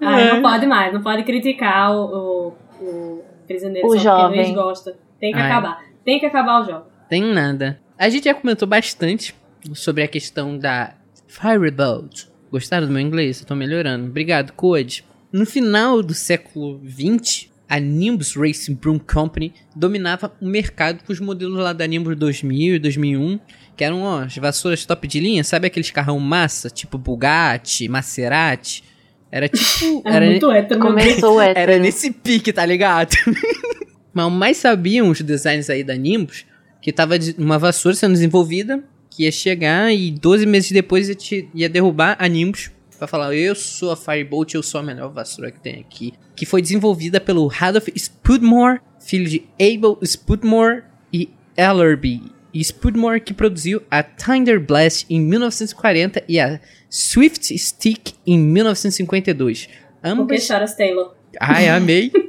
Ai, 0.00 0.28
É. 0.28 0.32
não 0.34 0.42
pode 0.42 0.66
mais, 0.66 0.92
não 0.92 1.02
pode 1.02 1.22
criticar 1.24 1.92
o, 1.94 2.54
o, 2.80 2.84
o 2.84 3.24
prisioneiro 3.46 3.86
O 3.86 3.90
só 3.90 3.96
porque 3.96 4.04
jovem. 4.22 4.40
eles 4.40 4.54
gostam. 4.54 4.94
Tem 5.20 5.32
que 5.32 5.38
Ai. 5.38 5.50
acabar. 5.50 5.84
Tem 6.04 6.18
que 6.18 6.26
acabar 6.26 6.62
o 6.62 6.64
jogo. 6.64 6.86
Tem 7.08 7.22
nada. 7.22 7.78
A 7.98 8.08
gente 8.08 8.24
já 8.24 8.34
comentou 8.34 8.66
bastante 8.66 9.34
sobre 9.74 10.02
a 10.02 10.08
questão 10.08 10.56
da 10.56 10.94
Firebolt. 11.28 12.29
Gostaram 12.50 12.86
do 12.86 12.92
meu 12.92 13.00
inglês? 13.02 13.40
Eu 13.40 13.46
tô 13.46 13.54
melhorando. 13.54 14.06
Obrigado, 14.06 14.52
Code. 14.52 15.04
No 15.32 15.46
final 15.46 16.02
do 16.02 16.12
século 16.14 16.80
XX, 16.84 17.48
a 17.68 17.78
Nimbus 17.78 18.34
Racing 18.34 18.74
Broom 18.74 18.98
Company 18.98 19.54
dominava 19.76 20.32
o 20.40 20.46
mercado 20.46 21.04
com 21.04 21.12
os 21.12 21.20
modelos 21.20 21.58
lá 21.58 21.72
da 21.72 21.86
Nimbus 21.86 22.16
2000 22.16 22.74
e 22.74 22.78
2001, 22.80 23.38
que 23.76 23.84
eram 23.84 24.02
ó, 24.02 24.22
as 24.22 24.36
vassouras 24.36 24.84
top 24.84 25.06
de 25.06 25.20
linha, 25.20 25.44
sabe 25.44 25.68
aqueles 25.68 25.90
carrão 25.92 26.18
massa, 26.18 26.68
tipo 26.68 26.98
Bugatti, 26.98 27.88
Maserati? 27.88 28.82
Era 29.30 29.48
tipo... 29.48 30.02
É 30.04 30.16
era, 30.16 30.26
muito 30.26 30.50
hétero, 30.50 30.80
Deus. 30.80 30.90
Começou 30.92 31.40
hétero. 31.40 31.60
era 31.72 31.78
nesse 31.78 32.10
pique, 32.10 32.52
tá 32.52 32.66
ligado? 32.66 33.14
Mas 34.12 34.26
o 34.26 34.30
mais 34.30 34.56
sabiam 34.56 35.08
os 35.08 35.20
designers 35.20 35.70
aí 35.70 35.84
da 35.84 35.94
Nimbus 35.94 36.44
que 36.82 36.90
tava 36.92 37.16
de- 37.18 37.36
uma 37.38 37.58
vassoura 37.58 37.94
sendo 37.94 38.12
desenvolvida, 38.14 38.82
que 39.10 39.24
ia 39.24 39.32
chegar 39.32 39.92
e 39.92 40.10
12 40.10 40.46
meses 40.46 40.70
depois 40.70 41.08
ia, 41.08 41.14
te- 41.14 41.48
ia 41.54 41.68
derrubar 41.68 42.16
a 42.18 42.26
Nimbus 42.28 42.70
pra 42.98 43.06
falar: 43.08 43.34
Eu 43.34 43.54
sou 43.54 43.90
a 43.90 43.96
Firebolt, 43.96 44.54
eu 44.54 44.62
sou 44.62 44.80
a 44.80 44.82
melhor 44.82 45.10
vassoura 45.12 45.50
que 45.50 45.60
tem 45.60 45.80
aqui. 45.80 46.14
Que 46.36 46.46
foi 46.46 46.62
desenvolvida 46.62 47.20
pelo 47.20 47.46
Radolf 47.48 47.88
Spudmore, 47.96 48.80
filho 49.00 49.28
de 49.28 49.42
Abel 49.60 49.98
Spudmore 50.02 50.82
e 51.12 51.28
Ellerby. 51.56 52.22
E 52.52 52.60
Spudmore 52.64 53.20
que 53.20 53.32
produziu 53.34 53.82
a 53.90 54.02
Thunder 54.02 54.58
Blast 54.60 55.06
em 55.10 55.20
1940 55.20 56.24
e 56.28 56.40
a 56.40 56.60
Swift 56.88 57.56
Stick 57.58 58.12
em 58.26 58.38
1952. 58.38 59.66
Porque 59.66 59.76
Ambas. 60.02 60.42
choras 60.46 60.74
Taylor. 60.74 61.14
Ai, 61.40 61.68
amei. 61.68 62.10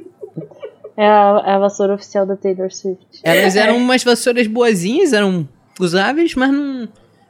É 0.94 1.06
a, 1.06 1.42
é 1.46 1.50
a 1.52 1.58
vassoura 1.58 1.94
oficial 1.94 2.26
da 2.26 2.36
Taylor 2.36 2.70
Swift. 2.70 3.06
Elas 3.24 3.56
eram 3.56 3.78
umas 3.78 4.04
vassouras 4.04 4.46
boazinhas, 4.46 5.14
eram 5.14 5.48
usáveis, 5.80 6.34
mas 6.34 6.50
não. 6.50 6.88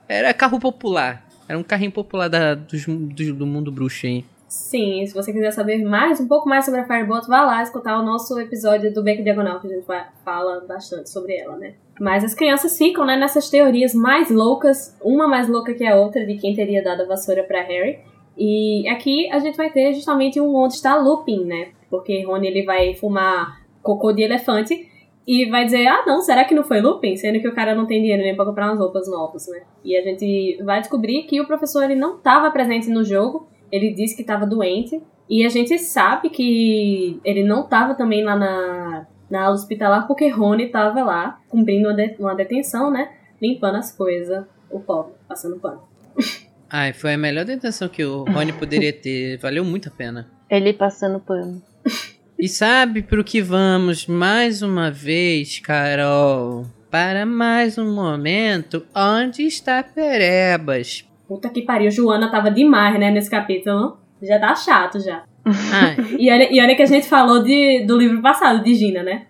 Era 0.08 0.32
carro 0.34 0.58
popular. 0.58 1.26
Era 1.48 1.58
um 1.58 1.62
carrinho 1.62 1.92
popular 1.92 2.28
da, 2.28 2.54
dos- 2.54 2.86
do, 2.86 3.34
do 3.34 3.46
mundo 3.46 3.70
bruxo. 3.72 4.06
Sim, 4.48 5.04
se 5.06 5.14
você 5.14 5.32
quiser 5.32 5.50
saber 5.50 5.82
mais, 5.82 6.20
um 6.20 6.28
pouco 6.28 6.46
mais 6.46 6.64
sobre 6.66 6.80
a 6.80 6.86
Firebolt, 6.86 7.26
vá 7.26 7.42
lá 7.42 7.62
escutar 7.62 7.98
o 7.98 8.04
nosso 8.04 8.38
episódio 8.38 8.92
do 8.92 9.02
Beco 9.02 9.22
Diagonal, 9.24 9.58
que 9.60 9.66
a 9.66 9.70
gente 9.70 9.86
fala 10.24 10.60
bastante 10.68 11.08
sobre 11.08 11.34
ela, 11.38 11.56
né? 11.56 11.72
Mas 11.98 12.22
as 12.22 12.34
crianças 12.34 12.76
ficam, 12.76 13.06
né, 13.06 13.16
nessas 13.16 13.48
teorias 13.48 13.94
mais 13.94 14.30
loucas, 14.30 14.94
uma 15.02 15.26
mais 15.26 15.48
louca 15.48 15.72
que 15.72 15.86
a 15.86 15.96
outra, 15.96 16.26
de 16.26 16.36
quem 16.36 16.54
teria 16.54 16.82
dado 16.82 17.02
a 17.02 17.06
vassoura 17.06 17.42
pra 17.44 17.62
Harry. 17.62 18.00
E 18.36 18.86
aqui 18.88 19.30
a 19.30 19.38
gente 19.38 19.56
vai 19.56 19.70
ter 19.70 19.94
justamente 19.94 20.38
um 20.38 20.54
onde 20.54 20.74
está 20.74 20.96
Lupin, 20.96 21.44
né? 21.44 21.68
Porque 21.88 22.22
Rony 22.22 22.46
ele 22.48 22.64
vai 22.64 22.94
fumar 22.94 23.62
cocô 23.82 24.12
de 24.12 24.22
elefante 24.22 24.86
e 25.26 25.48
vai 25.50 25.64
dizer, 25.64 25.86
ah 25.86 26.02
não, 26.06 26.20
será 26.20 26.44
que 26.44 26.54
não 26.54 26.64
foi 26.64 26.80
Lupin? 26.80 27.16
Sendo 27.16 27.40
que 27.40 27.48
o 27.48 27.54
cara 27.54 27.74
não 27.74 27.86
tem 27.86 28.00
dinheiro 28.00 28.22
nem 28.22 28.34
pra 28.34 28.44
comprar 28.44 28.66
umas 28.68 28.78
roupas 28.78 29.08
novas, 29.08 29.46
né? 29.48 29.62
E 29.84 29.96
a 29.96 30.02
gente 30.02 30.60
vai 30.64 30.80
descobrir 30.80 31.22
que 31.24 31.40
o 31.40 31.46
professor 31.46 31.84
ele 31.84 31.94
não 31.94 32.16
estava 32.16 32.50
presente 32.50 32.88
no 32.90 33.04
jogo, 33.04 33.48
ele 33.70 33.92
disse 33.94 34.14
que 34.16 34.22
estava 34.22 34.46
doente. 34.46 35.00
E 35.30 35.46
a 35.46 35.48
gente 35.48 35.78
sabe 35.78 36.28
que 36.28 37.20
ele 37.24 37.42
não 37.44 37.62
estava 37.64 37.94
também 37.94 38.22
lá 38.24 38.36
na, 38.36 39.06
na 39.30 39.42
aula 39.44 39.54
hospitalar 39.54 40.06
porque 40.06 40.28
Rony 40.28 40.64
estava 40.64 41.02
lá, 41.02 41.40
cumprindo 41.48 41.88
uma, 41.88 41.94
de- 41.94 42.16
uma 42.18 42.34
detenção, 42.34 42.90
né? 42.90 43.12
Limpando 43.40 43.76
as 43.76 43.96
coisas, 43.96 44.44
o 44.70 44.80
pobre, 44.80 45.12
passando 45.28 45.58
pano. 45.58 45.80
Ai, 46.68 46.92
foi 46.92 47.14
a 47.14 47.18
melhor 47.18 47.44
detenção 47.44 47.88
que 47.88 48.04
o 48.04 48.24
Rony 48.24 48.52
poderia 48.52 48.92
ter. 48.92 49.36
Valeu 49.38 49.62
muito 49.64 49.88
a 49.88 49.92
pena. 49.92 50.28
Ele 50.50 50.72
passando 50.72 51.20
pano. 51.20 51.62
E 52.42 52.48
sabe 52.48 53.02
pro 53.02 53.22
que 53.22 53.40
vamos 53.40 54.04
mais 54.08 54.62
uma 54.62 54.90
vez, 54.90 55.60
Carol? 55.60 56.66
Para 56.90 57.24
mais 57.24 57.78
um 57.78 57.94
momento, 57.94 58.84
onde 58.92 59.42
está 59.44 59.80
Perebas? 59.80 61.08
Puta 61.28 61.48
que 61.48 61.62
pariu, 61.62 61.88
Joana 61.88 62.32
tava 62.32 62.50
demais, 62.50 62.98
né, 62.98 63.12
nesse 63.12 63.30
capítulo. 63.30 63.96
Já 64.20 64.40
tá 64.40 64.56
chato 64.56 64.98
já. 64.98 65.22
E 66.18 66.32
olha, 66.32 66.52
e 66.52 66.60
olha 66.60 66.74
que 66.74 66.82
a 66.82 66.86
gente 66.86 67.06
falou 67.06 67.44
de, 67.44 67.84
do 67.86 67.96
livro 67.96 68.20
passado, 68.20 68.60
de 68.64 68.74
Gina, 68.74 69.04
né? 69.04 69.22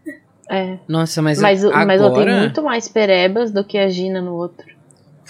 É. 0.49 0.79
nossa, 0.89 1.21
mas, 1.21 1.39
Mas, 1.39 1.63
agora... 1.63 1.85
mas 1.85 2.01
eu 2.01 2.15
tenho 2.15 2.39
muito 2.39 2.63
mais 2.63 2.89
perebas 2.89 3.53
do 3.53 3.63
que 3.63 3.77
a 3.77 3.91
Gina 3.91 4.23
no 4.23 4.33
outro. 4.33 4.72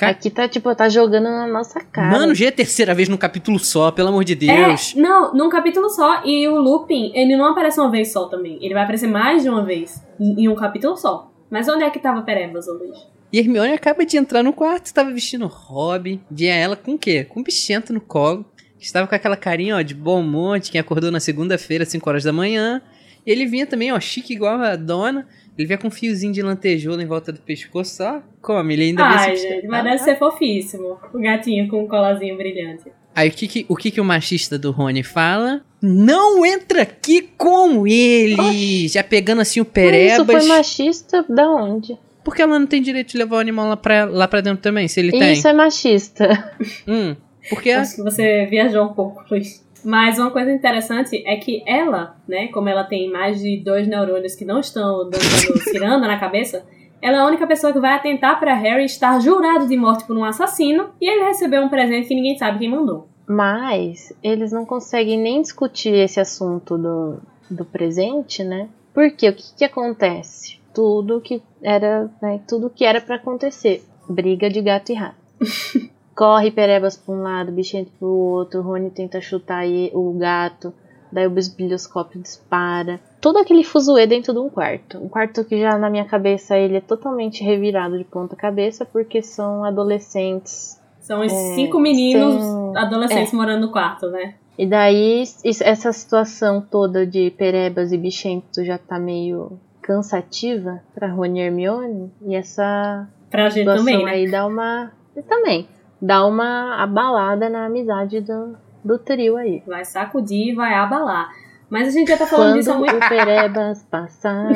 Ca- 0.03 0.11
Aqui 0.11 0.29
tá, 0.31 0.49
tipo, 0.49 0.75
tá 0.75 0.89
jogando 0.89 1.25
na 1.25 1.47
nossa 1.47 1.81
cara. 1.81 2.11
Mano, 2.11 2.35
já 2.35 2.47
é 2.47 2.49
a 2.49 2.53
terceira 2.53 2.95
vez 2.95 3.09
num 3.09 3.17
capítulo 3.17 3.59
só, 3.59 3.91
pelo 3.91 4.09
amor 4.09 4.25
de 4.25 4.33
É, 4.49 4.67
Deus. 4.67 4.95
não, 4.95 5.33
num 5.35 5.49
capítulo 5.49 5.89
só. 5.89 6.23
E 6.25 6.47
o 6.49 6.57
Lupin, 6.61 7.13
ele 7.15 7.37
não 7.37 7.47
aparece 7.47 7.79
uma 7.81 7.91
vez 7.91 8.13
só 8.13 8.27
também. 8.27 8.59
Ele 8.61 8.75
vai 8.75 8.83
aparecer 8.83 9.07
mais 9.07 9.43
de 9.43 9.49
uma 9.49 9.65
vez 9.65 10.03
em 10.21 10.49
um 10.49 10.55
capítulo 10.55 10.97
só. 10.97 11.31
Mas 11.51 11.69
onde 11.69 11.85
é 11.85 11.91
que 11.91 11.99
tava 11.99 12.23
Perebas, 12.23 12.67
Luiz? 12.67 12.97
E 13.33 13.39
Hermione 13.39 13.73
acaba 13.73 14.05
de 14.05 14.17
entrar 14.17 14.43
no 14.43 14.53
quarto, 14.53 14.93
tava 14.93 15.11
vestindo 15.11 15.47
Robin, 15.47 16.21
via 16.31 16.55
ela 16.55 16.77
com 16.77 16.95
o 16.95 16.99
quê? 16.99 17.25
Com 17.25 17.41
um 17.41 17.43
bichento 17.43 17.93
no 17.93 18.01
colo. 18.01 18.45
Estava 18.81 19.07
com 19.07 19.15
aquela 19.15 19.37
carinha, 19.37 19.77
ó, 19.77 19.83
de 19.83 19.95
bom 19.95 20.23
monte, 20.23 20.71
quem 20.73 20.81
acordou 20.81 21.11
na 21.11 21.21
segunda-feira, 21.21 21.85
5 21.85 22.09
horas 22.11 22.25
da 22.25 22.33
manhã. 22.33 22.83
E 23.25 23.31
ele 23.31 23.47
vinha 23.47 23.65
também, 23.67 23.93
ó, 23.93 24.01
chique 24.01 24.35
igual 24.35 24.61
a 24.61 24.75
dona. 24.75 25.29
Ele 25.57 25.67
vinha 25.67 25.79
com 25.79 25.89
um 25.89 25.91
fiozinho 25.91 26.33
de 26.33 26.41
lantejoula 26.41 27.03
em 27.03 27.07
volta 27.07 27.31
do 27.31 27.41
pescoço, 27.41 28.03
ó. 28.03 28.21
Come, 28.41 28.75
ele 28.75 28.85
ainda 28.85 29.05
Ai, 29.05 29.37
gente, 29.37 29.67
mas 29.67 29.85
deve 29.85 29.99
ser 29.99 30.19
fofíssimo. 30.19 30.99
O 31.13 31.19
gatinho 31.19 31.69
com 31.69 31.85
um 31.85 31.89
colazinho 31.89 32.37
brilhante. 32.37 32.91
Aí 33.15 33.29
o 33.29 33.33
que 33.33 33.47
que, 33.47 33.67
o 33.69 33.77
que 33.77 33.91
que 33.91 34.01
o 34.01 34.05
machista 34.05 34.59
do 34.59 34.71
Rony 34.71 35.03
fala? 35.03 35.63
Não 35.83 36.47
entra 36.47 36.83
aqui 36.83 37.21
com 37.37 37.87
ele! 37.87 38.89
Já 38.89 39.05
pegando 39.05 39.43
assim 39.43 39.61
o 39.61 39.65
Mas 39.65 39.85
isso 39.85 40.25
foi 40.25 40.35
Perebas. 40.35 40.47
machista 40.47 41.25
da 41.29 41.49
onde? 41.51 41.99
Por 42.25 42.35
que 42.35 42.41
ela 42.41 42.59
não 42.59 42.67
tem 42.67 42.81
direito 42.81 43.13
de 43.13 43.19
levar 43.19 43.37
o 43.37 43.41
animal 43.41 43.69
lá 43.69 43.77
pra, 43.77 44.05
lá 44.05 44.29
pra 44.29 44.41
dentro 44.41 44.63
também, 44.63 44.89
se 44.89 45.01
ele 45.01 45.11
tem? 45.11 45.35
Isso 45.35 45.47
é 45.49 45.53
machista. 45.53 46.55
Hum, 46.87 47.17
porque 47.51 47.71
Acho 47.73 47.97
que 47.97 48.03
você 48.03 48.47
viajou 48.47 48.85
um 48.85 48.95
pouco, 48.95 49.23
Luiz. 49.31 49.63
Mas 49.85 50.19
uma 50.19 50.31
coisa 50.31 50.53
interessante 50.53 51.23
é 51.27 51.37
que 51.37 51.63
ela, 51.67 52.17
né, 52.27 52.49
como 52.49 52.69
ela 52.69 52.85
tem 52.85 53.11
mais 53.11 53.41
de 53.41 53.59
dois 53.59 53.87
neurônios 53.87 54.35
que 54.35 54.45
não 54.45 54.61
estão 54.61 55.11
dando 55.11 55.59
ciranda 55.65 56.07
na 56.07 56.19
cabeça, 56.19 56.65
ela 57.01 57.17
é 57.17 57.21
a 57.21 57.27
única 57.27 57.47
pessoa 57.47 57.73
que 57.73 57.81
vai 57.81 57.95
atentar 57.95 58.39
pra 58.39 58.55
Harry 58.55 58.85
estar 58.85 59.19
jurado 59.21 59.67
de 59.67 59.77
morte 59.77 60.05
por 60.05 60.17
um 60.17 60.25
assassino 60.25 60.91
e 61.01 61.11
ele 61.11 61.25
receber 61.25 61.61
um 61.61 61.69
presente 61.69 62.07
que 62.07 62.15
ninguém 62.15 62.39
sabe 62.39 62.61
quem 62.61 62.71
mandou. 62.71 63.09
Mas 63.27 64.13
eles 64.23 64.53
não 64.53 64.65
conseguem 64.65 65.19
nem 65.19 65.43
discutir 65.43 65.95
esse 65.95 66.21
assunto 66.21 66.79
do, 66.79 67.19
do 67.51 67.65
presente, 67.65 68.45
né? 68.45 68.69
Porque 68.95 69.29
o 69.29 69.35
que, 69.35 69.55
que 69.57 69.65
acontece? 69.65 70.61
Tudo 70.73 71.21
que 71.21 71.43
era, 71.63 72.09
né, 72.21 72.41
tudo 72.47 72.71
que 72.71 72.85
era 72.85 73.01
para 73.01 73.17
acontecer. 73.17 73.83
Briga 74.09 74.49
de 74.49 74.63
gato 74.63 74.93
e 74.93 74.95
rato. 74.95 75.17
Corre 76.15 76.51
Perebas 76.51 76.97
pra 76.97 77.15
um 77.15 77.23
lado, 77.23 77.53
Bichento 77.53 77.91
pro 77.99 78.07
outro, 78.09 78.61
Rony 78.63 78.91
tenta 78.91 79.21
chutar 79.21 79.65
o 79.95 80.13
gato, 80.19 80.73
daí 81.11 81.27
o 81.27 81.31
bisbilhoscópio 81.31 82.21
dispara. 82.21 83.01
Todo 83.21 83.39
aquele 83.39 83.65
fuzuê 83.65 84.07
dentro 84.07 84.33
de 84.33 84.39
um 84.39 84.51
quarto. 84.51 84.99
Um 84.99 85.09
quarto 85.09 85.45
que 85.45 85.59
já 85.61 85.79
na 85.79 85.89
minha 85.89 86.05
cabeça 86.05 86.57
ele 86.57 86.77
é 86.77 86.81
totalmente 86.81 87.43
revirado 87.43 87.97
de 87.97 88.05
ponta 88.05 88.37
cabeça, 88.37 88.85
porque 88.85 89.23
são 89.23 89.65
adolescentes 89.65 90.79
São 91.01 91.21
os 91.21 91.33
É, 91.33 91.55
cinco 91.55 91.81
meninos 91.81 92.43
sem- 92.45 92.77
adolescentes 92.77 93.33
morando 93.33 93.63
no 93.67 93.73
quarto, 93.73 94.09
né? 94.09 94.35
E 94.59 94.67
daí, 94.67 95.25
essa 95.63 95.93
situação 95.93 96.61
toda 96.61 97.07
de 97.07 97.31
Perebas 97.31 97.91
e 97.91 97.97
Bichento 97.99 98.63
já 98.63 98.77
tá 98.79 98.99
meio 98.99 99.59
cansativa 99.81 100.81
pra 100.95 101.09
Rony 101.09 101.41
e 101.41 101.43
Hermione. 101.43 102.13
E 102.27 102.35
essa 102.37 103.09
Pra 103.31 103.49
gente 103.49 103.61
situação 103.61 103.85
também, 103.87 104.05
né? 104.05 104.11
aí 104.13 104.31
dá 104.31 104.47
uma. 104.47 104.93
e 105.17 105.23
também. 105.23 105.67
Dá 106.05 106.27
uma 106.27 106.83
abalada 106.83 107.49
na 107.49 107.67
amizade 107.67 108.21
do, 108.21 108.57
do 108.85 108.99
trio 108.99 109.37
aí. 109.37 109.63
Vai 109.67 109.85
sacudir 109.85 110.49
e 110.49 110.55
vai 110.55 110.75
abalar. 110.75 111.31
Mas 111.71 111.87
a 111.89 111.91
gente 111.93 112.09
já 112.09 112.17
tá 112.19 112.27
falando 112.27 112.49
Quando 112.51 112.59
disso 112.59 112.73
há 112.73 112.77
muito 112.77 112.97
o 112.97 113.09
Perebas 113.09 113.83
passar. 113.91 114.49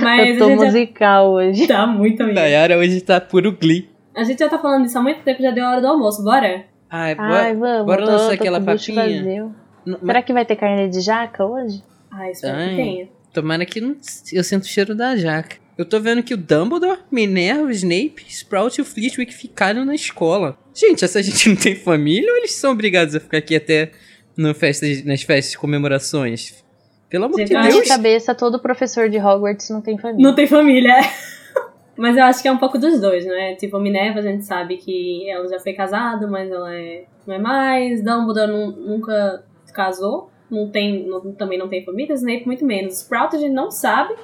Mas 0.00 0.28
Eu 0.28 0.38
tô 0.38 0.44
a 0.44 0.48
gente 0.48 0.58
já 0.60 0.64
musical 0.66 1.30
hoje. 1.32 1.66
tá 1.66 1.86
muito 1.86 2.22
amigo. 2.22 2.34
Nayara 2.38 2.76
hoje 2.78 3.00
tá 3.00 3.20
puro 3.20 3.52
glee. 3.52 3.88
A 4.14 4.22
gente 4.24 4.38
já 4.38 4.48
tá 4.48 4.58
falando 4.58 4.82
disso 4.84 4.98
há 4.98 5.02
muito 5.02 5.22
tempo, 5.22 5.42
já 5.42 5.50
deu 5.50 5.64
hora 5.64 5.80
do 5.80 5.86
almoço, 5.86 6.22
bora? 6.22 6.64
Ai, 6.90 7.14
Ai, 7.18 7.54
bora, 7.54 7.54
vamos. 7.54 7.86
bora 7.86 8.04
lançar 8.04 8.28
tô 8.28 8.34
aquela 8.34 8.60
papinha. 8.60 9.02
vazio. 9.02 9.54
N- 9.86 9.96
mas 10.00 10.00
Será 10.06 10.22
que 10.22 10.32
vai 10.32 10.44
ter 10.44 10.56
carne 10.56 10.88
de 10.88 11.00
jaca 11.00 11.44
hoje? 11.44 11.82
Ah, 12.10 12.30
espero 12.30 12.56
Ai. 12.58 12.68
que 12.68 12.76
tenha. 12.76 13.08
Tomara 13.32 13.64
que 13.64 13.80
não, 13.80 13.96
eu 14.32 14.44
sinto 14.44 14.64
o 14.64 14.66
cheiro 14.66 14.94
da 14.94 15.16
jaca. 15.16 15.56
Eu 15.76 15.84
tô 15.86 15.98
vendo 16.00 16.22
que 16.22 16.34
o 16.34 16.36
Dumbledore, 16.36 16.98
Minerva, 17.10 17.70
Snape, 17.72 18.24
Sprout 18.28 18.78
e 18.78 18.82
o 18.82 18.84
Flitwick 18.84 19.32
ficaram 19.32 19.84
na 19.84 19.94
escola. 19.94 20.56
Gente, 20.74 21.04
essa 21.04 21.22
gente 21.24 21.48
não 21.48 21.56
tem 21.56 21.74
família 21.74 22.30
ou 22.30 22.36
eles 22.36 22.52
são 22.54 22.72
obrigados 22.72 23.14
a 23.14 23.20
ficar 23.20 23.38
aqui 23.38 23.56
até 23.56 23.90
no 24.36 24.54
festa, 24.54 24.86
nas 25.04 25.22
festas 25.22 25.52
de 25.52 25.58
comemorações? 25.58 26.62
Pelo 27.08 27.24
amor 27.26 27.42
de 27.44 27.52
eu 27.52 27.58
Na 27.60 27.68
Deus. 27.68 27.88
cabeça, 27.88 28.34
todo 28.34 28.58
professor 28.58 29.08
de 29.08 29.18
Hogwarts 29.18 29.68
não 29.70 29.80
tem 29.82 29.98
família. 29.98 30.22
Não 30.22 30.34
tem 30.34 30.46
família. 30.46 30.94
Mas 31.96 32.16
eu 32.16 32.24
acho 32.24 32.40
que 32.40 32.48
é 32.48 32.52
um 32.52 32.56
pouco 32.58 32.78
dos 32.78 32.98
dois, 33.00 33.24
né? 33.26 33.54
Tipo, 33.56 33.78
Minerva, 33.78 34.20
a 34.20 34.22
gente 34.22 34.44
sabe 34.46 34.78
que 34.78 35.28
ela 35.28 35.46
já 35.46 35.58
foi 35.60 35.74
casada, 35.74 36.26
mas 36.26 36.50
ela 36.50 36.74
é, 36.74 37.04
não 37.26 37.34
é 37.34 37.38
mais. 37.38 38.02
Dumbledore 38.02 38.50
nu- 38.50 38.72
nunca 38.72 39.44
casou, 39.74 40.30
não 40.50 40.70
tem, 40.70 41.06
não- 41.06 41.32
também 41.34 41.58
não 41.58 41.68
tem 41.68 41.84
família, 41.84 42.14
Snape 42.14 42.46
muito 42.46 42.64
menos. 42.64 42.94
Sprout 43.02 43.36
a 43.36 43.38
gente 43.38 43.52
não 43.52 43.70
sabe, 43.70 44.14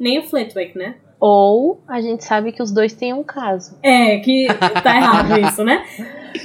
nem 0.00 0.18
o 0.18 0.22
Flitwick, 0.22 0.76
né? 0.76 0.96
Ou 1.20 1.82
a 1.86 2.00
gente 2.00 2.24
sabe 2.24 2.50
que 2.50 2.62
os 2.62 2.72
dois 2.72 2.94
têm 2.94 3.12
um 3.12 3.22
caso. 3.22 3.78
É, 3.82 4.18
que 4.20 4.46
tá 4.82 4.96
errado 4.96 5.38
isso, 5.38 5.62
né? 5.62 5.84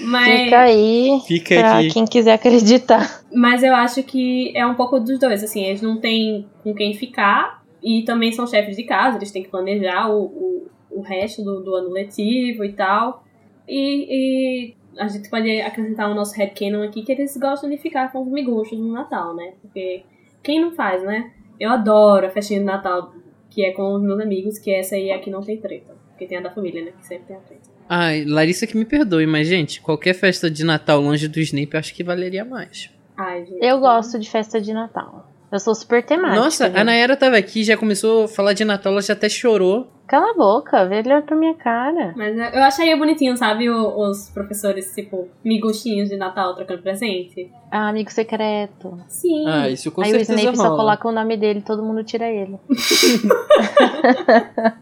Mas... 0.02 0.42
Fica 0.42 0.60
aí 0.60 1.22
Fica 1.26 1.56
pra 1.56 1.78
aqui. 1.78 1.90
quem 1.92 2.06
quiser 2.06 2.34
acreditar. 2.34 3.24
Mas 3.34 3.64
eu 3.64 3.74
acho 3.74 4.04
que 4.04 4.52
é 4.56 4.66
um 4.66 4.76
pouco 4.76 5.00
dos 5.00 5.18
dois, 5.18 5.44
assim, 5.44 5.64
eles 5.64 5.82
não 5.82 5.98
têm 5.98 6.46
com 6.62 6.74
quem 6.74 6.94
ficar 6.94 7.64
e 7.82 8.04
também 8.04 8.34
são 8.34 8.46
chefes 8.46 8.76
de 8.76 8.84
casa, 8.84 9.18
eles 9.18 9.32
têm 9.32 9.44
que 9.44 9.50
planejar 9.50 10.10
o, 10.10 10.24
o, 10.26 10.68
o 10.92 11.02
resto 11.02 11.42
do, 11.42 11.62
do 11.62 11.76
ano 11.76 11.92
letivo 11.92 12.66
e 12.66 12.74
tal. 12.74 13.24
E, 13.68 14.08
e 14.10 14.76
a 15.00 15.08
gente 15.08 15.30
pode 15.30 15.62
acrescentar 15.62 16.12
o 16.12 16.16
nosso 16.16 16.36
headcanon 16.36 16.84
aqui 16.84 17.04
que 17.04 17.12
eles 17.14 17.36
gostam 17.38 17.70
de 17.70 17.78
ficar 17.78 18.12
com 18.12 18.22
os 18.24 18.28
miguxos 18.28 18.78
no 18.78 18.92
Natal, 18.92 19.34
né? 19.34 19.54
Porque 19.62 20.04
quem 20.44 20.60
não 20.60 20.72
faz, 20.72 21.02
né? 21.04 21.32
Eu 21.58 21.72
adoro 21.72 22.28
a 22.28 22.30
festinha 22.30 22.60
de 22.60 22.66
Natal 22.66 23.14
que 23.56 23.64
é 23.64 23.72
com 23.72 23.96
os 23.96 24.04
meus 24.04 24.20
amigos, 24.20 24.60
que 24.60 24.70
essa 24.70 24.96
aí 24.96 25.10
aqui 25.12 25.32
não 25.32 25.40
tem 25.40 25.56
treta. 25.56 25.96
Porque 26.10 26.26
tem 26.26 26.38
a 26.38 26.42
da 26.42 26.52
família, 26.52 26.84
né? 26.84 26.92
Que 27.00 27.08
sempre 27.08 27.28
tem 27.28 27.38
a 27.38 27.40
treta. 27.40 27.70
Ai, 27.88 28.26
Larissa 28.26 28.68
que 28.68 28.76
me 28.76 28.84
perdoe, 28.84 29.26
mas, 29.26 29.48
gente, 29.48 29.80
qualquer 29.80 30.14
festa 30.14 30.52
de 30.52 30.66
Natal 30.66 31.00
longe 31.00 31.30
do 31.30 31.40
Snape 31.40 31.70
eu 31.74 31.80
acho 31.80 31.96
que 31.96 32.04
valeria 32.04 32.44
mais. 32.44 32.90
Ai, 33.16 33.46
gente. 33.46 33.66
Eu 33.66 33.80
gosto 33.80 34.20
de 34.20 34.30
festa 34.30 34.60
de 34.60 34.74
Natal. 34.74 35.32
Eu 35.56 35.60
sou 35.60 35.74
super 35.74 36.04
temática. 36.06 36.44
Nossa, 36.44 36.66
gente. 36.68 36.78
a 36.78 36.84
Nayara 36.84 37.16
tava 37.16 37.38
aqui, 37.38 37.64
já 37.64 37.78
começou 37.78 38.26
a 38.26 38.28
falar 38.28 38.52
de 38.52 38.66
Natal, 38.66 38.92
ela 38.92 39.02
já 39.02 39.14
até 39.14 39.30
chorou. 39.30 39.88
Cala 40.06 40.32
a 40.32 40.34
boca, 40.36 40.86
vê 40.86 40.98
ele 41.00 41.08
olhar 41.08 41.22
pra 41.24 41.36
minha 41.36 41.56
cara. 41.56 42.14
Mas 42.16 42.38
eu 42.38 42.62
acharia 42.62 42.96
bonitinho, 42.98 43.36
sabe, 43.38 43.70
o- 43.70 43.98
os 44.10 44.30
professores, 44.32 44.94
tipo, 44.94 45.30
miguxinhos 45.44 46.10
de 46.10 46.18
Natal 46.18 46.54
trocando 46.56 46.82
presente. 46.84 47.50
Ah, 47.72 47.88
amigo 47.90 48.12
secreto. 48.12 49.00
Sim. 49.08 49.46
Ah, 49.48 49.70
isso 49.70 49.90
com 49.92 50.02
Aí 50.02 50.10
o 50.10 50.12
certeza 50.18 50.34
Snape 50.36 50.58
só 50.58 50.64
rola. 50.64 50.76
coloca 50.76 51.08
o 51.08 51.12
nome 51.12 51.38
dele 51.38 51.62
todo 51.62 51.82
mundo 51.82 52.04
tira 52.04 52.30
ele. 52.30 52.60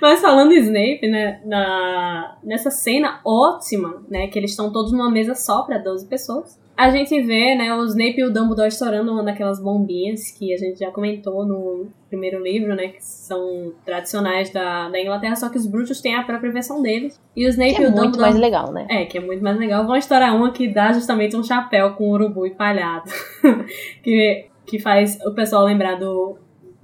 Mas 0.00 0.20
falando 0.20 0.52
em 0.52 0.58
Snape, 0.60 1.08
né, 1.08 1.40
na, 1.44 2.36
nessa 2.42 2.70
cena 2.70 3.20
ótima, 3.24 4.02
né, 4.10 4.26
que 4.28 4.38
eles 4.38 4.50
estão 4.50 4.72
todos 4.72 4.92
numa 4.92 5.10
mesa 5.10 5.34
só 5.34 5.62
pra 5.62 5.78
12 5.78 6.06
pessoas, 6.06 6.58
a 6.76 6.90
gente 6.90 7.20
vê, 7.22 7.54
né, 7.54 7.74
o 7.74 7.84
Snape 7.84 8.18
e 8.18 8.24
o 8.24 8.32
Dumbledore 8.32 8.68
estourando 8.68 9.10
uma 9.10 9.24
daquelas 9.24 9.58
bombinhas 9.58 10.30
que 10.30 10.52
a 10.52 10.58
gente 10.58 10.78
já 10.78 10.90
comentou 10.90 11.46
no 11.46 11.86
primeiro 12.08 12.42
livro, 12.42 12.74
né, 12.74 12.88
que 12.88 13.02
são 13.02 13.72
tradicionais 13.84 14.50
da, 14.50 14.90
da 14.90 15.00
Inglaterra, 15.00 15.34
só 15.36 15.48
que 15.48 15.56
os 15.56 15.66
bruxos 15.66 16.00
têm 16.00 16.14
a 16.14 16.22
própria 16.22 16.52
versão 16.52 16.82
deles. 16.82 17.18
E 17.34 17.46
o 17.46 17.48
Snape 17.48 17.76
Que 17.76 17.82
e 17.82 17.84
é 17.84 17.88
o 17.88 17.92
muito 17.92 18.12
Dumbledore... 18.12 18.30
mais 18.30 18.36
legal, 18.36 18.72
né? 18.72 18.86
É, 18.90 19.06
que 19.06 19.16
é 19.16 19.20
muito 19.20 19.42
mais 19.42 19.58
legal. 19.58 19.86
Vão 19.86 19.96
estourar 19.96 20.36
uma 20.36 20.52
que 20.52 20.68
dá 20.68 20.92
justamente 20.92 21.34
um 21.34 21.42
chapéu 21.42 21.94
com 21.94 22.10
urubu 22.10 22.46
empalhado. 22.46 23.10
que, 24.04 24.46
que 24.66 24.78
faz 24.78 25.18
o 25.24 25.32
pessoal 25.32 25.64
lembrar 25.64 25.94
do, 25.94 26.36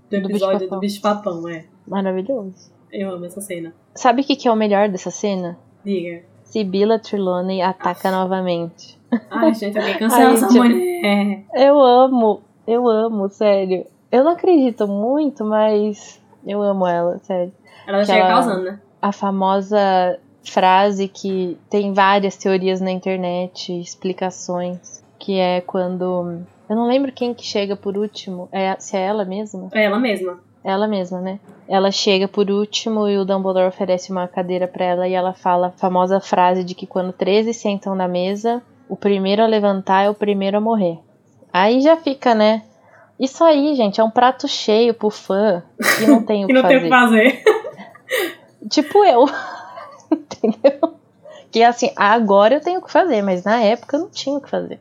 do 0.09 0.17
episódio 0.17 0.69
do 0.71 0.79
bicho-papão, 0.79 1.47
é. 1.49 1.67
Maravilhoso. 1.87 2.73
Eu 2.91 3.11
amo 3.11 3.27
essa 3.27 3.41
cena. 3.41 3.75
Sabe 3.95 4.23
o 4.23 4.25
que, 4.25 4.37
que 4.37 4.49
é 4.49 4.53
o 4.53 4.57
melhor 4.57 4.89
dessa 4.89 5.11
cena? 5.11 5.59
Diga. 5.85 6.23
Sibila 6.45 6.99
Trelawney 6.99 7.63
ataca 7.63 8.11
novamente. 8.11 9.02
Ai, 9.31 9.55
gente, 9.55 9.79
alguém 9.79 9.99
cancela 9.99 10.29
Ai, 10.29 10.35
essa 10.35 10.49
gente, 10.49 10.59
mulher. 10.59 11.45
Eu 11.55 11.81
amo, 11.81 12.43
eu 12.67 12.89
amo, 12.89 13.29
sério. 13.29 13.87
Eu 14.11 14.25
não 14.25 14.33
acredito 14.33 14.87
muito, 14.87 15.45
mas 15.45 16.21
eu 16.47 16.63
amo 16.63 16.87
ela, 16.87 17.19
sério. 17.19 17.53
Ela 17.87 18.05
já 18.05 18.15
chega 18.15 18.29
causando, 18.29 18.65
né? 18.65 18.81
A 19.01 19.13
famosa 19.13 20.19
frase 20.45 21.09
que 21.09 21.59
tem 21.71 21.93
várias 21.93 22.37
teorias 22.37 22.81
na 22.81 22.91
internet, 22.91 23.73
explicações, 23.81 25.03
que 25.19 25.39
é 25.39 25.61
quando. 25.61 26.43
Eu 26.69 26.77
não 26.77 26.87
lembro 26.87 27.13
quem 27.13 27.35
que 27.35 27.45
chega 27.45 27.77
por 27.77 27.97
último. 27.97 28.49
É, 28.53 28.75
se 28.79 28.97
é 28.97 29.01
ela 29.01 29.25
mesma? 29.25 29.69
É 29.73 29.85
ela 29.85 29.99
mesma. 29.99 30.39
Ela 30.65 30.87
mesma, 30.87 31.21
né? 31.21 31.41
Ela 31.69 31.91
chega 31.91 32.29
por 32.29 32.49
último 32.49 33.09
e 33.09 33.19
o 33.19 33.25
Dumbledore 33.25 33.67
oferece 33.67 34.13
uma 34.13 34.29
cadeira 34.29 34.69
pra 34.69 34.85
ela 34.85 35.09
e 35.09 35.13
ela 35.13 35.33
fala 35.33 35.69
a 35.69 35.71
famosa 35.73 36.21
frase 36.21 36.63
de 36.63 36.75
que 36.75 36.87
quando 36.87 37.13
13 37.13 37.53
sentam 37.53 37.95
na 37.97 38.07
mesa, 38.07 38.63
o 38.93 38.97
primeiro 38.97 39.43
a 39.43 39.47
levantar 39.47 40.03
é 40.03 40.11
o 40.11 40.15
primeiro 40.15 40.59
a 40.59 40.61
morrer. 40.61 40.99
Aí 41.51 41.81
já 41.81 41.97
fica, 41.97 42.35
né? 42.35 42.63
Isso 43.19 43.43
aí, 43.43 43.75
gente, 43.75 43.99
é 43.99 44.05
um 44.05 44.11
prato 44.11 44.47
cheio 44.47 44.93
pro 44.93 45.09
fã 45.09 45.63
que 45.99 46.07
não 46.07 46.23
tem 46.23 46.45
o 46.45 46.47
Que 46.49 46.53
que 46.53 46.61
não 46.61 46.69
tem 46.69 46.77
o 46.77 46.89
fazer. 46.91 47.31
que 47.33 47.43
fazer. 47.43 47.55
Tipo 48.69 49.03
eu. 49.03 49.25
Entendeu? 50.13 50.95
Que 51.51 51.63
assim, 51.63 51.91
agora 51.97 52.57
eu 52.57 52.61
tenho 52.61 52.81
o 52.81 52.83
que 52.83 52.93
fazer, 52.93 53.23
mas 53.23 53.45
na 53.45 53.63
época 53.63 53.97
eu 53.97 54.01
não 54.01 54.11
tinha 54.11 54.37
o 54.37 54.43
que 54.43 54.51
fazer. 54.51 54.79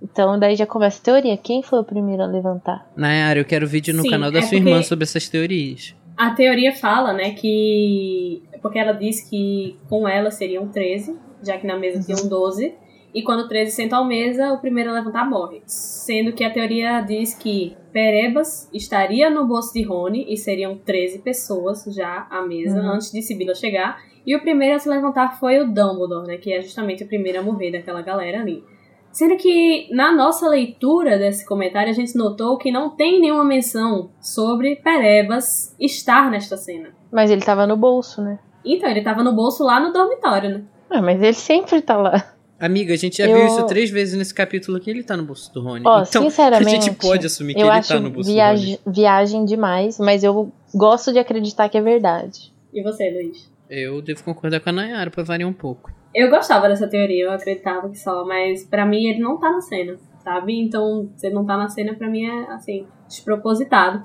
Então 0.00 0.38
daí 0.38 0.54
já 0.54 0.64
começa 0.64 1.00
a 1.00 1.04
teoria. 1.04 1.36
Quem 1.36 1.60
foi 1.60 1.80
o 1.80 1.84
primeiro 1.84 2.22
a 2.22 2.26
levantar? 2.26 2.88
Nayara, 2.94 3.40
eu 3.40 3.44
quero 3.44 3.66
vídeo 3.66 3.92
no 3.92 4.02
Sim, 4.02 4.10
canal 4.10 4.30
da 4.30 4.38
é 4.38 4.42
sua 4.42 4.58
irmã 4.58 4.80
sobre 4.80 5.02
essas 5.02 5.28
teorias. 5.28 5.92
A 6.16 6.30
teoria 6.30 6.72
fala, 6.72 7.12
né, 7.12 7.32
que. 7.32 8.44
Porque 8.62 8.78
ela 8.78 8.92
diz 8.92 9.28
que 9.28 9.76
com 9.88 10.06
ela 10.06 10.30
seriam 10.30 10.68
13, 10.68 11.16
já 11.42 11.58
que 11.58 11.66
na 11.66 11.76
mesa 11.76 12.00
tinham 12.00 12.28
12. 12.28 12.83
E 13.14 13.22
quando 13.22 13.46
13 13.46 13.70
sentam 13.70 14.02
à 14.02 14.04
mesa, 14.04 14.52
o 14.52 14.58
primeiro 14.58 14.90
a 14.90 14.94
levantar 14.94 15.28
morre. 15.28 15.62
Sendo 15.66 16.32
que 16.32 16.42
a 16.42 16.50
teoria 16.52 17.00
diz 17.00 17.32
que 17.32 17.76
Perebas 17.92 18.68
estaria 18.72 19.30
no 19.30 19.46
bolso 19.46 19.72
de 19.72 19.82
Rony 19.84 20.26
e 20.28 20.36
seriam 20.36 20.76
13 20.76 21.20
pessoas 21.20 21.84
já 21.94 22.26
à 22.28 22.42
mesa 22.42 22.80
Uhum. 22.80 22.90
antes 22.94 23.12
de 23.12 23.22
Sibila 23.22 23.54
chegar. 23.54 23.98
E 24.26 24.34
o 24.34 24.40
primeiro 24.40 24.74
a 24.74 24.78
se 24.80 24.88
levantar 24.88 25.38
foi 25.38 25.60
o 25.60 25.66
Dumbledore, 25.66 26.26
né, 26.26 26.36
que 26.38 26.52
é 26.52 26.60
justamente 26.60 27.04
o 27.04 27.06
primeiro 27.06 27.38
a 27.38 27.42
morrer 27.42 27.70
daquela 27.70 28.02
galera 28.02 28.40
ali. 28.40 28.64
Sendo 29.12 29.36
que 29.36 29.86
na 29.94 30.10
nossa 30.10 30.48
leitura 30.48 31.16
desse 31.16 31.46
comentário 31.46 31.90
a 31.90 31.94
gente 31.94 32.16
notou 32.18 32.58
que 32.58 32.72
não 32.72 32.90
tem 32.90 33.20
nenhuma 33.20 33.44
menção 33.44 34.10
sobre 34.20 34.74
Perebas 34.76 35.76
estar 35.78 36.28
nesta 36.32 36.56
cena. 36.56 36.88
Mas 37.12 37.30
ele 37.30 37.42
tava 37.42 37.64
no 37.64 37.76
bolso, 37.76 38.20
né? 38.20 38.40
Então, 38.64 38.90
ele 38.90 39.02
tava 39.02 39.22
no 39.22 39.32
bolso 39.32 39.62
lá 39.62 39.78
no 39.78 39.92
dormitório, 39.92 40.50
né? 40.50 40.64
Ah, 40.90 41.00
mas 41.00 41.22
ele 41.22 41.32
sempre 41.34 41.80
tá 41.80 41.96
lá. 41.96 42.33
Amiga, 42.64 42.94
a 42.94 42.96
gente 42.96 43.18
já 43.18 43.26
Eu- 43.26 43.36
viu 43.36 43.46
isso 43.46 43.66
três 43.66 43.90
vezes 43.90 44.16
nesse 44.16 44.32
capítulo 44.32 44.80
que 44.80 44.88
ele 44.90 45.02
tá 45.02 45.16
no 45.16 45.24
bolso 45.24 45.52
do 45.52 45.60
Rony. 45.62 45.82
Ó, 45.86 46.02
então, 46.02 46.22
sinceramente, 46.22 46.68
a 46.76 46.80
gente 46.80 46.90
pode 46.96 47.26
assumir 47.26 47.54
que 47.54 47.60
eu 47.60 47.66
ele 47.66 47.76
acho 47.76 47.88
tá 47.88 48.00
no 48.00 48.10
bolso 48.10 48.30
viagem, 48.30 48.76
do 48.76 48.80
Rony. 48.86 48.94
viagem 48.96 49.44
demais, 49.44 49.98
mas 49.98 50.24
eu 50.24 50.52
gosto 50.74 51.12
de 51.12 51.18
acreditar 51.18 51.68
que 51.68 51.76
é 51.76 51.82
verdade. 51.82 52.52
E 52.72 52.82
você, 52.82 53.10
Luiz? 53.10 53.52
Eu 53.68 54.00
devo 54.00 54.22
concordar 54.24 54.60
com 54.60 54.68
a 54.70 54.72
Nayara 54.72 55.10
pra 55.10 55.22
variar 55.22 55.48
um 55.48 55.52
pouco. 55.52 55.90
Eu 56.14 56.30
gostava 56.30 56.68
dessa 56.68 56.86
teoria, 56.88 57.24
eu 57.24 57.32
acreditava 57.32 57.88
que 57.88 57.98
só, 57.98 58.24
mas 58.24 58.64
pra 58.64 58.86
mim 58.86 59.04
ele 59.08 59.18
não 59.18 59.38
tá 59.38 59.50
na 59.50 59.60
cena, 59.60 59.96
sabe? 60.22 60.58
Então, 60.58 61.10
se 61.16 61.26
ele 61.26 61.34
não 61.34 61.44
tá 61.44 61.56
na 61.56 61.68
cena, 61.68 61.94
pra 61.94 62.08
mim 62.08 62.24
é, 62.24 62.52
assim, 62.52 62.86
despropositado. 63.08 64.04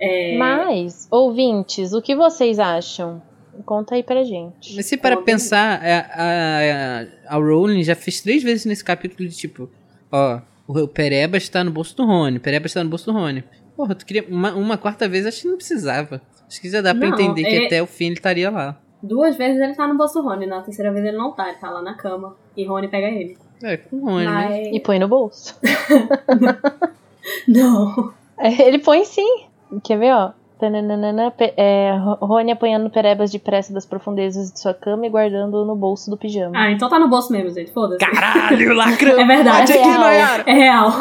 É... 0.00 0.36
Mas, 0.36 1.06
ouvintes, 1.10 1.92
o 1.92 2.02
que 2.02 2.14
vocês 2.16 2.58
acham? 2.58 3.22
Conta 3.64 3.94
aí 3.94 4.02
pra 4.02 4.22
gente. 4.24 4.74
Mas 4.76 4.86
se 4.86 4.96
para 4.96 5.16
pensar, 5.16 5.80
a, 5.82 7.02
a, 7.30 7.36
a 7.36 7.38
Rowling 7.38 7.82
já 7.82 7.94
fez 7.94 8.20
três 8.20 8.42
vezes 8.42 8.64
nesse 8.66 8.84
capítulo 8.84 9.28
de 9.28 9.36
tipo, 9.36 9.68
ó, 10.12 10.40
o 10.66 10.86
Pereba 10.88 11.36
está 11.36 11.62
no 11.64 11.70
bolso 11.70 11.96
do 11.96 12.04
Rony, 12.04 12.38
Pereba 12.38 12.66
está 12.66 12.82
no 12.82 12.90
bolso 12.90 13.06
do 13.06 13.12
Rony. 13.12 13.42
Porra, 13.76 13.94
tu 13.94 14.04
queria 14.06 14.24
uma, 14.28 14.52
uma 14.54 14.76
quarta 14.78 15.08
vez, 15.08 15.26
acho 15.26 15.42
que 15.42 15.48
não 15.48 15.56
precisava. 15.56 16.20
Acho 16.48 16.60
que 16.60 16.70
já 16.70 16.80
dá 16.80 16.94
pra 16.94 17.08
Não, 17.08 17.14
entender 17.20 17.42
que 17.44 17.54
ele- 17.54 17.66
até 17.66 17.82
o 17.82 17.86
fim 17.86 18.06
ele 18.06 18.14
estaria 18.14 18.50
lá. 18.50 18.78
Duas 19.02 19.36
vezes 19.36 19.60
ele 19.60 19.74
tá 19.74 19.86
no 19.86 19.96
bolso 19.96 20.14
do 20.14 20.22
Rony, 20.28 20.46
na 20.46 20.62
terceira 20.62 20.90
vez 20.92 21.04
ele 21.04 21.16
não 21.16 21.32
tá, 21.32 21.48
ele 21.48 21.58
tá 21.58 21.70
lá 21.70 21.82
na 21.82 21.94
cama. 21.94 22.34
E 22.56 22.64
Rony 22.64 22.88
pega 22.88 23.06
ele. 23.08 23.36
É, 23.62 23.76
com 23.76 23.96
o 23.96 24.04
Rony, 24.06 24.24
né? 24.26 24.32
Mas... 24.32 24.66
E 24.74 24.80
põe 24.80 24.98
no 24.98 25.08
bolso. 25.08 25.58
Não. 27.48 28.12
Ele 28.38 28.78
põe 28.78 29.04
sim. 29.04 29.44
Quer 29.82 29.98
ver, 29.98 30.12
ó? 30.12 30.32
Tananana, 30.58 31.32
é, 31.56 31.92
Ro- 31.98 32.18
Rony 32.26 32.52
apanhando 32.52 32.88
perebas 32.88 33.30
de 33.30 33.38
pressa 33.38 33.72
das 33.74 33.84
profundezas 33.84 34.50
de 34.50 34.60
sua 34.60 34.72
cama 34.72 35.06
e 35.06 35.10
guardando 35.10 35.64
no 35.64 35.76
bolso 35.76 36.10
do 36.10 36.16
pijama. 36.16 36.52
Ah, 36.56 36.70
então 36.70 36.88
tá 36.88 36.98
no 36.98 37.08
bolso 37.08 37.32
mesmo, 37.32 37.50
gente, 37.50 37.70
foda-se. 37.72 37.98
Caralho, 37.98 38.72
lacrão! 38.74 39.20
É 39.20 39.26
verdade. 39.26 39.72
Aqui, 39.72 39.82
real. 39.82 40.40
É 40.46 40.52
real. 40.52 40.92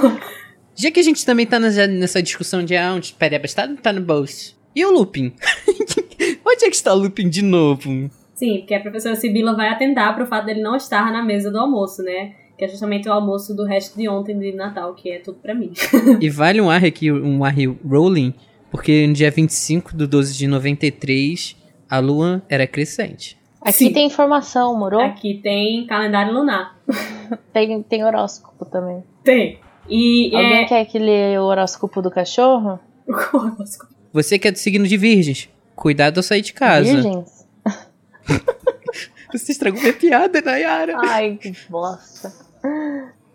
Já 0.75 0.91
que 0.91 0.99
a 0.99 1.03
gente 1.03 1.25
também 1.25 1.45
tá 1.45 1.57
nessa, 1.57 2.21
discussão 2.21 2.63
de 2.63 2.75
ah, 2.75 2.93
onde 2.93 3.13
o 3.13 3.15
Pereba 3.15 3.45
está, 3.45 3.65
não 3.65 3.77
tá 3.77 3.93
no 3.93 4.01
bolso. 4.01 4.55
E 4.75 4.83
o 4.85 4.91
Lupin? 4.91 5.31
onde 6.45 6.65
é 6.65 6.69
que 6.69 6.75
está 6.75 6.93
o 6.93 6.97
Lupin 6.97 7.29
de 7.29 7.41
novo? 7.41 8.09
Sim, 8.33 8.57
porque 8.59 8.73
a 8.73 8.81
professora 8.81 9.15
Sibila 9.15 9.55
vai 9.55 9.69
atentar 9.69 10.13
pro 10.13 10.25
fato 10.25 10.45
dele 10.47 10.61
não 10.61 10.75
estar 10.75 11.11
na 11.13 11.23
mesa 11.23 11.49
do 11.49 11.57
almoço, 11.57 12.03
né? 12.03 12.33
Que 12.57 12.65
é 12.65 12.67
justamente 12.67 13.07
o 13.07 13.13
almoço 13.13 13.55
do 13.55 13.63
resto 13.63 13.97
de 13.97 14.09
ontem 14.09 14.37
de 14.37 14.51
Natal, 14.53 14.93
que 14.93 15.09
é 15.09 15.19
tudo 15.19 15.37
pra 15.41 15.53
mim. 15.55 15.71
E 16.19 16.29
vale 16.29 16.59
um 16.59 16.69
ar 16.69 16.83
aqui, 16.83 17.09
um 17.11 17.43
ar 17.45 17.53
Rowling, 17.89 18.33
porque 18.71 19.07
no 19.07 19.13
dia 19.13 19.31
25 19.31 19.95
de 19.95 20.07
12 20.07 20.37
de 20.37 20.47
93, 20.47 21.55
a 21.89 21.99
lua 21.99 22.41
era 22.49 22.67
crescente. 22.67 23.37
Aqui 23.61 23.85
sim. 23.85 23.93
tem 23.93 24.05
informação, 24.05 24.77
moro? 24.77 24.99
Aqui 24.99 25.39
tem 25.41 25.87
calendário 25.87 26.33
lunar. 26.33 26.75
Tem, 27.51 27.81
tem 27.81 28.03
horóscopo 28.03 28.65
também. 28.65 29.03
Tem. 29.23 29.57
E 29.89 30.29
Alguém 30.35 30.63
é. 30.63 30.65
quer 30.65 30.85
que 30.85 30.99
lê 30.99 31.35
o 31.39 31.43
horóscopo 31.43 31.99
do 31.99 32.11
cachorro? 32.11 32.79
Você 34.13 34.37
que 34.37 34.47
é 34.47 34.51
do 34.51 34.57
signo 34.59 34.85
de 34.85 34.95
virgens, 34.95 35.49
cuidado 35.75 36.17
ao 36.17 36.23
sair 36.23 36.41
de 36.41 36.53
casa. 36.53 36.93
Virgens? 36.93 37.47
Você 39.33 39.51
estragou 39.51 39.81
minha 39.81 39.93
piada, 39.93 40.41
Nayara. 40.41 40.95
Ai, 41.03 41.37
que 41.41 41.51
bosta. 41.67 42.31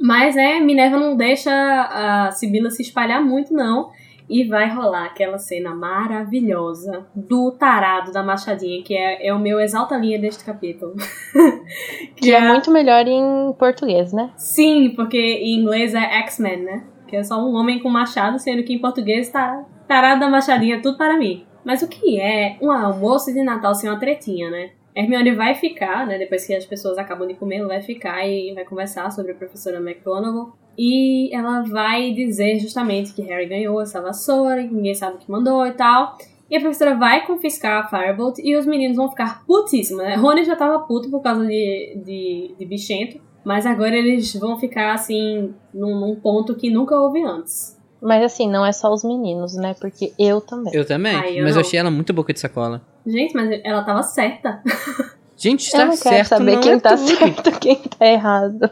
Mas 0.00 0.36
é, 0.36 0.60
Minerva 0.60 0.96
não 0.96 1.16
deixa 1.16 1.50
a 1.52 2.30
Sibila 2.32 2.70
se 2.70 2.82
espalhar 2.82 3.22
muito, 3.22 3.52
não. 3.52 3.90
E 4.30 4.44
vai 4.44 4.72
rolar 4.72 5.06
aquela 5.06 5.38
cena 5.38 5.74
maravilhosa 5.74 7.04
do 7.12 7.50
tarado 7.50 8.12
da 8.12 8.22
Machadinha, 8.22 8.80
que 8.84 8.96
é, 8.96 9.26
é 9.26 9.34
o 9.34 9.40
meu 9.40 9.58
exalta-linha 9.58 10.20
deste 10.20 10.44
capítulo. 10.44 10.94
Que 12.16 12.32
é 12.34 12.40
muito 12.40 12.70
melhor 12.70 13.06
em 13.06 13.52
português, 13.58 14.12
né? 14.12 14.30
Sim, 14.36 14.92
porque 14.94 15.18
em 15.18 15.60
inglês 15.60 15.94
é 15.94 16.18
X-Men, 16.20 16.62
né? 16.62 16.84
Que 17.08 17.16
é 17.16 17.22
só 17.22 17.38
um 17.42 17.54
homem 17.54 17.80
com 17.80 17.88
machado, 17.88 18.38
sendo 18.38 18.62
que 18.62 18.74
em 18.74 18.78
português 18.78 19.30
tá 19.30 19.64
tarado 19.88 20.20
da 20.20 20.28
machadinha, 20.28 20.76
é 20.76 20.80
tudo 20.80 20.98
para 20.98 21.16
mim. 21.16 21.46
Mas 21.64 21.82
o 21.82 21.88
que 21.88 22.20
é 22.20 22.56
um 22.60 22.70
almoço 22.70 23.32
de 23.32 23.42
Natal 23.42 23.74
sem 23.74 23.88
uma 23.88 23.98
tretinha, 23.98 24.50
né? 24.50 24.70
Hermione 24.94 25.34
vai 25.34 25.54
ficar, 25.54 26.06
né? 26.06 26.18
Depois 26.18 26.46
que 26.46 26.54
as 26.54 26.66
pessoas 26.66 26.98
acabam 26.98 27.26
de 27.26 27.34
comer, 27.34 27.56
ela 27.56 27.68
vai 27.68 27.82
ficar 27.82 28.26
e 28.26 28.52
vai 28.54 28.64
conversar 28.64 29.10
sobre 29.10 29.32
a 29.32 29.34
professora 29.34 29.78
McGonagall. 29.78 30.52
E 30.78 31.34
ela 31.34 31.62
vai 31.62 32.12
dizer 32.12 32.58
justamente 32.58 33.12
que 33.12 33.22
Harry 33.22 33.46
ganhou 33.46 33.80
essa 33.80 34.00
vassoura, 34.00 34.62
que 34.62 34.72
ninguém 34.74 34.94
sabe 34.94 35.16
o 35.16 35.18
que 35.18 35.30
mandou 35.30 35.66
e 35.66 35.72
tal. 35.72 36.16
E 36.50 36.56
a 36.56 36.60
professora 36.60 36.96
vai 36.96 37.24
confiscar 37.26 37.84
a 37.84 37.88
Firebolt 37.88 38.38
e 38.42 38.56
os 38.56 38.66
meninos 38.66 38.96
vão 38.96 39.08
ficar 39.08 39.44
putíssimos, 39.46 40.02
né? 40.02 40.16
Rony 40.16 40.44
já 40.44 40.56
tava 40.56 40.80
puto 40.80 41.08
por 41.10 41.20
causa 41.22 41.46
de, 41.46 42.02
de, 42.04 42.54
de 42.58 42.66
bichento. 42.66 43.20
Mas 43.44 43.64
agora 43.64 43.96
eles 43.96 44.34
vão 44.34 44.58
ficar, 44.58 44.92
assim, 44.92 45.54
num, 45.72 45.98
num 45.98 46.16
ponto 46.16 46.54
que 46.54 46.68
nunca 46.70 46.98
houve 46.98 47.22
antes. 47.22 47.78
Mas 48.02 48.22
assim, 48.22 48.50
não 48.50 48.64
é 48.66 48.72
só 48.72 48.92
os 48.92 49.04
meninos, 49.04 49.54
né? 49.56 49.74
Porque 49.80 50.12
eu 50.18 50.40
também. 50.40 50.74
Eu 50.74 50.84
também, 50.86 51.14
Ai, 51.16 51.38
eu 51.38 51.44
mas 51.44 51.54
não. 51.54 51.60
eu 51.62 51.66
achei 51.66 51.78
ela 51.78 51.90
muito 51.90 52.12
boca 52.12 52.32
de 52.32 52.40
sacola. 52.40 52.82
Gente, 53.06 53.34
mas 53.34 53.60
ela 53.64 53.82
tava 53.82 54.02
certa. 54.02 54.62
Gente, 55.36 55.62
Eu 55.62 55.66
está 55.66 55.84
não 55.86 55.92
certo, 55.96 56.14
quero 56.14 56.28
saber 56.28 56.54
não 56.56 56.60
quem 56.62 56.72
é 56.72 56.80
tá 56.80 56.96
tudo. 56.96 57.08
certo, 57.08 57.60
quem 57.60 57.76
tá 57.76 58.06
errado. 58.06 58.70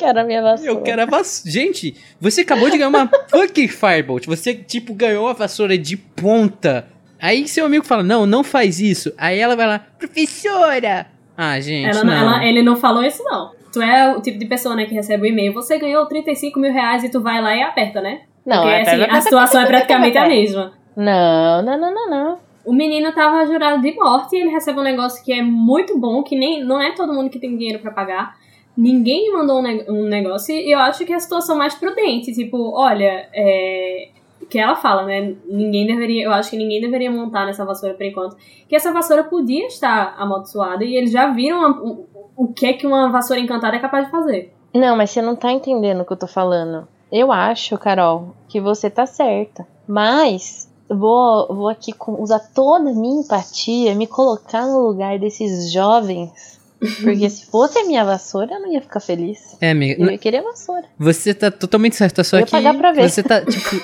Quero 0.00 0.20
a 0.20 0.24
minha 0.24 0.42
vassoura. 0.42 0.70
Eu 0.72 0.82
quero 0.82 1.02
a 1.02 1.06
vassoura. 1.06 1.50
Gente, 1.52 1.94
você 2.20 2.40
acabou 2.40 2.68
de 2.70 2.76
ganhar 2.78 2.88
uma 2.88 3.08
fucking 3.30 3.68
Firebolt. 3.68 4.26
Você, 4.26 4.54
tipo, 4.54 4.92
ganhou 4.94 5.28
a 5.28 5.32
vassoura 5.32 5.76
de 5.78 5.96
ponta. 5.96 6.88
Aí 7.20 7.46
seu 7.46 7.66
amigo 7.66 7.84
fala, 7.84 8.02
não, 8.02 8.24
não 8.26 8.42
faz 8.42 8.80
isso. 8.80 9.12
Aí 9.18 9.38
ela 9.38 9.54
vai 9.54 9.66
lá, 9.66 9.78
professora! 9.98 11.06
Ah, 11.36 11.58
gente, 11.60 11.88
Ela, 11.88 12.04
não. 12.04 12.12
ela- 12.12 12.44
ele 12.46 12.62
não 12.62 12.76
falou 12.76 13.02
isso, 13.04 13.22
não. 13.24 13.52
Tu 13.72 13.80
é 13.80 14.14
o 14.16 14.20
tipo 14.20 14.38
de 14.38 14.46
pessoa, 14.46 14.74
né, 14.74 14.84
que 14.86 14.94
recebe 14.94 15.22
o 15.22 15.26
e-mail. 15.26 15.52
Você 15.54 15.78
ganhou 15.78 16.04
35 16.06 16.58
mil 16.58 16.72
reais 16.72 17.04
e 17.04 17.08
tu 17.10 17.20
vai 17.20 17.40
lá 17.40 17.54
e 17.54 17.62
aperta, 17.62 18.00
né? 18.00 18.22
Não, 18.44 18.62
Porque, 18.62 18.74
é- 18.74 18.80
assim, 18.82 19.02
a 19.10 19.20
situação 19.20 19.60
é 19.60 19.66
praticamente 19.66 20.18
a 20.18 20.26
mesma. 20.26 20.72
Não, 20.96 21.62
não, 21.62 21.78
não, 21.78 21.94
não, 21.94 22.10
não. 22.10 22.38
O 22.64 22.72
menino 22.74 23.12
tava 23.12 23.46
jurado 23.46 23.80
de 23.80 23.94
morte 23.94 24.36
e 24.36 24.40
ele 24.40 24.50
recebe 24.50 24.78
um 24.80 24.82
negócio 24.82 25.24
que 25.24 25.32
é 25.32 25.42
muito 25.42 25.98
bom, 25.98 26.22
que 26.22 26.36
nem 26.36 26.62
não 26.64 26.80
é 26.80 26.92
todo 26.94 27.12
mundo 27.12 27.30
que 27.30 27.38
tem 27.38 27.56
dinheiro 27.56 27.78
pra 27.78 27.90
pagar. 27.90 28.34
Ninguém 28.80 29.32
mandou 29.32 29.58
um, 29.58 29.62
ne- 29.62 29.84
um 29.88 30.04
negócio 30.04 30.54
e 30.54 30.72
eu 30.72 30.78
acho 30.78 31.04
que 31.04 31.12
é 31.12 31.16
a 31.16 31.20
situação 31.20 31.56
mais 31.56 31.74
prudente. 31.74 32.32
Tipo, 32.32 32.72
olha, 32.74 33.28
é, 33.34 34.08
que 34.48 34.58
ela 34.58 34.74
fala, 34.76 35.04
né? 35.04 35.34
Ninguém 35.46 35.86
deveria, 35.86 36.24
eu 36.24 36.32
acho 36.32 36.50
que 36.50 36.56
ninguém 36.56 36.80
deveria 36.80 37.10
montar 37.10 37.44
nessa 37.46 37.64
vassoura 37.64 37.94
por 37.94 38.04
enquanto. 38.04 38.36
Que 38.68 38.74
essa 38.74 38.92
vassoura 38.92 39.24
podia 39.24 39.66
estar 39.66 40.14
amaldiçoada 40.18 40.84
e 40.84 40.96
eles 40.96 41.10
já 41.12 41.26
viram 41.32 41.62
a- 41.62 41.70
o, 41.82 42.06
o 42.36 42.48
que 42.52 42.66
é 42.66 42.72
que 42.72 42.86
uma 42.86 43.10
vassoura 43.10 43.40
encantada 43.40 43.76
é 43.76 43.80
capaz 43.80 44.06
de 44.06 44.10
fazer. 44.10 44.52
Não, 44.74 44.96
mas 44.96 45.10
você 45.10 45.20
não 45.20 45.36
tá 45.36 45.52
entendendo 45.52 46.00
o 46.00 46.04
que 46.04 46.12
eu 46.12 46.16
tô 46.18 46.26
falando. 46.26 46.88
Eu 47.12 47.30
acho, 47.32 47.76
Carol, 47.76 48.34
que 48.48 48.60
você 48.60 48.88
tá 48.88 49.04
certa. 49.04 49.66
Mas 49.86 50.68
vou, 50.88 51.46
vou 51.48 51.68
aqui 51.68 51.92
com- 51.92 52.22
usar 52.22 52.38
toda 52.54 52.90
a 52.90 52.94
minha 52.94 53.20
empatia, 53.20 53.94
me 53.94 54.06
colocar 54.06 54.64
no 54.66 54.80
lugar 54.86 55.18
desses 55.18 55.72
jovens. 55.72 56.59
Porque 57.02 57.28
se 57.28 57.46
fosse 57.46 57.78
a 57.78 57.84
minha 57.84 58.04
vassoura, 58.04 58.54
eu 58.54 58.60
não 58.60 58.72
ia 58.72 58.80
ficar 58.80 59.00
feliz. 59.00 59.56
É, 59.60 59.70
amiga, 59.70 60.02
Eu 60.02 60.10
ia 60.10 60.18
querer 60.18 60.38
a 60.38 60.42
vassoura. 60.42 60.84
você 60.98 61.34
tá 61.34 61.50
totalmente 61.50 61.94
certa, 61.94 62.24
só 62.24 62.38
Eu 62.38 62.46
que 62.46 62.50
pagar 62.50 62.74
pra 62.74 62.92
ver. 62.92 63.08
você 63.08 63.22
tá, 63.22 63.44
tipo, 63.44 63.76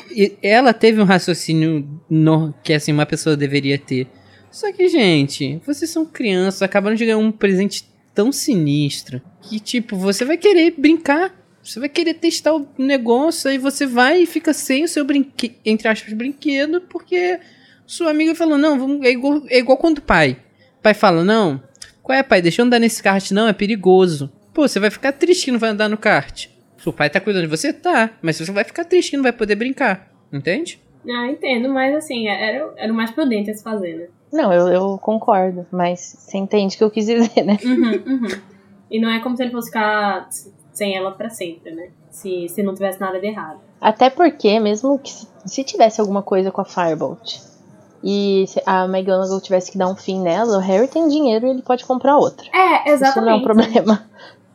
ela 0.42 0.72
teve 0.72 1.00
um 1.00 1.04
raciocínio 1.04 1.86
no, 2.08 2.54
que, 2.62 2.72
assim, 2.72 2.92
uma 2.92 3.04
pessoa 3.04 3.36
deveria 3.36 3.78
ter. 3.78 4.08
Só 4.50 4.72
que, 4.72 4.88
gente, 4.88 5.60
vocês 5.66 5.90
são 5.90 6.06
crianças, 6.06 6.62
acabaram 6.62 6.96
de 6.96 7.04
ganhar 7.04 7.18
um 7.18 7.30
presente 7.30 7.84
tão 8.14 8.32
sinistro 8.32 9.20
que, 9.42 9.60
tipo, 9.60 9.96
você 9.96 10.24
vai 10.24 10.38
querer 10.38 10.74
brincar. 10.76 11.34
Você 11.62 11.80
vai 11.80 11.88
querer 11.88 12.14
testar 12.14 12.54
o 12.54 12.66
negócio, 12.78 13.50
aí 13.50 13.58
você 13.58 13.86
vai 13.86 14.22
e 14.22 14.26
fica 14.26 14.52
sem 14.52 14.84
o 14.84 14.88
seu 14.88 15.04
brinquedo, 15.04 15.56
entre 15.64 15.88
aspas, 15.88 16.12
brinquedo, 16.12 16.80
porque 16.82 17.40
sua 17.84 18.10
amiga 18.10 18.36
falou, 18.36 18.56
não, 18.56 18.78
vamos, 18.78 19.04
é, 19.04 19.10
igual, 19.10 19.42
é 19.48 19.58
igual 19.58 19.76
quando 19.76 19.98
o 19.98 20.02
pai. 20.02 20.38
O 20.78 20.82
pai 20.82 20.94
fala, 20.94 21.24
não, 21.24 21.60
qual 22.06 22.16
é, 22.16 22.22
pai? 22.22 22.40
Deixa 22.40 22.62
eu 22.62 22.66
andar 22.66 22.78
nesse 22.78 23.02
kart, 23.02 23.32
não, 23.32 23.48
é 23.48 23.52
perigoso. 23.52 24.30
Pô, 24.54 24.68
você 24.68 24.78
vai 24.78 24.90
ficar 24.90 25.10
triste 25.10 25.46
que 25.46 25.50
não 25.50 25.58
vai 25.58 25.70
andar 25.70 25.88
no 25.88 25.98
kart. 25.98 26.46
Seu 26.78 26.92
pai 26.92 27.10
tá 27.10 27.20
cuidando 27.20 27.42
de 27.42 27.48
você? 27.48 27.72
Tá. 27.72 28.10
Mas 28.22 28.36
você 28.36 28.52
vai 28.52 28.62
ficar 28.62 28.84
triste 28.84 29.10
que 29.10 29.16
não 29.16 29.24
vai 29.24 29.32
poder 29.32 29.56
brincar. 29.56 30.08
Entende? 30.32 30.80
Ah, 31.04 31.26
entendo, 31.26 31.68
mas 31.68 31.96
assim, 31.96 32.28
era, 32.28 32.72
era 32.76 32.92
o 32.92 32.94
mais 32.94 33.10
prudente 33.10 33.50
a 33.50 33.54
se 33.54 33.62
fazer, 33.64 33.96
né? 33.96 34.06
Não, 34.32 34.52
eu, 34.52 34.68
eu 34.68 34.98
concordo, 34.98 35.66
mas 35.72 35.98
você 35.98 36.38
entende 36.38 36.76
o 36.76 36.78
que 36.78 36.84
eu 36.84 36.90
quis 36.92 37.06
dizer, 37.06 37.42
né? 37.42 37.58
Uhum, 37.64 38.02
uhum. 38.06 38.40
E 38.88 39.00
não 39.00 39.10
é 39.10 39.18
como 39.18 39.36
se 39.36 39.42
ele 39.42 39.50
fosse 39.50 39.66
ficar 39.66 40.28
sem 40.72 40.96
ela 40.96 41.10
pra 41.10 41.28
sempre, 41.28 41.72
né? 41.74 41.88
Se, 42.08 42.48
se 42.48 42.62
não 42.62 42.72
tivesse 42.72 43.00
nada 43.00 43.18
de 43.18 43.26
errado. 43.26 43.58
Até 43.80 44.10
porque, 44.10 44.60
mesmo 44.60 44.96
que 44.96 45.10
se, 45.10 45.26
se 45.44 45.64
tivesse 45.64 46.00
alguma 46.00 46.22
coisa 46.22 46.52
com 46.52 46.60
a 46.60 46.64
Firebolt 46.64 47.55
e 48.08 48.46
se 48.46 48.62
a 48.64 48.84
McGonagall 48.84 49.40
tivesse 49.40 49.72
que 49.72 49.76
dar 49.76 49.88
um 49.88 49.96
fim 49.96 50.20
nela, 50.20 50.58
o 50.58 50.60
Harry 50.60 50.86
tem 50.86 51.08
dinheiro 51.08 51.44
e 51.44 51.50
ele 51.50 51.62
pode 51.62 51.84
comprar 51.84 52.16
outra. 52.16 52.46
É, 52.54 52.92
exatamente. 52.92 53.10
Isso 53.10 53.20
não 53.20 53.28
é 53.30 53.34
um 53.34 53.42
problema. 53.42 54.06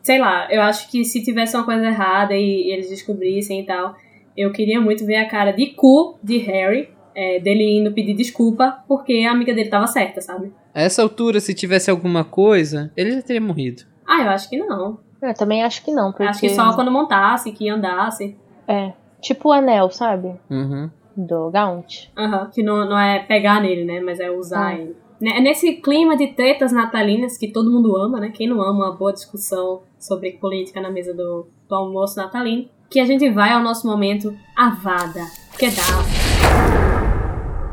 Sei 0.02 0.18
lá, 0.18 0.48
eu 0.50 0.62
acho 0.62 0.90
que 0.90 1.04
se 1.04 1.22
tivesse 1.22 1.58
uma 1.58 1.66
coisa 1.66 1.86
errada 1.86 2.34
e, 2.34 2.70
e 2.70 2.72
eles 2.72 2.88
descobrissem 2.88 3.60
e 3.60 3.66
tal, 3.66 3.94
eu 4.38 4.54
queria 4.54 4.80
muito 4.80 5.06
ver 5.06 5.18
a 5.18 5.28
cara 5.28 5.52
de 5.52 5.66
cu 5.68 6.18
de 6.24 6.38
Harry, 6.38 6.90
é, 7.14 7.42
dele 7.42 7.80
indo 7.80 7.92
pedir 7.92 8.14
desculpa 8.14 8.86
porque 8.88 9.26
a 9.28 9.32
amiga 9.32 9.54
dele 9.54 9.70
tava 9.70 9.86
certa, 9.86 10.22
sabe? 10.22 10.54
A 10.74 10.82
essa 10.82 11.02
altura, 11.02 11.42
se 11.42 11.54
tivesse 11.54 11.92
alguma 11.92 12.24
coisa, 12.24 12.90
ele 12.96 13.12
já 13.12 13.22
teria 13.22 13.42
morrido. 13.42 13.84
Ah, 14.08 14.22
eu 14.22 14.30
acho 14.30 14.50
que 14.50 14.58
não. 14.58 14.98
Eu 15.22 15.34
também 15.34 15.62
acho 15.62 15.84
que 15.84 15.92
não, 15.92 16.12
porque... 16.12 16.24
Acho 16.24 16.40
que 16.40 16.50
só 16.50 16.74
quando 16.74 16.90
montasse, 16.90 17.52
que 17.52 17.70
andasse. 17.70 18.38
É, 18.66 18.94
tipo 19.20 19.50
o 19.50 19.52
anel, 19.52 19.90
sabe? 19.92 20.40
Uhum. 20.50 20.90
Do 21.16 21.50
Gaunt. 21.52 22.10
Aham, 22.18 22.50
que 22.54 22.64
não, 22.64 22.88
não 22.90 22.98
é 22.98 23.20
pegar 23.20 23.62
nele, 23.62 23.84
né? 23.86 24.00
Mas 24.00 24.20
é 24.20 24.30
usar 24.32 24.68
Ah. 24.68 24.74
ele. 24.76 24.96
Né, 25.20 25.38
É 25.38 25.40
nesse 25.42 25.74
clima 25.74 26.18
de 26.18 26.28
tretas 26.34 26.72
natalinas 26.72 27.38
que 27.38 27.52
todo 27.52 27.70
mundo 27.70 27.96
ama, 27.96 28.20
né? 28.20 28.32
Quem 28.34 28.48
não 28.48 28.62
ama 28.62 28.88
uma 28.88 28.96
boa 28.96 29.14
discussão 29.14 29.82
sobre 30.00 30.32
política 30.34 30.82
na 30.82 30.90
mesa 30.90 31.14
do, 31.14 31.46
do 31.70 31.76
almoço 31.76 32.18
natalino, 32.18 32.68
que 32.90 33.00
a 33.00 33.06
gente 33.06 33.30
vai 33.30 33.52
ao 33.52 33.62
nosso 33.62 33.86
momento 33.88 34.36
Avada 34.58 35.22
Kedavra. 35.60 36.10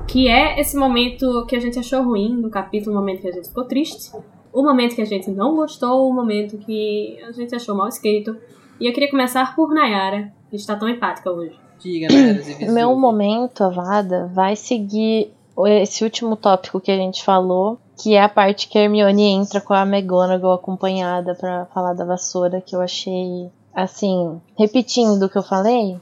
Que 0.07 0.29
é 0.29 0.61
esse 0.61 0.77
momento 0.77 1.45
que 1.47 1.57
a 1.57 1.61
gente 1.61 1.79
achou 1.79 2.03
ruim 2.03 2.41
do 2.41 2.51
capítulo, 2.51 2.95
o 2.97 2.99
momento 2.99 3.21
que 3.23 3.29
a 3.29 3.33
gente 3.33 3.49
ficou 3.49 3.65
triste, 3.65 4.11
o 4.53 4.63
momento 4.63 4.95
que 4.95 5.03
a 5.03 5.07
gente 5.07 5.31
não 5.31 5.55
gostou, 5.55 6.09
o 6.09 6.13
momento 6.15 6.57
que 6.59 7.19
a 7.27 7.33
gente 7.33 7.55
achou 7.55 7.75
mal 7.75 7.89
escrito. 7.89 8.37
E 8.81 8.87
eu 8.87 8.93
queria 8.93 9.11
começar 9.11 9.55
por 9.55 9.73
Nayara, 9.75 10.33
que 10.51 10.57
está 10.57 10.77
tão 10.77 10.89
empática 10.89 11.31
hoje. 11.31 11.59
Diga, 11.81 12.09
Zivizu. 12.11 12.73
Meu 12.73 12.97
momento, 12.97 13.65
Avada, 13.65 14.31
vai 14.33 14.57
seguir 14.57 15.33
esse 15.67 16.05
último 16.05 16.37
tópico 16.37 16.81
que 16.81 16.91
a 16.91 16.97
gente 16.97 17.25
falou, 17.25 17.79
que 18.01 18.15
é 18.15 18.23
a 18.23 18.29
parte 18.29 18.69
que 18.69 18.79
a 18.79 18.83
Hermione 18.83 19.25
entra 19.25 19.61
com 19.61 19.75
a 19.75 19.83
McGonagall 19.83 20.55
acompanhada 20.55 21.35
pra 21.35 21.67
falar 21.67 21.95
da 21.95 22.05
vassoura, 22.05 22.61
que 22.61 22.77
eu 22.77 22.81
achei, 22.81 23.49
assim, 23.75 24.41
repetindo 24.57 25.23
o 25.25 25.29
que 25.29 25.39
eu 25.39 25.43
falei, 25.43 25.97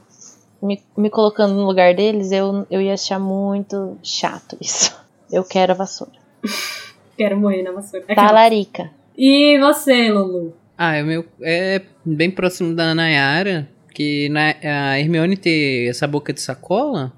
me, 0.61 0.81
me 0.95 1.09
colocando 1.09 1.53
no 1.53 1.65
lugar 1.65 1.95
deles, 1.95 2.31
eu, 2.31 2.65
eu 2.69 2.81
ia 2.81 2.93
achar 2.93 3.19
muito 3.19 3.97
chato 4.03 4.57
isso. 4.59 4.95
Eu 5.29 5.43
quero 5.43 5.73
a 5.73 5.75
vassoura. 5.75 6.13
Quero 7.17 7.37
morrer 7.37 7.61
na 7.61 7.73
vassoura. 7.73 8.05
É 8.07 8.15
Talarica. 8.15 8.89
E 9.17 9.59
você, 9.59 10.09
Lulu? 10.09 10.53
Ah, 10.77 10.95
é, 10.95 11.03
meu, 11.03 11.25
é 11.41 11.81
bem 12.05 12.31
próximo 12.31 12.73
da 12.73 12.95
Nayara, 12.95 13.67
que 13.97 14.29
na, 14.29 14.53
a 14.61 14.99
Hermione 14.99 15.35
ter 15.35 15.89
essa 15.89 16.05
boca 16.05 16.31
de 16.31 16.39
sacola, 16.39 17.11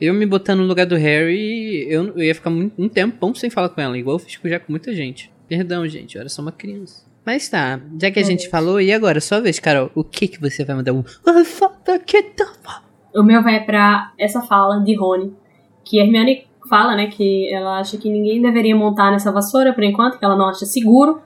eu 0.00 0.14
me 0.14 0.24
botando 0.24 0.60
no 0.60 0.66
lugar 0.66 0.86
do 0.86 0.94
Harry, 0.94 1.84
eu, 1.88 2.16
eu 2.16 2.22
ia 2.22 2.32
ficar 2.32 2.48
muito, 2.48 2.80
um 2.80 2.88
tempão 2.88 3.34
sem 3.34 3.50
falar 3.50 3.70
com 3.70 3.80
ela, 3.80 3.98
igual 3.98 4.14
eu 4.14 4.20
fiz 4.20 4.36
com- 4.36 4.48
já 4.48 4.60
com 4.60 4.70
muita 4.70 4.94
gente. 4.94 5.32
Perdão, 5.48 5.84
gente, 5.88 6.14
eu 6.14 6.20
era 6.20 6.28
só 6.28 6.40
uma 6.40 6.52
criança. 6.52 7.04
Mas 7.26 7.48
tá, 7.48 7.80
já 8.00 8.08
que 8.08 8.20
a 8.20 8.22
gente 8.22 8.48
falou, 8.48 8.80
e 8.80 8.92
agora? 8.92 9.20
Sua 9.20 9.40
vez, 9.40 9.58
Carol, 9.58 9.90
o 9.96 10.04
que 10.04 10.28
que 10.28 10.40
você 10.40 10.64
vai 10.64 10.76
mandar? 10.76 10.92
Um... 10.92 11.02
O 13.12 13.24
meu 13.24 13.42
vai 13.42 13.64
pra 13.64 14.12
essa 14.16 14.42
fala 14.42 14.78
de 14.78 14.94
Rony, 14.94 15.34
que 15.84 15.98
a 15.98 16.04
Hermione 16.04 16.46
fala, 16.70 16.94
né, 16.94 17.08
que 17.08 17.52
ela 17.52 17.80
acha 17.80 17.98
que 17.98 18.08
ninguém 18.08 18.40
deveria 18.40 18.76
montar 18.76 19.10
nessa 19.10 19.32
vassoura 19.32 19.72
por 19.72 19.82
enquanto, 19.82 20.20
que 20.20 20.24
ela 20.24 20.36
não 20.36 20.48
acha 20.48 20.66
seguro. 20.66 21.20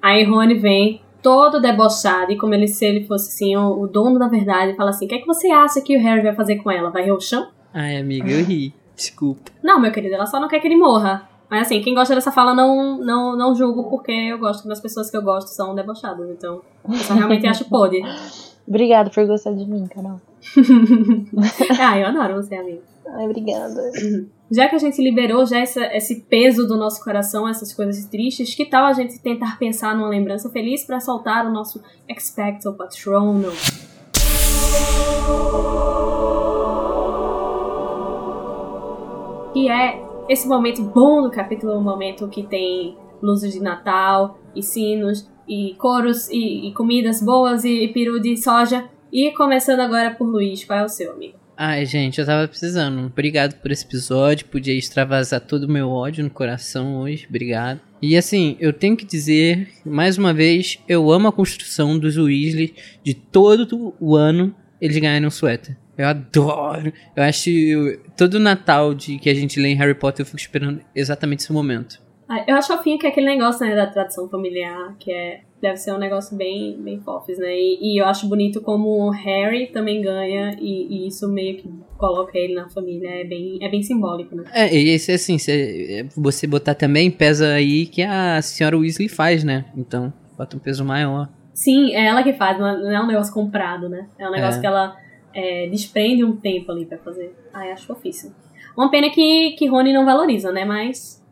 Aí 0.00 0.24
Rony 0.24 0.54
vem 0.54 1.02
todo 1.22 1.60
debochado, 1.60 2.32
e 2.32 2.36
como 2.36 2.54
ele, 2.54 2.68
se 2.68 2.84
ele 2.84 3.06
fosse 3.06 3.28
assim, 3.28 3.56
o, 3.56 3.82
o 3.82 3.86
dono 3.86 4.18
da 4.18 4.28
verdade, 4.28 4.72
e 4.72 4.76
fala 4.76 4.90
assim: 4.90 5.06
o 5.06 5.08
que 5.08 5.14
é 5.14 5.18
que 5.18 5.26
você 5.26 5.50
acha 5.50 5.80
que 5.80 5.96
o 5.96 6.00
Harry 6.00 6.22
vai 6.22 6.34
fazer 6.34 6.56
com 6.56 6.70
ela? 6.70 6.90
Vai 6.90 7.04
rir 7.04 7.12
o 7.12 7.20
chão? 7.20 7.48
Ai, 7.72 7.96
amiga, 7.96 8.30
eu 8.30 8.44
ri. 8.44 8.74
Desculpa. 8.94 9.50
Não, 9.62 9.80
meu 9.80 9.92
querido, 9.92 10.14
ela 10.14 10.26
só 10.26 10.40
não 10.40 10.48
quer 10.48 10.60
que 10.60 10.68
ele 10.68 10.76
morra. 10.76 11.28
Mas 11.48 11.62
assim, 11.62 11.80
quem 11.82 11.94
gosta 11.94 12.14
dessa 12.14 12.30
fala 12.30 12.54
não, 12.54 12.98
não, 12.98 13.36
não 13.36 13.54
julgo, 13.54 13.90
porque 13.90 14.12
eu 14.12 14.38
gosto 14.38 14.68
das 14.68 14.80
pessoas 14.80 15.10
que 15.10 15.16
eu 15.16 15.22
gosto 15.22 15.48
são 15.48 15.74
debochadas. 15.74 16.28
Então, 16.30 16.62
eu 16.88 16.94
só 16.96 17.14
realmente 17.14 17.46
acho 17.46 17.68
podre. 17.68 18.02
Obrigada 18.68 19.10
por 19.10 19.26
gostar 19.26 19.52
de 19.52 19.66
mim, 19.66 19.86
Carol. 19.88 20.20
ah, 21.80 21.98
eu 21.98 22.06
adoro 22.06 22.36
você, 22.36 22.54
amigo. 22.54 22.82
Ai, 23.04 23.24
obrigada. 23.24 23.90
Já 24.52 24.68
que 24.68 24.74
a 24.74 24.78
gente 24.78 25.00
liberou 25.00 25.46
já 25.46 25.60
essa, 25.60 25.84
esse 25.96 26.22
peso 26.22 26.66
do 26.66 26.76
nosso 26.76 27.04
coração, 27.04 27.48
essas 27.48 27.72
coisas 27.72 28.04
tristes, 28.06 28.52
que 28.52 28.66
tal 28.66 28.84
a 28.84 28.92
gente 28.92 29.16
tentar 29.20 29.56
pensar 29.60 29.94
numa 29.94 30.08
lembrança 30.08 30.50
feliz 30.50 30.82
para 30.82 30.98
soltar 30.98 31.46
o 31.46 31.52
nosso 31.52 31.80
Expecto 32.08 32.72
Patronum? 32.72 33.52
Que 39.52 39.68
é 39.68 40.02
esse 40.28 40.48
momento 40.48 40.82
bom 40.82 41.22
do 41.22 41.30
capítulo, 41.30 41.78
um 41.78 41.82
momento 41.82 42.26
que 42.26 42.42
tem 42.42 42.98
luzes 43.22 43.52
de 43.52 43.60
Natal, 43.60 44.36
e 44.56 44.64
sinos, 44.64 45.30
e 45.46 45.76
coros, 45.78 46.28
e, 46.28 46.68
e 46.68 46.74
comidas 46.74 47.22
boas, 47.22 47.62
e, 47.62 47.84
e 47.84 47.92
peru 47.92 48.18
de 48.18 48.36
soja. 48.36 48.90
E 49.12 49.30
começando 49.30 49.78
agora 49.78 50.10
por 50.10 50.26
Luiz, 50.26 50.64
qual 50.64 50.80
é 50.80 50.84
o 50.84 50.88
seu, 50.88 51.12
amigo? 51.12 51.39
Ai, 51.62 51.84
gente, 51.84 52.18
eu 52.18 52.24
tava 52.24 52.48
precisando. 52.48 53.04
Obrigado 53.04 53.60
por 53.60 53.70
esse 53.70 53.84
episódio. 53.84 54.46
Podia 54.46 54.72
extravasar 54.72 55.42
todo 55.42 55.64
o 55.64 55.70
meu 55.70 55.90
ódio 55.90 56.24
no 56.24 56.30
coração 56.30 56.96
hoje. 56.96 57.26
Obrigado. 57.28 57.82
E 58.00 58.16
assim, 58.16 58.56
eu 58.58 58.72
tenho 58.72 58.96
que 58.96 59.04
dizer, 59.04 59.68
mais 59.84 60.16
uma 60.16 60.32
vez, 60.32 60.78
eu 60.88 61.12
amo 61.12 61.28
a 61.28 61.32
construção 61.32 61.98
dos 61.98 62.16
Weasley 62.16 62.74
de 63.04 63.12
todo 63.12 63.94
o 64.00 64.16
ano 64.16 64.54
eles 64.80 64.96
ganharem 64.96 65.26
um 65.28 65.30
suéter. 65.30 65.76
Eu 65.98 66.08
adoro. 66.08 66.94
Eu 67.14 67.24
acho 67.24 67.44
que 67.44 68.00
todo 68.16 68.40
Natal 68.40 68.94
de 68.94 69.18
que 69.18 69.28
a 69.28 69.34
gente 69.34 69.60
lê 69.60 69.68
em 69.68 69.76
Harry 69.76 69.94
Potter 69.94 70.22
eu 70.22 70.26
fico 70.26 70.38
esperando 70.38 70.80
exatamente 70.96 71.40
esse 71.40 71.52
momento. 71.52 72.00
Ah, 72.26 72.42
Eu 72.48 72.56
acho 72.56 72.74
fofinho 72.74 72.98
que 72.98 73.06
é 73.06 73.10
aquele 73.10 73.26
negócio, 73.26 73.66
né, 73.66 73.76
da 73.76 73.86
tradição 73.86 74.30
familiar, 74.30 74.96
que 74.98 75.12
é 75.12 75.42
deve 75.60 75.76
ser 75.76 75.92
um 75.92 75.98
negócio 75.98 76.36
bem, 76.36 76.80
bem 76.80 77.00
fofes, 77.00 77.38
né? 77.38 77.54
E, 77.54 77.78
e 77.94 78.00
eu 78.00 78.06
acho 78.06 78.26
bonito 78.28 78.60
como 78.60 78.88
o 79.06 79.10
Harry 79.10 79.66
também 79.66 80.00
ganha 80.00 80.56
e, 80.60 81.04
e 81.04 81.08
isso 81.08 81.28
meio 81.28 81.56
que 81.58 81.70
coloca 81.98 82.36
ele 82.38 82.54
na 82.54 82.68
família, 82.70 83.08
é 83.10 83.24
bem, 83.24 83.58
é 83.60 83.68
bem 83.68 83.82
simbólico, 83.82 84.34
né? 84.34 84.44
É, 84.52 84.74
e 84.74 84.88
esse 84.88 85.12
assim, 85.12 85.36
se 85.38 86.06
você 86.16 86.46
botar 86.46 86.74
também, 86.74 87.10
pesa 87.10 87.52
aí 87.52 87.86
que 87.86 88.02
a 88.02 88.40
senhora 88.40 88.78
Weasley 88.78 89.08
faz, 89.08 89.44
né? 89.44 89.66
Então, 89.76 90.12
bota 90.36 90.56
um 90.56 90.60
peso 90.60 90.84
maior. 90.84 91.28
Sim, 91.52 91.94
é 91.94 92.06
ela 92.06 92.22
que 92.22 92.32
faz, 92.32 92.58
não 92.58 92.66
é 92.66 92.78
não 92.78 92.90
é 92.90 93.02
um 93.02 93.06
negócio 93.06 93.34
comprado, 93.34 93.88
né? 93.88 94.06
É 94.18 94.26
um 94.26 94.32
negócio 94.32 94.58
É. 94.58 94.60
que 94.62 94.66
ela 94.66 94.96
é, 95.34 95.66
desprende 95.68 96.24
um 96.24 96.34
tempo 96.36 96.72
ali 96.72 96.86
pra 96.86 96.96
fazer. 96.98 97.34
Ah, 97.52 97.66
eu 97.66 97.72
acho 97.74 97.86
fofíssimo. 97.86 98.34
Uma 98.76 98.90
pena 98.90 99.10
que, 99.10 99.50
que 99.58 99.66
Rony 99.66 99.92
não 99.92 100.06
valoriza, 100.06 100.50
né? 100.52 100.64
Mas. 100.64 101.22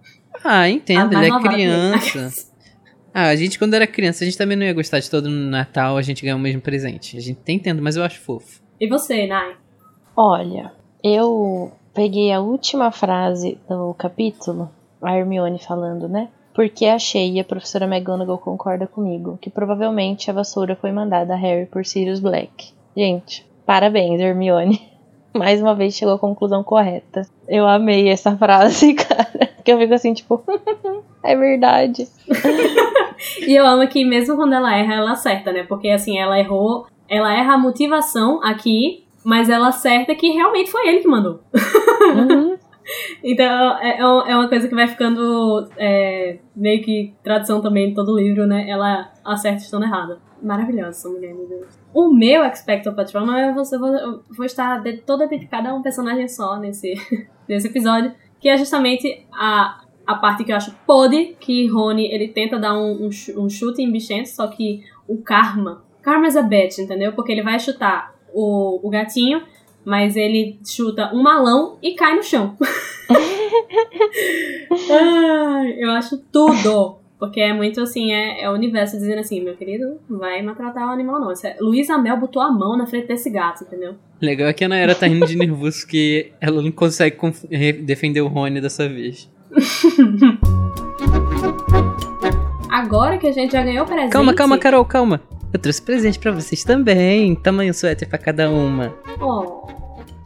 Ah, 0.44 0.68
entendo, 0.68 1.14
ele 1.14 1.26
é 1.26 1.30
dele. 1.30 1.48
criança. 1.48 2.48
Ah, 3.20 3.30
a 3.30 3.34
gente 3.34 3.58
quando 3.58 3.74
era 3.74 3.84
criança, 3.84 4.22
a 4.22 4.26
gente 4.26 4.38
também 4.38 4.56
não 4.56 4.64
ia 4.64 4.72
gostar 4.72 5.00
de 5.00 5.10
todo 5.10 5.28
Natal 5.28 5.96
a 5.96 6.02
gente 6.02 6.22
ganhar 6.22 6.36
o 6.36 6.38
mesmo 6.38 6.60
presente. 6.60 7.16
A 7.16 7.20
gente 7.20 7.40
tem 7.40 7.56
entendo, 7.56 7.82
mas 7.82 7.96
eu 7.96 8.04
acho 8.04 8.20
fofo. 8.20 8.62
E 8.80 8.88
você, 8.88 9.26
Nai? 9.26 9.56
Olha, 10.16 10.70
eu 11.02 11.72
peguei 11.92 12.32
a 12.32 12.38
última 12.38 12.92
frase 12.92 13.58
do 13.68 13.92
capítulo, 13.94 14.70
a 15.02 15.18
Hermione 15.18 15.58
falando, 15.58 16.08
né? 16.08 16.28
Porque 16.54 16.86
achei, 16.86 17.32
e 17.32 17.40
a 17.40 17.44
professora 17.44 17.86
McGonagall 17.86 18.38
concorda 18.38 18.86
comigo, 18.86 19.36
que 19.42 19.50
provavelmente 19.50 20.30
a 20.30 20.34
vassoura 20.34 20.76
foi 20.76 20.92
mandada 20.92 21.34
a 21.34 21.36
Harry 21.36 21.66
por 21.66 21.84
Sirius 21.84 22.20
Black. 22.20 22.72
Gente, 22.96 23.44
parabéns, 23.66 24.20
Hermione. 24.20 24.80
Mais 25.34 25.60
uma 25.60 25.74
vez 25.74 25.94
chegou 25.94 26.14
à 26.14 26.18
conclusão 26.20 26.62
correta. 26.62 27.26
Eu 27.48 27.66
amei 27.66 28.08
essa 28.08 28.36
frase, 28.36 28.94
cara. 28.98 29.48
Que 29.64 29.72
eu 29.72 29.78
fico 29.78 29.94
assim, 29.94 30.14
tipo, 30.14 30.40
é 31.24 31.34
verdade. 31.34 32.08
E 33.40 33.54
eu 33.54 33.66
amo 33.66 33.86
que 33.88 34.04
mesmo 34.04 34.36
quando 34.36 34.52
ela 34.52 34.76
erra, 34.76 34.94
ela 34.94 35.12
acerta, 35.12 35.52
né? 35.52 35.64
Porque 35.64 35.88
assim, 35.88 36.18
ela 36.18 36.38
errou, 36.38 36.86
ela 37.08 37.32
erra 37.32 37.54
a 37.54 37.58
motivação 37.58 38.40
aqui, 38.42 39.04
mas 39.24 39.48
ela 39.48 39.68
acerta 39.68 40.14
que 40.14 40.30
realmente 40.30 40.70
foi 40.70 40.88
ele 40.88 41.00
que 41.00 41.08
mandou. 41.08 41.40
Uhum. 42.14 42.56
Então, 43.22 43.78
é, 43.80 43.98
é 43.98 44.34
uma 44.34 44.48
coisa 44.48 44.66
que 44.66 44.74
vai 44.74 44.86
ficando 44.86 45.68
é, 45.76 46.38
meio 46.56 46.82
que 46.82 47.14
tradução 47.22 47.60
também 47.60 47.90
de 47.90 47.94
todo 47.94 48.12
o 48.12 48.18
livro, 48.18 48.46
né? 48.46 48.68
Ela 48.68 49.12
acerta 49.24 49.62
estando 49.62 49.84
errada. 49.84 50.18
Maravilhosa 50.42 50.90
essa 50.90 51.08
mulher, 51.08 51.34
meu 51.34 51.46
Deus. 51.46 51.78
O 51.92 52.12
meu 52.14 52.44
Expecto 52.44 52.92
Patronum, 52.92 53.36
eu 53.36 53.54
vou, 53.54 53.64
eu 53.88 54.22
vou, 54.34 54.46
estar 54.46 54.82
toda 55.04 55.26
dedicada 55.26 55.70
a 55.70 55.74
um 55.74 55.82
personagem 55.82 56.28
só 56.28 56.58
nesse, 56.58 56.94
nesse 57.48 57.68
episódio, 57.68 58.14
que 58.40 58.48
é 58.48 58.56
justamente 58.56 59.26
a, 59.32 59.80
a 60.08 60.14
parte 60.14 60.42
que 60.42 60.50
eu 60.50 60.56
acho 60.56 60.74
pode, 60.86 61.36
que 61.38 61.66
Rony, 61.66 62.10
ele 62.10 62.28
tenta 62.28 62.58
dar 62.58 62.72
um, 62.72 63.08
um, 63.08 63.10
um 63.44 63.50
chute 63.50 63.82
em 63.82 63.92
bichento, 63.92 64.30
só 64.30 64.46
que 64.46 64.82
o 65.06 65.18
karma, 65.18 65.84
karma 66.00 66.26
is 66.26 66.34
a 66.34 66.40
bitch, 66.40 66.78
entendeu? 66.78 67.12
Porque 67.12 67.30
ele 67.30 67.42
vai 67.42 67.60
chutar 67.60 68.14
o, 68.32 68.80
o 68.82 68.88
gatinho, 68.88 69.42
mas 69.84 70.16
ele 70.16 70.58
chuta 70.64 71.14
um 71.14 71.22
malão 71.22 71.76
e 71.82 71.92
cai 71.94 72.16
no 72.16 72.22
chão. 72.22 72.56
Ai, 74.90 75.74
eu 75.76 75.90
acho 75.90 76.16
tudo. 76.32 76.96
Porque 77.18 77.40
é 77.40 77.52
muito 77.52 77.82
assim, 77.82 78.12
é, 78.12 78.44
é 78.44 78.50
o 78.50 78.54
universo 78.54 78.96
dizendo 78.96 79.18
assim, 79.18 79.42
meu 79.42 79.56
querido, 79.56 80.00
não 80.08 80.18
vai 80.18 80.40
maltratar 80.40 80.88
o 80.88 80.92
animal 80.92 81.20
não. 81.20 81.30
É, 81.32 81.56
Luísa 81.60 81.98
Mel 81.98 82.16
botou 82.16 82.40
a 82.40 82.50
mão 82.50 82.78
na 82.78 82.86
frente 82.86 83.08
desse 83.08 83.28
gato, 83.28 83.64
entendeu? 83.64 83.96
Legal 84.22 84.48
é 84.48 84.54
que 84.54 84.64
a 84.64 84.68
Nayara 84.68 84.94
tá 84.94 85.06
rindo 85.06 85.26
de 85.26 85.36
nervoso 85.36 85.86
que 85.86 86.32
ela 86.40 86.62
não 86.62 86.70
consegue 86.70 87.18
defender 87.82 88.22
o 88.22 88.28
Rony 88.28 88.60
dessa 88.60 88.88
vez. 88.88 89.28
Agora 92.70 93.18
que 93.18 93.26
a 93.26 93.32
gente 93.32 93.52
já 93.52 93.62
ganhou 93.62 93.86
presente... 93.86 94.10
Calma, 94.10 94.34
calma, 94.34 94.58
Carol, 94.58 94.84
calma. 94.84 95.20
Eu 95.52 95.58
trouxe 95.58 95.80
presente 95.80 96.18
para 96.18 96.32
vocês 96.32 96.62
também. 96.62 97.34
Tamanho 97.34 97.72
suéter 97.72 98.08
para 98.08 98.18
cada 98.18 98.50
uma. 98.50 98.94
Oh. 99.20 99.66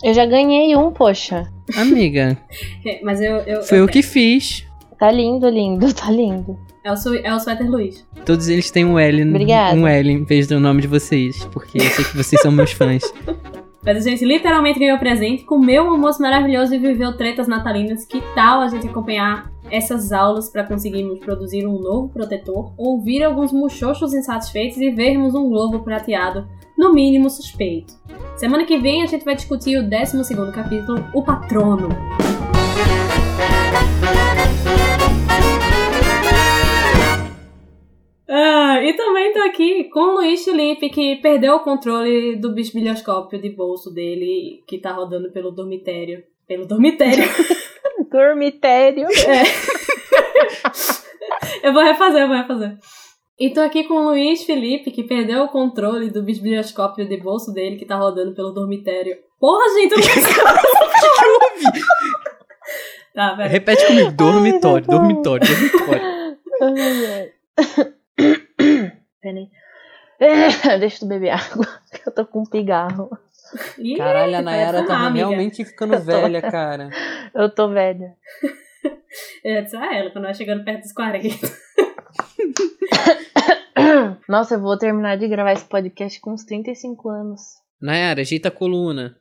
Eu 0.03 0.13
já 0.13 0.27
ganhei 0.27 0.75
um, 0.77 0.91
poxa. 0.91 1.49
Amiga. 1.77 2.37
é, 2.85 3.01
mas 3.03 3.21
eu. 3.21 3.37
eu 3.37 3.63
Foi 3.63 3.79
eu, 3.79 3.85
eu 3.85 3.89
que 3.89 4.03
fiz. 4.03 4.67
Tá 4.99 5.11
lindo, 5.11 5.49
lindo, 5.49 5.93
tá 5.95 6.11
lindo. 6.11 6.59
É 6.85 6.91
o, 6.91 6.97
su 6.97 7.15
é 7.15 7.33
o 7.33 7.39
suéter 7.39 7.71
Luiz. 7.71 8.05
Todos 8.27 8.49
eles 8.49 8.71
têm 8.71 8.85
um 8.85 8.99
L, 8.99 9.29
Obrigada. 9.29 9.77
um 9.77 9.87
L 9.87 10.11
em 10.11 10.25
vez 10.25 10.49
do 10.49 10.59
nome 10.59 10.83
de 10.83 10.89
vocês, 10.89 11.45
porque 11.53 11.79
eu 11.79 11.91
sei 11.91 12.05
que 12.05 12.17
vocês 12.17 12.43
são 12.43 12.51
meus 12.51 12.73
fãs. 12.73 13.03
Mas 13.85 13.97
a 13.97 14.11
gente 14.11 14.25
literalmente 14.25 14.79
ganhou 14.79 14.99
presente, 14.99 15.45
comeu 15.45 15.85
um 15.85 15.91
almoço 15.91 16.23
maravilhoso 16.23 16.73
e 16.75 16.79
viveu 16.79 17.17
tretas 17.17 17.49
natalinas. 17.49 18.05
Que 18.05 18.23
tal 18.35 18.61
a 18.61 18.69
gente 18.69 18.87
acompanhar 18.87 19.51
essas 19.71 20.13
aulas 20.13 20.49
para 20.49 20.65
conseguirmos 20.65 21.19
produzir 21.19 21.67
um 21.67 21.81
novo 21.81 22.09
protetor, 22.09 22.73
ouvir 22.77 23.25
alguns 23.25 23.53
muxoxos 23.53 24.15
insatisfeitos 24.15 24.79
e 24.79 24.91
vermos 24.91 25.35
um 25.35 25.49
globo 25.49 25.81
prateado, 25.81 26.47
no 26.79 26.93
mínimo 26.93 27.29
suspeito? 27.29 27.95
Semana 28.37 28.65
que 28.65 28.79
vem 28.79 29.03
a 29.03 29.07
gente 29.07 29.25
vai 29.25 29.35
discutir 29.35 29.77
o 29.79 29.83
12 29.83 30.53
capítulo, 30.53 31.05
O 31.13 31.23
Patrono. 31.23 31.89
Ah, 38.35 38.83
e 38.83 38.95
também 38.95 39.31
tô 39.35 39.41
aqui 39.41 39.85
com 39.91 40.01
o 40.01 40.15
Luiz 40.15 40.43
Felipe, 40.43 40.89
que 40.89 41.17
perdeu 41.17 41.57
o 41.57 41.61
controle 41.61 42.35
do 42.37 42.55
bisbilhoscópio 42.55 43.39
de 43.39 43.51
bolso 43.51 43.93
dele, 43.93 44.65
que 44.67 44.79
tá 44.79 44.91
rodando 44.91 45.31
pelo 45.31 45.51
dormitério. 45.51 46.25
Pelo 46.49 46.65
dormitério. 46.65 47.25
dormitério. 48.11 49.07
É. 49.07 49.43
eu 51.63 51.75
vou 51.75 51.83
refazer, 51.83 52.23
eu 52.23 52.29
vou 52.29 52.39
refazer. 52.39 52.79
E 53.39 53.51
tô 53.51 53.61
aqui 53.61 53.85
com 53.85 53.97
o 53.97 54.09
Luiz 54.09 54.45
Felipe, 54.45 54.91
que 54.91 55.03
perdeu 55.03 55.43
o 55.43 55.49
controle 55.49 56.09
do 56.09 56.23
bisbilhoscópio 56.23 57.07
de 57.07 57.19
bolso 57.19 57.53
dele, 57.53 57.77
que 57.77 57.85
tá 57.85 57.97
rodando 57.97 58.35
pelo 58.35 58.53
dormitério. 58.53 59.15
Porra, 59.39 59.75
gente, 59.75 59.93
eu 59.93 59.99
não? 59.99 60.07
Tá. 63.15 63.35
Repete 63.35 63.87
comigo, 63.87 64.11
dormitório, 64.13 64.87
dormitório, 64.87 65.47
dormitório. 65.47 66.13
Peraí. 69.23 69.49
Deixa 70.81 71.01
tu 71.01 71.07
beber 71.07 71.31
água, 71.31 71.67
que 71.91 72.09
eu 72.09 72.13
tô 72.13 72.27
com 72.27 72.41
um 72.41 72.47
pigarro. 72.47 73.11
Ih, 73.79 73.97
Caralho, 73.97 74.37
a 74.37 74.43
Nayara 74.43 74.87
tá 74.87 75.09
realmente 75.11 75.65
ficando 75.65 75.99
velha, 76.03 76.43
cara. 76.43 76.91
Eu 77.35 77.49
tô 77.49 77.69
velha. 77.69 78.15
Eu 79.45 79.53
ia 79.53 79.63
dizer 79.63 79.77
a 79.77 79.95
ela, 79.95 80.11
quando 80.11 80.25
vai 80.25 80.35
chegando 80.35 80.65
perto 80.65 80.83
dos 80.83 80.93
40. 80.93 81.29
Nossa, 84.29 84.55
eu 84.55 84.61
vou 84.61 84.79
terminar 84.79 85.17
de 85.17 85.29
gravar 85.29 85.53
esse 85.53 85.65
podcast 85.65 86.21
com 86.21 86.33
uns 86.33 86.45
35 86.45 87.09
anos. 87.09 87.41
Nayara, 87.81 88.21
ajeita 88.21 88.49
a 88.49 88.53
coluna. 88.53 89.17